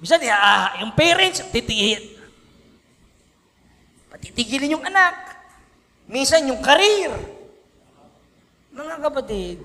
Minsan, 0.00 0.24
ah, 0.32 0.80
yung 0.80 0.96
parents, 0.96 1.44
titihin. 1.52 2.16
Patitigilin 4.22 4.78
yung 4.78 4.86
anak. 4.86 5.34
Minsan, 6.06 6.46
yung 6.46 6.62
career. 6.62 7.10
Mga 8.70 9.02
kapatid, 9.02 9.58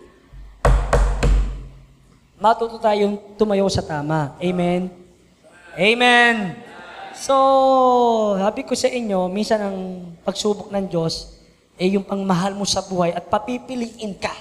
matuto 2.42 2.82
tayong 2.82 3.38
tumayo 3.38 3.70
sa 3.70 3.86
tama. 3.86 4.34
Amen? 4.42 4.90
Amen. 5.78 6.58
So, 7.14 7.38
sabi 8.42 8.66
ko 8.66 8.74
sa 8.74 8.90
inyo, 8.90 9.30
minsan 9.30 9.62
ang 9.62 9.78
pagsubok 10.26 10.74
ng 10.74 10.90
Diyos, 10.90 11.38
eh 11.78 11.94
yung 11.94 12.04
pangmahal 12.04 12.58
mo 12.58 12.66
sa 12.66 12.82
buhay 12.82 13.14
at 13.14 13.30
papipiliin 13.30 14.18
ka. 14.18 14.34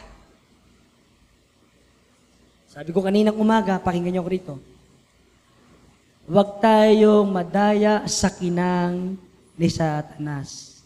Sabi 2.72 2.88
ko 2.88 3.04
kaninang 3.04 3.36
umaga, 3.36 3.76
pakinggan 3.76 4.16
niyo 4.16 4.24
ko 4.24 4.30
rito. 4.32 4.54
Huwag 6.24 6.56
tayong 6.64 7.28
madaya 7.28 8.08
sa 8.08 8.32
kinang 8.32 9.20
ni 9.56 9.68
Satanas. 9.72 10.80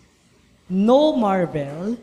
No 0.71 1.15
marvel 1.19 1.99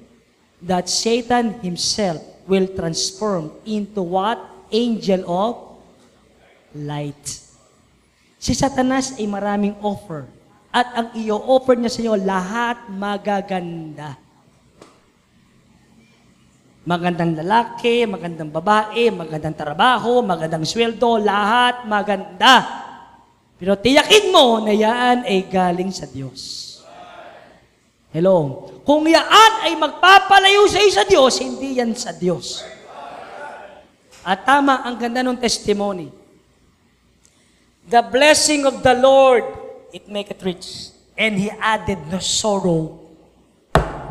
that 0.59 0.91
Satan 0.91 1.55
himself 1.63 2.20
will 2.47 2.68
transform 2.76 3.51
into 3.63 4.03
what? 4.03 4.39
Angel 4.68 5.24
of 5.24 5.80
light. 6.76 7.24
Si 8.36 8.51
Satanas 8.51 9.15
ay 9.15 9.28
maraming 9.28 9.80
offer. 9.80 10.28
At 10.76 10.88
ang 10.93 11.07
iyo-offer 11.15 11.80
niya 11.80 11.89
sa 11.89 12.03
iyo, 12.03 12.13
lahat 12.20 12.91
magaganda. 12.91 14.20
Magandang 16.88 17.36
lalaki, 17.36 18.07
magandang 18.07 18.51
babae, 18.51 19.11
magandang 19.11 19.55
trabaho, 19.55 20.20
magandang 20.24 20.68
sweldo, 20.68 21.20
lahat 21.20 21.88
maganda. 21.88 22.87
Pero 23.58 23.74
tiyakin 23.74 24.30
mo 24.30 24.62
na 24.62 24.74
yan 24.74 25.26
ay 25.26 25.49
galing 25.49 25.89
sa 25.89 26.05
Diyos. 26.05 26.66
Hello? 28.14 28.70
Kung 28.86 29.03
yaan 29.10 29.68
ay 29.68 29.74
magpapalayo 29.76 30.70
sa 30.70 30.80
iyo 30.80 30.91
sa 30.93 31.03
Diyos, 31.03 31.34
hindi 31.41 31.82
yan 31.82 31.91
sa 31.97 32.14
Diyos. 32.14 32.62
At 34.22 34.45
tama 34.45 34.86
ang 34.86 34.95
ganda 34.95 35.26
ng 35.26 35.38
testimony. 35.41 36.14
The 37.88 38.03
blessing 38.03 38.68
of 38.68 38.84
the 38.84 38.95
Lord, 38.95 39.43
it 39.89 40.05
maketh 40.05 40.43
rich. 40.43 40.68
And 41.18 41.34
He 41.39 41.49
added 41.49 41.97
no 42.14 42.22
sorrow 42.22 42.99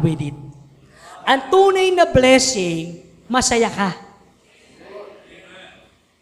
with 0.03 0.19
it. 0.19 0.37
Ang 1.27 1.41
tunay 1.51 1.95
na 1.95 2.07
blessing, 2.09 3.03
masaya 3.31 3.71
ka. 3.71 3.91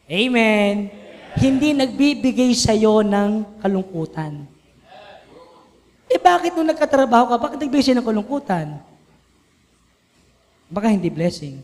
Amen. 0.09 1.04
Hindi 1.39 1.74
nagbibigay 1.74 2.55
sa 2.55 2.70
iyo 2.70 3.03
ng 3.03 3.59
kalungkutan. 3.59 4.47
Eh 6.07 6.20
bakit 6.20 6.55
nung 6.55 6.70
nagkatrabaho 6.70 7.35
ka, 7.35 7.37
bakit 7.41 7.59
nagbigay 7.59 7.91
siya 7.91 7.99
ng 7.99 8.07
kalungkutan? 8.07 8.78
Baka 10.70 10.91
hindi 10.91 11.11
blessing. 11.11 11.59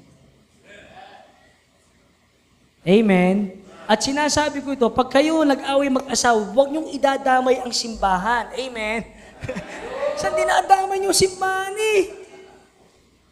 Amen. 2.82 3.60
At 3.90 4.02
sinasabi 4.02 4.62
ko 4.62 4.74
ito, 4.74 4.86
pag 4.90 5.10
kayo 5.10 5.42
nag-away 5.42 5.90
mag-asawa, 5.90 6.54
huwag 6.54 6.70
niyong 6.70 6.94
idadamay 6.94 7.58
ang 7.58 7.74
simbahan. 7.74 8.50
Amen? 8.54 9.02
Saan 10.20 10.34
dinadamay 10.38 10.98
niyo 11.02 11.10
simbahan 11.10 11.74
eh? 11.74 12.00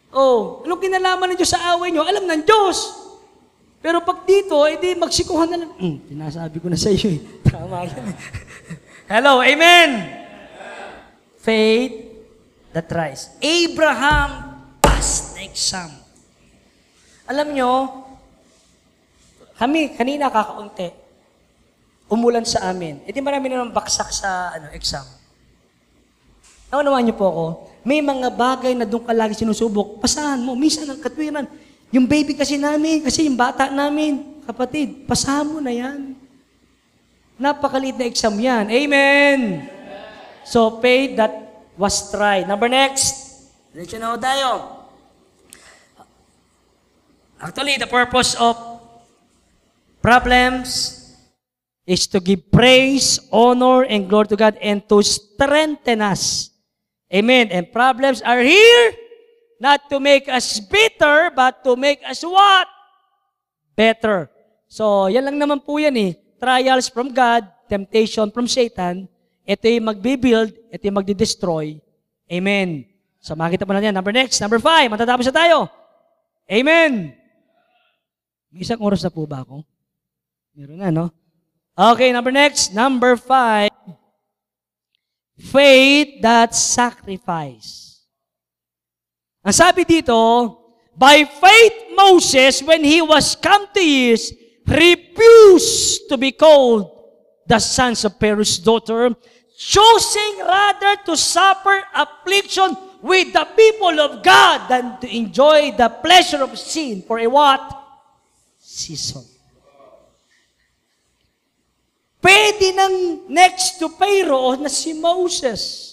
Oh, 0.09 0.65
anong 0.65 0.81
kinalaman 0.81 1.31
ng 1.31 1.37
Diyos 1.37 1.53
sa 1.53 1.77
away 1.77 1.93
niyo? 1.93 2.01
Alam 2.01 2.25
ng 2.25 2.41
Diyos. 2.41 2.77
Pero 3.79 4.03
pag 4.03 4.27
dito, 4.27 4.59
edi 4.67 4.91
magsikuhan 4.99 5.47
na 5.47 5.57
lang. 5.63 5.71
Hmm, 5.79 5.97
sinasabi 6.03 6.59
ko 6.59 6.67
na 6.67 6.75
sa 6.75 6.91
iyo 6.91 7.15
eh. 7.15 7.19
Tama 7.47 7.87
yan 7.87 8.11
eh. 8.11 8.17
Hello, 9.07 9.39
amen! 9.39 9.89
Faith 11.39 11.95
that 12.75 12.91
rise. 12.91 13.31
Abraham 13.39 14.59
passed 14.83 15.39
the 15.39 15.47
exam. 15.47 15.89
Alam 17.23 17.55
nyo, 17.55 17.71
kami, 19.55 19.95
kanina 19.95 20.27
kakaunti, 20.27 20.91
umulan 22.11 22.43
sa 22.43 22.67
amin. 22.67 22.99
E 23.07 23.15
di 23.15 23.23
marami 23.23 23.47
naman 23.47 23.71
baksak 23.71 24.11
sa 24.11 24.59
ano, 24.59 24.75
exam. 24.75 25.07
Naunawaan 26.69 27.07
niyo 27.07 27.15
po 27.15 27.25
ako, 27.31 27.45
may 27.87 28.03
mga 28.03 28.27
bagay 28.35 28.75
na 28.75 28.85
doon 28.85 29.07
ka 29.07 29.13
lagi 29.15 29.39
sinusubok, 29.39 30.03
pasahan 30.03 30.43
mo. 30.43 30.53
Minsan 30.53 30.85
ang 30.85 31.01
katwiran, 31.01 31.47
yung 31.89 32.05
baby 32.05 32.37
kasi 32.37 32.57
namin, 32.57 33.01
kasi 33.01 33.25
yung 33.25 33.37
bata 33.37 33.69
namin, 33.73 34.41
kapatid, 34.45 35.09
pasahan 35.09 35.45
mo 35.45 35.57
na 35.57 35.73
yan. 35.73 36.13
Napakaliit 37.39 37.97
na 37.97 38.05
exam 38.05 38.35
yan. 38.37 38.69
Amen! 38.69 39.65
So, 40.45 40.81
faith 40.81 41.17
that 41.17 41.33
was 41.77 42.11
tried. 42.11 42.45
Number 42.45 42.69
next. 42.69 43.29
Diretso 43.73 43.97
na 43.97 44.17
tayo. 44.17 44.81
Actually, 47.39 47.79
the 47.79 47.87
purpose 47.87 48.35
of 48.35 48.57
problems 50.03 50.99
is 51.87 52.05
to 52.05 52.19
give 52.19 52.51
praise, 52.51 53.17
honor, 53.31 53.87
and 53.87 54.05
glory 54.05 54.27
to 54.29 54.37
God 54.37 54.59
and 54.61 54.83
to 54.89 55.01
strengthen 55.01 56.03
us. 56.03 56.51
Amen. 57.09 57.49
And 57.49 57.65
problems 57.71 58.21
are 58.21 58.43
here 58.43 59.08
not 59.59 59.91
to 59.91 59.99
make 59.99 60.25
us 60.31 60.63
bitter, 60.63 61.29
but 61.35 61.61
to 61.67 61.75
make 61.75 61.99
us 62.07 62.23
what? 62.23 62.65
Better. 63.75 64.31
So, 64.71 65.11
yan 65.11 65.27
lang 65.27 65.37
naman 65.37 65.59
po 65.59 65.77
yan 65.77 65.93
eh. 65.99 66.11
Trials 66.39 66.87
from 66.87 67.11
God, 67.11 67.43
temptation 67.67 68.31
from 68.31 68.47
Satan. 68.47 69.11
Ito 69.43 69.67
yung 69.67 69.91
magbibuild, 69.91 70.55
ito 70.71 70.83
yung 70.87 70.97
magdi-destroy. 71.03 71.83
Amen. 72.31 72.87
So, 73.19 73.35
makita 73.35 73.67
mo 73.67 73.75
na 73.75 73.83
yan. 73.83 73.91
Number 73.91 74.15
next, 74.15 74.39
number 74.39 74.63
five. 74.63 74.87
Matatapos 74.87 75.27
na 75.27 75.35
tayo. 75.35 75.67
Amen. 76.47 77.13
May 78.49 78.63
isang 78.63 78.79
oras 78.81 79.03
na 79.03 79.11
po 79.11 79.27
ba 79.27 79.43
ako? 79.43 79.61
Meron 80.55 80.79
na, 80.79 80.89
no? 80.89 81.05
Okay, 81.75 82.11
number 82.11 82.31
next. 82.31 82.71
Number 82.71 83.15
five. 83.15 83.71
Faith 85.39 86.19
that 86.19 86.51
sacrifice. 86.51 87.88
Ang 89.45 89.55
sabi 89.55 89.87
dito, 89.87 90.15
by 90.99 91.23
faith 91.23 91.95
Moses, 91.95 92.59
when 92.63 92.83
he 92.83 92.99
was 92.99 93.39
come 93.39 93.71
to 93.71 93.79
years, 93.79 94.35
refused 94.67 96.11
to 96.11 96.19
be 96.19 96.35
called 96.35 96.91
the 97.47 97.57
sons 97.57 98.03
of 98.03 98.19
Pharaoh's 98.19 98.59
daughter, 98.59 99.15
choosing 99.57 100.43
rather 100.43 100.99
to 101.07 101.15
suffer 101.15 101.81
affliction 101.95 102.75
with 103.01 103.31
the 103.31 103.47
people 103.55 103.95
of 103.99 104.21
God 104.21 104.67
than 104.67 104.99
to 104.99 105.07
enjoy 105.07 105.71
the 105.71 105.87
pleasure 105.87 106.43
of 106.43 106.59
sin 106.59 107.01
for 107.01 107.17
a 107.17 107.27
what? 107.27 107.63
Season. 108.59 109.23
Pwede 112.19 112.75
ng 112.75 112.95
next 113.31 113.79
to 113.79 113.87
Pharaoh 113.95 114.59
na 114.59 114.67
si 114.67 114.91
Moses. 114.91 115.88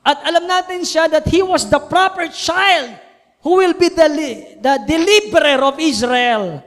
At 0.00 0.24
alam 0.24 0.48
natin 0.48 0.80
siya 0.80 1.12
that 1.12 1.28
he 1.28 1.44
was 1.44 1.68
the 1.68 1.80
proper 1.80 2.24
child 2.32 2.96
who 3.44 3.60
will 3.60 3.76
be 3.76 3.92
the, 3.92 4.08
the 4.60 4.74
deliverer 4.88 5.60
of 5.60 5.76
Israel. 5.76 6.64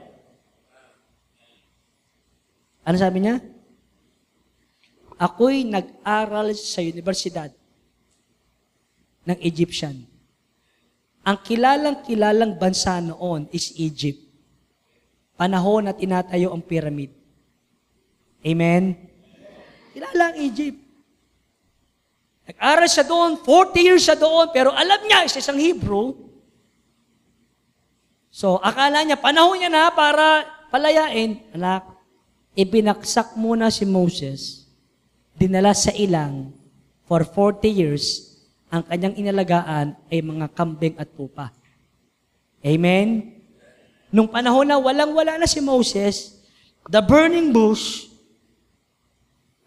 Ano 2.84 2.96
sabi 3.00 3.24
niya? 3.24 3.42
Ako'y 5.18 5.66
nag-aral 5.66 6.52
sa 6.58 6.82
universidad 6.84 7.50
ng 9.24 9.38
Egyptian. 9.40 10.04
Ang 11.24 11.38
kilalang-kilalang 11.40 12.60
bansa 12.60 13.00
noon 13.00 13.48
is 13.48 13.72
Egypt. 13.80 14.20
Panahon 15.34 15.88
na 15.88 15.96
tinatayo 15.96 16.52
ang 16.52 16.60
pyramid. 16.60 17.08
Amen? 18.44 18.94
Kilala 19.96 20.30
ang 20.30 20.36
Egypt. 20.36 20.83
Nag-aral 22.44 22.88
siya 22.88 23.04
doon, 23.08 23.40
40 23.40 23.86
years 23.86 24.04
siya 24.04 24.16
doon, 24.16 24.52
pero 24.52 24.68
alam 24.72 25.00
niya, 25.08 25.24
isa 25.24 25.40
isang 25.40 25.56
Hebrew. 25.56 26.12
So, 28.28 28.60
akala 28.60 29.00
niya, 29.00 29.16
panahon 29.16 29.56
niya 29.56 29.70
na 29.72 29.88
para 29.88 30.44
palayain. 30.68 31.40
Anak, 31.56 31.88
ibinaksak 32.52 33.32
muna 33.38 33.72
si 33.72 33.88
Moses, 33.88 34.68
dinala 35.38 35.72
sa 35.72 35.94
ilang, 35.96 36.52
for 37.08 37.24
40 37.24 37.64
years, 37.68 38.36
ang 38.68 38.84
kanyang 38.84 39.16
inalagaan 39.16 39.96
ay 40.12 40.20
mga 40.20 40.46
kambing 40.52 40.96
at 41.00 41.08
pupa. 41.14 41.48
Amen? 42.60 43.38
Nung 44.12 44.28
panahon 44.28 44.68
na 44.68 44.76
walang-wala 44.76 45.40
na 45.40 45.48
si 45.48 45.64
Moses, 45.64 46.44
the 46.88 47.00
burning 47.00 47.54
bush, 47.54 48.14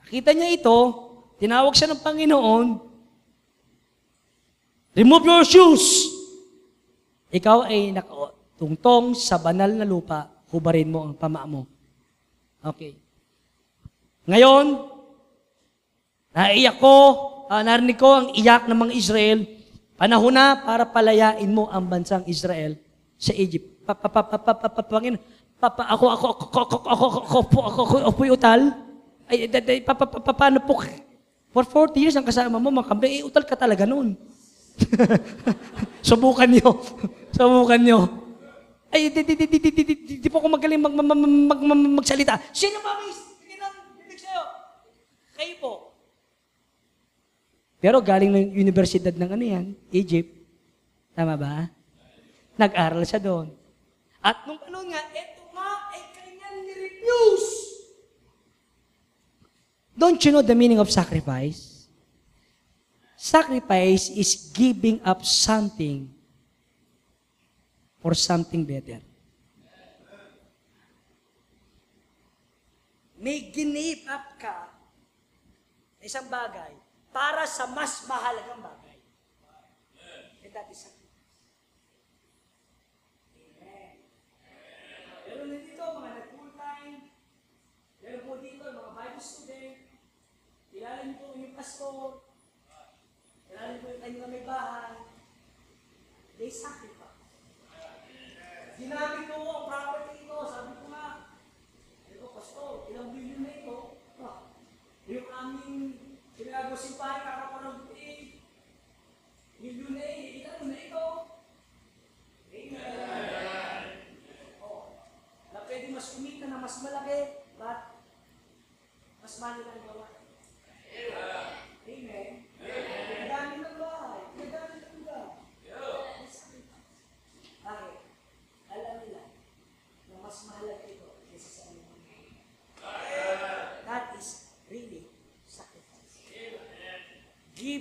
Nakita 0.08 0.32
niya 0.32 0.56
ito, 0.56 1.07
tinawag 1.38 1.74
siya 1.74 1.94
ng 1.94 2.02
Panginoon, 2.02 2.68
remove 4.98 5.26
your 5.26 5.46
shoes. 5.46 6.10
Ikaw 7.30 7.70
ay 7.70 7.94
nakatungtong 7.94 9.14
sa 9.14 9.38
banal 9.38 9.74
na 9.74 9.86
lupa, 9.86 10.30
hubarin 10.50 10.90
mo 10.90 11.06
ang 11.06 11.14
pama 11.14 11.46
mo. 11.46 11.62
Okay. 12.62 12.98
Ngayon, 14.28 14.90
naiyak 16.36 16.78
ko, 16.82 16.94
uh, 17.48 17.62
narinig 17.64 17.96
ko 17.96 18.10
ang 18.12 18.28
iyak 18.36 18.68
ng 18.68 18.76
mga 18.76 18.94
Israel, 18.98 19.40
panahon 19.96 20.36
na 20.36 20.60
para 20.60 20.84
palayain 20.84 21.48
mo 21.48 21.70
ang 21.72 21.88
bansang 21.88 22.28
Israel 22.28 22.76
sa 23.16 23.32
Egypt. 23.32 23.88
Panginoon, 24.90 25.22
Papa, 25.58 25.90
ako, 25.90 26.06
ako, 26.06 26.28
ako, 26.28 26.44
ako, 26.46 26.62
ako, 26.62 26.78
ako, 26.78 26.78
ako, 26.86 27.08
ako, 27.18 27.60
ako, 27.66 27.96
ako, 28.14 28.20
utal. 28.30 28.62
Ay, 29.26 29.50
ay, 29.50 29.82
pa, 29.82 29.98
pa, 29.98 30.06
pa, 30.06 30.32
paano 30.38 30.62
po? 30.62 30.86
For 31.58 31.90
40 31.90 31.98
years 31.98 32.14
ang 32.14 32.22
kasama 32.22 32.62
mo, 32.62 32.70
mga 32.70 32.86
kambing, 32.86 33.14
eh, 33.18 33.26
utal 33.26 33.42
ka 33.42 33.58
talaga 33.58 33.90
noon. 33.90 34.14
Subukan 36.06 36.46
nyo. 36.46 36.86
Subukan 37.34 37.82
nyo. 37.82 38.06
Ay, 38.94 39.10
di, 39.10 39.26
di, 39.26 39.34
di, 39.34 39.46
di, 39.50 39.58
di, 39.58 39.72
di, 39.74 39.84
di, 39.98 40.14
di 40.22 40.28
po 40.30 40.38
ako 40.38 40.54
magaling 40.54 40.78
mag, 40.78 40.94
mag, 40.94 41.18
mag, 41.18 41.58
mag, 41.58 41.82
magsalita. 41.98 42.38
Sino 42.54 42.78
ba 42.86 43.02
may 43.02 43.10
bibig 43.98 44.22
sa'yo? 44.22 44.44
Kayo 45.34 45.54
po. 45.58 45.98
Pero 47.82 48.06
galing 48.06 48.30
ng 48.30 48.54
universidad 48.54 49.18
ng 49.18 49.30
ano 49.34 49.42
yan, 49.42 49.66
Egypt. 49.90 50.30
Tama 51.18 51.42
ba? 51.42 51.74
Nag-aral 52.54 53.02
siya 53.02 53.18
doon. 53.18 53.50
At 54.22 54.46
nung 54.46 54.62
panahon 54.62 54.94
nga, 54.94 55.02
eto 55.10 55.42
nga 55.58 55.90
ay 55.90 56.06
kanyang 56.14 56.58
ni-refuse. 56.70 57.67
Don't 59.98 60.24
you 60.24 60.32
know 60.32 60.46
the 60.46 60.54
meaning 60.54 60.78
of 60.78 60.92
sacrifice? 60.92 61.90
Sacrifice 63.18 64.14
is 64.14 64.54
giving 64.54 65.02
up 65.04 65.26
something 65.26 66.14
for 67.98 68.14
something 68.14 68.64
better. 68.64 69.02
May 73.18 73.50
give 73.50 74.06
up 74.06 74.38
ka 74.38 74.70
isang 75.98 76.30
bagay 76.30 76.78
para 77.10 77.50
sa 77.50 77.66
mas 77.66 78.06
mahalagang 78.06 78.62
bagay. 78.62 79.02
And 80.46 80.54
that 80.54 80.70
is 80.70 80.86
sacrifice. 80.86 80.97
Ilalim 90.88 91.20
po 91.20 91.36
yung 91.36 91.52
Pasko. 91.52 92.24
Ilalim 93.52 93.78
po 93.84 93.92
yung 93.92 94.00
kanyang 94.00 94.32
may 94.32 94.44
bahay. 94.48 94.96
Day 96.40 96.48
sa. 96.48 96.87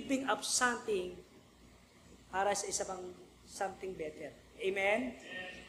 Giving 0.07 0.23
up 0.31 0.39
something 0.39 1.19
para 2.31 2.55
sa 2.55 2.63
isa 2.63 2.87
pang 2.87 3.03
something 3.43 3.91
better. 3.91 4.31
Amen? 4.63 5.11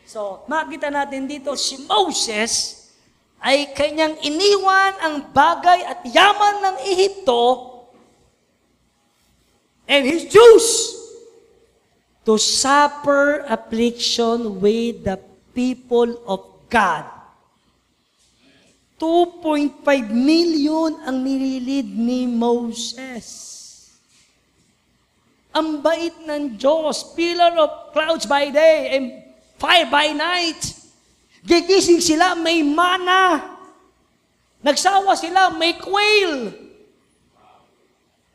So, 0.06 0.46
makita 0.46 0.94
natin 0.94 1.26
dito 1.26 1.58
si 1.58 1.82
Moses 1.90 2.86
ay 3.42 3.74
kanyang 3.74 4.14
iniwan 4.22 4.94
ang 5.02 5.14
bagay 5.34 5.82
at 5.82 6.06
yaman 6.06 6.54
ng 6.62 6.76
Ehipto 6.86 7.42
and 9.90 10.06
his 10.06 10.30
Jews 10.30 10.94
to 12.22 12.38
suffer 12.38 13.42
affliction 13.50 14.62
with 14.62 15.02
the 15.02 15.18
people 15.50 16.14
of 16.30 16.46
God. 16.70 17.10
2.5 19.02 19.82
million 20.14 20.94
ang 21.02 21.26
nililid 21.26 21.90
ni 21.90 22.30
Moses. 22.30 23.57
Ang 25.58 25.82
bait 25.82 26.14
ng 26.22 26.54
Diyos, 26.54 27.18
pillar 27.18 27.50
of 27.58 27.90
clouds 27.90 28.30
by 28.30 28.46
day 28.54 28.94
and 28.94 29.04
fire 29.58 29.90
by 29.90 30.14
night. 30.14 30.62
Gigising 31.42 31.98
sila, 31.98 32.38
may 32.38 32.62
mana. 32.62 33.42
Nagsawa 34.62 35.18
sila, 35.18 35.50
may 35.58 35.74
quail. 35.74 36.54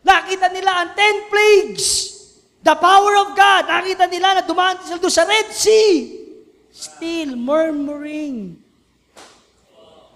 Nakita 0.04 0.52
nila 0.52 0.84
ang 0.84 0.92
ten 0.92 1.32
plagues. 1.32 2.12
The 2.60 2.76
power 2.76 3.14
of 3.24 3.36
God. 3.40 3.72
Nakita 3.72 4.04
nila 4.12 4.40
na 4.40 4.44
dumaan 4.44 4.84
sila 4.84 5.00
doon 5.00 5.16
sa 5.16 5.24
Red 5.24 5.48
Sea. 5.56 6.20
Still 6.76 7.40
murmuring. 7.40 8.60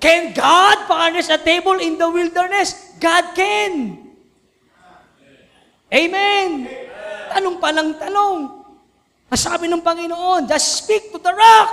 Can 0.04 0.36
God 0.36 0.78
furnish 0.92 1.32
a 1.32 1.40
table 1.40 1.80
in 1.80 1.96
the 1.96 2.08
wilderness? 2.12 3.00
God 3.00 3.32
can. 3.32 3.72
Amen. 5.88 6.87
Tanong 7.32 7.56
pa 7.60 7.70
ng 7.76 7.90
tanong. 8.00 8.38
Sabi 9.36 9.68
ng 9.68 9.84
Panginoon, 9.84 10.48
just 10.48 10.84
speak 10.84 11.12
to 11.12 11.20
the 11.20 11.36
rock. 11.36 11.72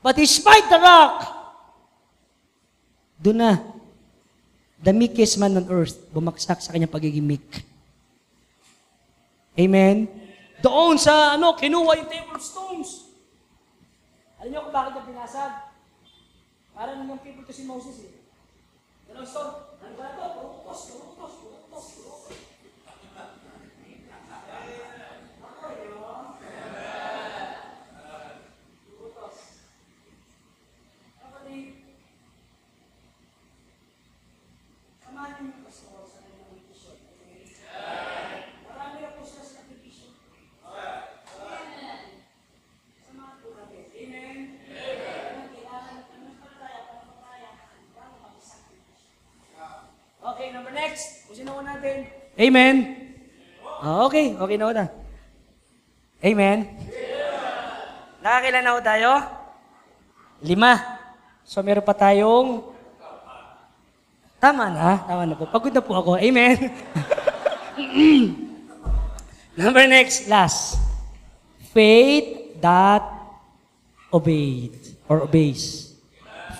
But 0.00 0.14
he 0.16 0.24
smite 0.24 0.70
the 0.70 0.78
rock. 0.78 1.26
Doon 3.18 3.38
na, 3.42 3.58
the 4.78 4.94
meekest 4.94 5.34
man 5.36 5.58
on 5.58 5.66
earth, 5.66 5.98
bumagsak 6.14 6.62
sa 6.62 6.70
kanyang 6.70 6.94
pagiging 6.94 7.26
meek. 7.26 7.66
Amen? 9.58 10.06
Doon 10.62 10.94
sa, 10.94 11.34
ano, 11.34 11.58
kinuha 11.58 11.98
yung 11.98 12.10
table 12.12 12.38
stones. 12.38 13.10
Alam 14.38 14.52
niyo 14.52 14.60
kung 14.68 14.74
bakit 14.76 14.92
niya 14.94 15.10
binasag? 15.10 15.52
Parang 16.76 17.02
yung 17.02 17.18
people 17.18 17.42
to 17.42 17.50
si 17.50 17.64
Moses 17.66 17.98
eh. 18.04 18.14
Dalawang 19.10 19.26
stone. 19.26 19.52
Ano 19.80 19.94
ba 19.96 20.12
ito? 20.12 20.22
Purutos, 20.22 20.80
purutos, 20.92 21.32
purutos, 21.40 21.84
purutos. 21.98 22.36
Kapatid, 31.16 31.80
samahan 35.00 35.30
niyo 35.38 35.48
yung 35.48 35.62
pastor 35.64 36.02
sa 36.04 36.18
kanyang 36.26 36.60
mission. 36.66 36.98
Marami 38.66 38.96
na 39.00 39.14
po 39.16 39.22
sila 39.24 39.42
sa 39.46 39.62
sakripisyo. 39.62 40.12
Samahan 43.06 43.36
po 43.40 43.48
natin. 43.54 43.84
Amen? 43.96 44.38
Kailangan, 45.54 45.96
ano 46.10 46.28
pa 46.42 46.48
tayo, 46.58 46.80
ano 46.90 47.02
pa 47.06 47.14
tayo, 47.22 47.48
ano 47.96 48.14
mag-sakripisyo. 48.26 49.14
Okay, 50.26 50.50
number 50.50 50.74
next. 50.74 51.30
Pusin 51.30 51.46
na 51.46 51.62
natin. 51.62 52.25
Amen. 52.36 52.92
Ah, 53.80 54.04
okay, 54.04 54.36
okay 54.36 54.56
na 54.60 54.76
na. 54.76 54.86
Amen. 56.20 56.68
Nakakailan 58.20 58.60
na 58.60 58.76
ho 58.76 58.80
tayo? 58.84 59.10
Lima. 60.44 61.00
So 61.48 61.64
meron 61.64 61.84
pa 61.84 61.96
tayong... 61.96 62.76
Tama 64.36 64.68
na, 64.68 65.00
tama 65.00 65.24
na 65.24 65.32
po. 65.32 65.48
Pagod 65.48 65.72
na 65.72 65.80
po 65.80 65.96
ako. 65.96 66.20
Amen. 66.20 66.60
Number 69.56 69.88
next, 69.88 70.28
last. 70.28 70.76
Faith 71.72 72.60
that 72.60 73.00
obeyed 74.12 74.76
or 75.08 75.24
obeys. 75.24 75.96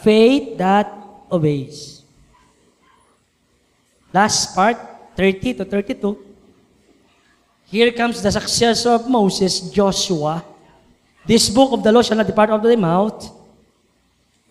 Faith 0.00 0.56
that 0.56 0.88
obeys. 1.28 2.00
Last 4.16 4.56
part, 4.56 4.95
30 5.16 5.54
to 5.54 5.64
32. 5.64 6.16
Here 7.66 7.90
comes 7.90 8.22
the 8.22 8.30
successor 8.30 8.94
of 9.00 9.08
Moses, 9.08 9.72
Joshua. 9.72 10.44
This 11.26 11.50
book 11.50 11.72
of 11.72 11.82
the 11.82 11.90
law 11.90 12.04
shall 12.04 12.20
not 12.20 12.28
depart 12.28 12.52
out 12.52 12.62
of 12.62 12.68
thy 12.68 12.76
mouth. 12.76 13.32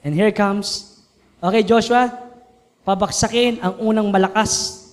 And 0.03 0.11
here 0.11 0.33
comes, 0.33 0.99
okay 1.39 1.63
Joshua, 1.63 2.11
pabaksakin 2.83 3.63
ang 3.63 3.73
unang 3.79 4.11
malakas 4.11 4.83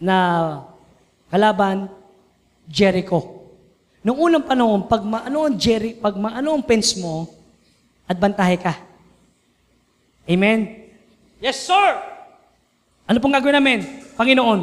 na 0.00 0.62
kalaban, 1.28 1.90
Jericho. 2.70 3.44
Noong 4.06 4.18
unang 4.30 4.44
panahon, 4.46 4.86
pag 4.86 5.02
maano 5.02 5.44
ang 5.44 5.58
Jeri, 5.58 5.92
pag 5.98 6.14
maano 6.14 6.54
ang 6.54 6.64
fence 6.64 6.96
mo, 6.96 7.28
adbantahe 8.08 8.56
ka. 8.56 8.78
Amen? 10.24 10.88
Yes, 11.42 11.60
sir! 11.60 12.17
Ano 13.08 13.24
pong 13.24 13.32
gagawin 13.32 13.56
namin? 13.56 13.80
Panginoon, 14.20 14.60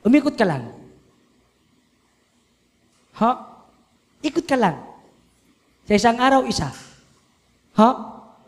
umikot 0.00 0.32
ka 0.32 0.48
lang. 0.48 0.72
Ha? 3.20 3.30
Ikot 4.24 4.48
ka 4.48 4.56
lang. 4.56 4.80
Sa 5.84 5.92
isang 5.92 6.16
araw, 6.16 6.48
isa. 6.48 6.72
Ha? 7.76 7.90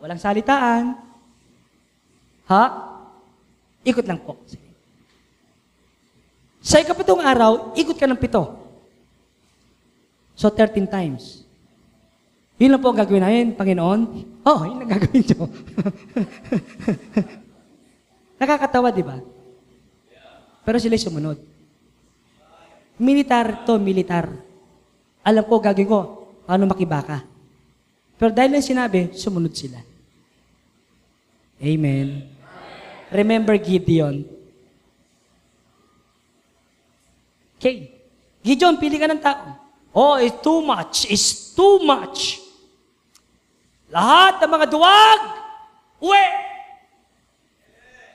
Walang 0.01 0.17
salitaan. 0.17 0.97
Ha? 2.49 2.63
Ikot 3.85 4.09
lang 4.09 4.17
po. 4.17 4.41
Sa 6.61 6.81
ikapitong 6.81 7.21
araw, 7.21 7.77
ikot 7.77 8.01
ka 8.01 8.09
ng 8.09 8.17
pito. 8.17 8.49
So, 10.33 10.49
13 10.49 10.89
times. 10.89 11.45
Yun 12.57 12.73
lang 12.73 12.81
po 12.81 12.89
ang 12.89 12.97
gagawin 12.97 13.21
namin, 13.21 13.53
Panginoon. 13.53 14.01
Oh, 14.41 14.65
yun 14.65 14.81
ang 14.81 14.89
gagawin 14.89 15.21
nyo. 15.21 15.45
Nakakatawa, 18.41 18.89
di 18.89 19.05
ba? 19.05 19.21
Pero 20.65 20.81
sila 20.81 20.97
sumunod. 20.97 21.37
Militar 22.97 23.61
to, 23.69 23.77
militar. 23.77 24.33
Alam 25.21 25.45
ko, 25.45 25.61
gagawin 25.61 25.85
ko, 25.85 25.99
paano 26.49 26.65
makibaka. 26.65 27.21
Pero 28.17 28.33
dahil 28.33 28.57
lang 28.57 28.65
sinabi, 28.65 29.13
sumunod 29.13 29.53
sila. 29.53 29.77
Amen. 31.61 32.25
Remember 33.13 33.53
Gideon. 33.61 34.25
Okay. 37.61 37.93
Gideon, 38.41 38.81
pili 38.81 38.97
ka 38.97 39.05
ng 39.05 39.21
tao. 39.21 39.53
Oh, 39.93 40.17
it's 40.17 40.41
too 40.41 40.65
much. 40.65 41.05
It's 41.13 41.53
too 41.53 41.85
much. 41.85 42.41
Lahat 43.93 44.41
ng 44.41 44.49
mga 44.49 44.65
duwag, 44.65 45.21
uwi! 46.01 46.50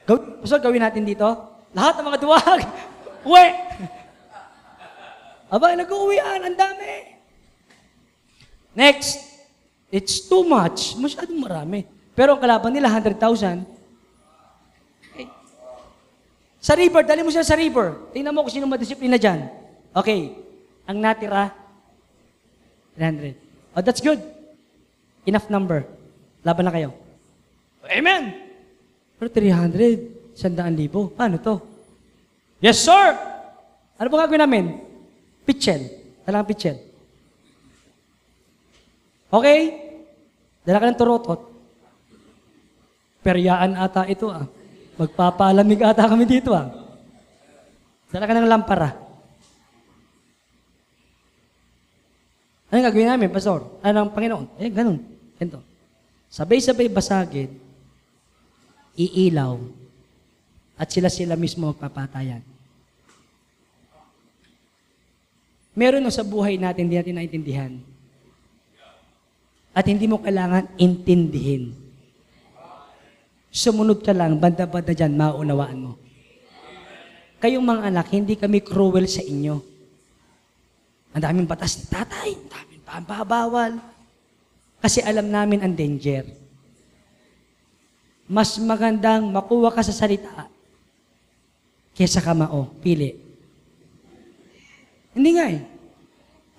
Gaw 0.07 0.39
Pastor, 0.39 0.63
gawin 0.63 0.79
natin 0.79 1.03
dito. 1.03 1.27
Lahat 1.75 1.99
ng 1.99 2.07
mga 2.07 2.21
duwag, 2.23 2.61
uwi! 3.29 3.47
Aba, 5.51 5.75
nag-uwian, 5.75 6.43
ang 6.43 6.57
dami. 6.59 7.19
Next, 8.75 9.43
it's 9.91 10.27
too 10.27 10.47
much. 10.47 10.95
Masyadong 10.99 11.39
marami. 11.39 11.87
Pero 12.15 12.35
ang 12.35 12.43
kalaban 12.43 12.71
nila, 12.75 12.91
100,000. 12.91 13.67
Okay. 15.11 15.27
Sa 16.63 16.75
river, 16.75 17.03
dali 17.07 17.23
mo 17.23 17.31
sila 17.31 17.47
sa 17.47 17.59
river. 17.59 18.11
Tingnan 18.11 18.35
mo 18.35 18.43
kung 18.47 18.55
sino 18.55 18.67
madisiplina 18.67 19.19
dyan. 19.19 19.51
Okay. 19.95 20.35
Ang 20.87 21.03
natira, 21.03 21.51
300. 22.95 23.35
Oh, 23.75 23.83
that's 23.83 24.03
good. 24.03 24.23
Enough 25.27 25.51
number. 25.51 25.83
Laban 26.47 26.67
na 26.67 26.75
kayo. 26.75 26.91
Amen! 27.87 28.45
Pero 29.17 29.29
300, 29.33 30.37
100,000. 30.37 31.17
Paano 31.17 31.41
to? 31.41 31.57
Yes, 32.61 32.85
sir! 32.85 33.17
Ano 33.97 34.09
po 34.12 34.21
gagawin 34.21 34.45
namin? 34.45 34.64
Pitchel. 35.49 35.89
Dala 36.25 36.45
kang 36.45 36.51
pitchel. 36.53 36.77
Okay? 39.33 39.61
Dala 40.67 40.81
ka 40.81 40.91
ng 40.93 41.01
turotot. 41.01 41.41
Peryaan 43.25 43.75
ata 43.75 44.05
ito 44.05 44.29
ah. 44.29 44.45
Magpapalamig 45.01 45.81
ata 45.81 46.09
kami 46.09 46.29
dito 46.29 46.53
ah. 46.53 46.69
Dala 48.12 48.29
ka 48.29 48.37
ng 48.37 48.51
lampara. 48.51 48.91
Ano 52.67 52.83
gagawin 52.83 53.09
namin, 53.09 53.31
Pastor? 53.31 53.81
Ano 53.81 54.05
ng 54.05 54.12
Panginoon? 54.12 54.47
Eh, 54.61 54.69
ganun. 54.69 54.99
Ganito. 55.39 55.62
Sabay-sabay 56.29 56.91
basagin, 56.91 57.49
iilaw, 58.97 59.61
at 60.76 60.88
sila-sila 60.92 61.36
mismo 61.36 61.68
magpapatayan. 61.72 62.40
Meron 65.76 66.01
no 66.01 66.09
sa 66.09 66.24
buhay 66.24 66.57
natin, 66.57 66.88
hindi 66.88 66.97
natin 66.97 67.16
naintindihan. 67.20 67.72
At 69.76 69.84
hindi 69.84 70.09
mo 70.09 70.24
kailangan 70.24 70.72
intindihin. 70.80 71.76
Sumunod 73.53 74.01
ka 74.01 74.16
lang, 74.16 74.40
banda-banda 74.40 74.97
dyan, 74.97 75.12
maunawaan 75.16 75.84
mo. 75.84 75.92
Kayong 77.40 77.64
mga 77.64 77.82
anak, 77.92 78.09
hindi 78.09 78.40
kami 78.40 78.64
cruel 78.64 79.05
sa 79.05 79.20
inyo. 79.20 79.61
Ang 81.12 81.22
daming 81.24 81.49
batas 81.49 81.76
ni 81.76 81.84
tatay, 81.92 82.32
ang 82.32 82.49
daming 82.49 82.84
pambabawal. 82.84 83.72
Kasi 84.80 85.05
alam 85.05 85.28
namin 85.28 85.61
ang 85.61 85.72
danger. 85.76 86.24
Mas 88.27 88.59
magandang 88.59 89.31
makuha 89.31 89.70
ka 89.70 89.83
sa 89.87 89.95
salita 89.95 90.51
kesa 91.97 92.20
kamao, 92.20 92.68
pili. 92.85 93.16
Hindi 95.16 95.31
nga 95.33 95.47
eh. 95.49 95.64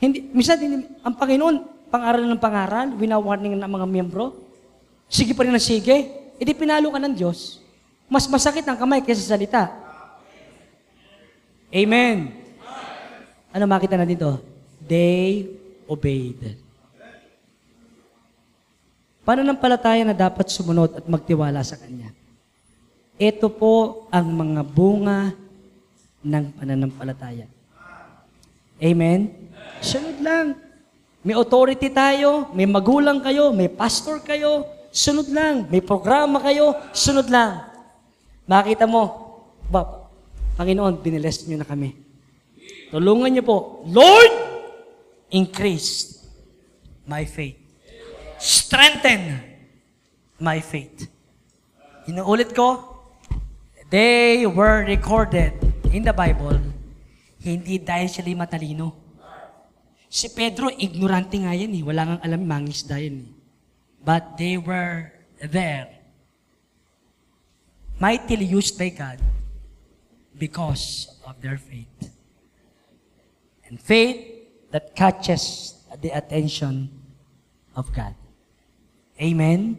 Hindi, 0.01 0.17
minsan, 0.33 0.57
hindi, 0.57 0.89
ang 1.05 1.13
Panginoon, 1.13 1.55
pangaral 1.93 2.25
ng 2.25 2.41
pangaral, 2.41 2.87
winawarning 2.97 3.53
ng 3.53 3.69
mga 3.69 3.85
miyembro, 3.85 4.33
sige 5.05 5.37
pa 5.37 5.45
rin 5.45 5.53
ng 5.53 5.61
sige, 5.61 6.09
edi 6.41 6.51
pinalo 6.57 6.89
ka 6.89 6.97
ng 6.97 7.13
Diyos. 7.13 7.61
Mas 8.09 8.25
masakit 8.25 8.65
ang 8.65 8.81
kamay 8.81 9.05
kaysa 9.05 9.21
sa 9.21 9.37
salita. 9.37 9.69
Amen. 11.69 12.33
Ano 13.53 13.69
makita 13.69 13.93
na 13.93 14.07
dito? 14.07 14.41
They 14.81 15.53
obeyed. 15.85 16.66
Pananampalataya 19.27 20.07
na 20.07 20.15
dapat 20.15 20.47
sumunod 20.47 21.03
at 21.03 21.03
magtiwala 21.03 21.59
sa 21.59 21.75
Kanya. 21.75 22.15
Ito 23.19 23.51
po 23.51 24.07
ang 24.07 24.31
mga 24.31 24.61
bunga 24.63 25.35
ng 26.23 26.45
pananampalataya. 26.55 27.43
Amen? 28.79 29.51
Sunod 29.83 30.23
lang. 30.23 30.55
May 31.27 31.35
authority 31.35 31.91
tayo, 31.91 32.47
may 32.55 32.63
magulang 32.63 33.19
kayo, 33.19 33.51
may 33.51 33.67
pastor 33.67 34.23
kayo, 34.23 34.63
sunod 34.95 35.27
lang. 35.27 35.67
May 35.67 35.83
programa 35.83 36.39
kayo, 36.39 36.71
sunod 36.95 37.27
lang. 37.27 37.67
Makita 38.47 38.87
mo, 38.87 39.27
ba, 39.67 40.07
Panginoon, 40.55 41.03
biniles 41.03 41.43
niyo 41.43 41.59
na 41.59 41.67
kami. 41.67 41.99
Tulungan 42.95 43.27
niyo 43.27 43.43
po, 43.43 43.83
Lord, 43.91 44.31
increase 45.35 46.23
my 47.03 47.27
faith. 47.27 47.56
Strengthen 48.37 49.41
my 50.39 50.61
faith. 50.61 51.09
Inuulit 52.07 52.53
ko, 52.53 53.01
they 53.89 54.45
were 54.45 54.85
recorded 54.85 55.53
in 55.91 56.05
the 56.05 56.13
Bible 56.13 56.77
hindi 57.47 57.79
dahil 57.79 58.11
sila 58.11 58.43
matalino. 58.43 58.91
Si 60.07 60.31
Pedro, 60.31 60.71
ignorante 60.71 61.39
nga 61.39 61.55
yan 61.55 61.75
eh. 61.75 61.83
Wala 61.83 62.15
nang 62.15 62.21
alam, 62.23 62.43
mangisda 62.43 62.99
yan 62.99 63.27
eh. 63.27 63.29
But 64.03 64.39
they 64.39 64.55
were 64.55 65.11
there. 65.39 65.91
Mightily 67.99 68.45
used 68.45 68.77
by 68.77 68.93
God 68.93 69.19
because 70.37 71.11
of 71.25 71.41
their 71.41 71.57
faith. 71.57 72.13
And 73.67 73.81
faith 73.81 74.47
that 74.71 74.95
catches 74.95 75.75
the 75.99 76.13
attention 76.13 76.93
of 77.75 77.91
God. 77.91 78.15
Amen? 79.17 79.75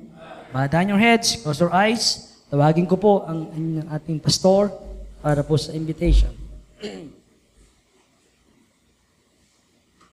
Bow 0.52 0.66
down 0.66 0.88
your 0.90 0.98
heads, 0.98 1.38
close 1.38 1.60
your 1.62 1.70
eyes. 1.70 2.34
Tawagin 2.50 2.88
ko 2.88 2.96
po 2.96 3.12
ang, 3.28 3.50
ang 3.52 3.66
ating 3.94 4.18
pastor 4.18 4.72
para 5.22 5.44
po 5.44 5.54
sa 5.60 5.70
invitation. 5.76 6.32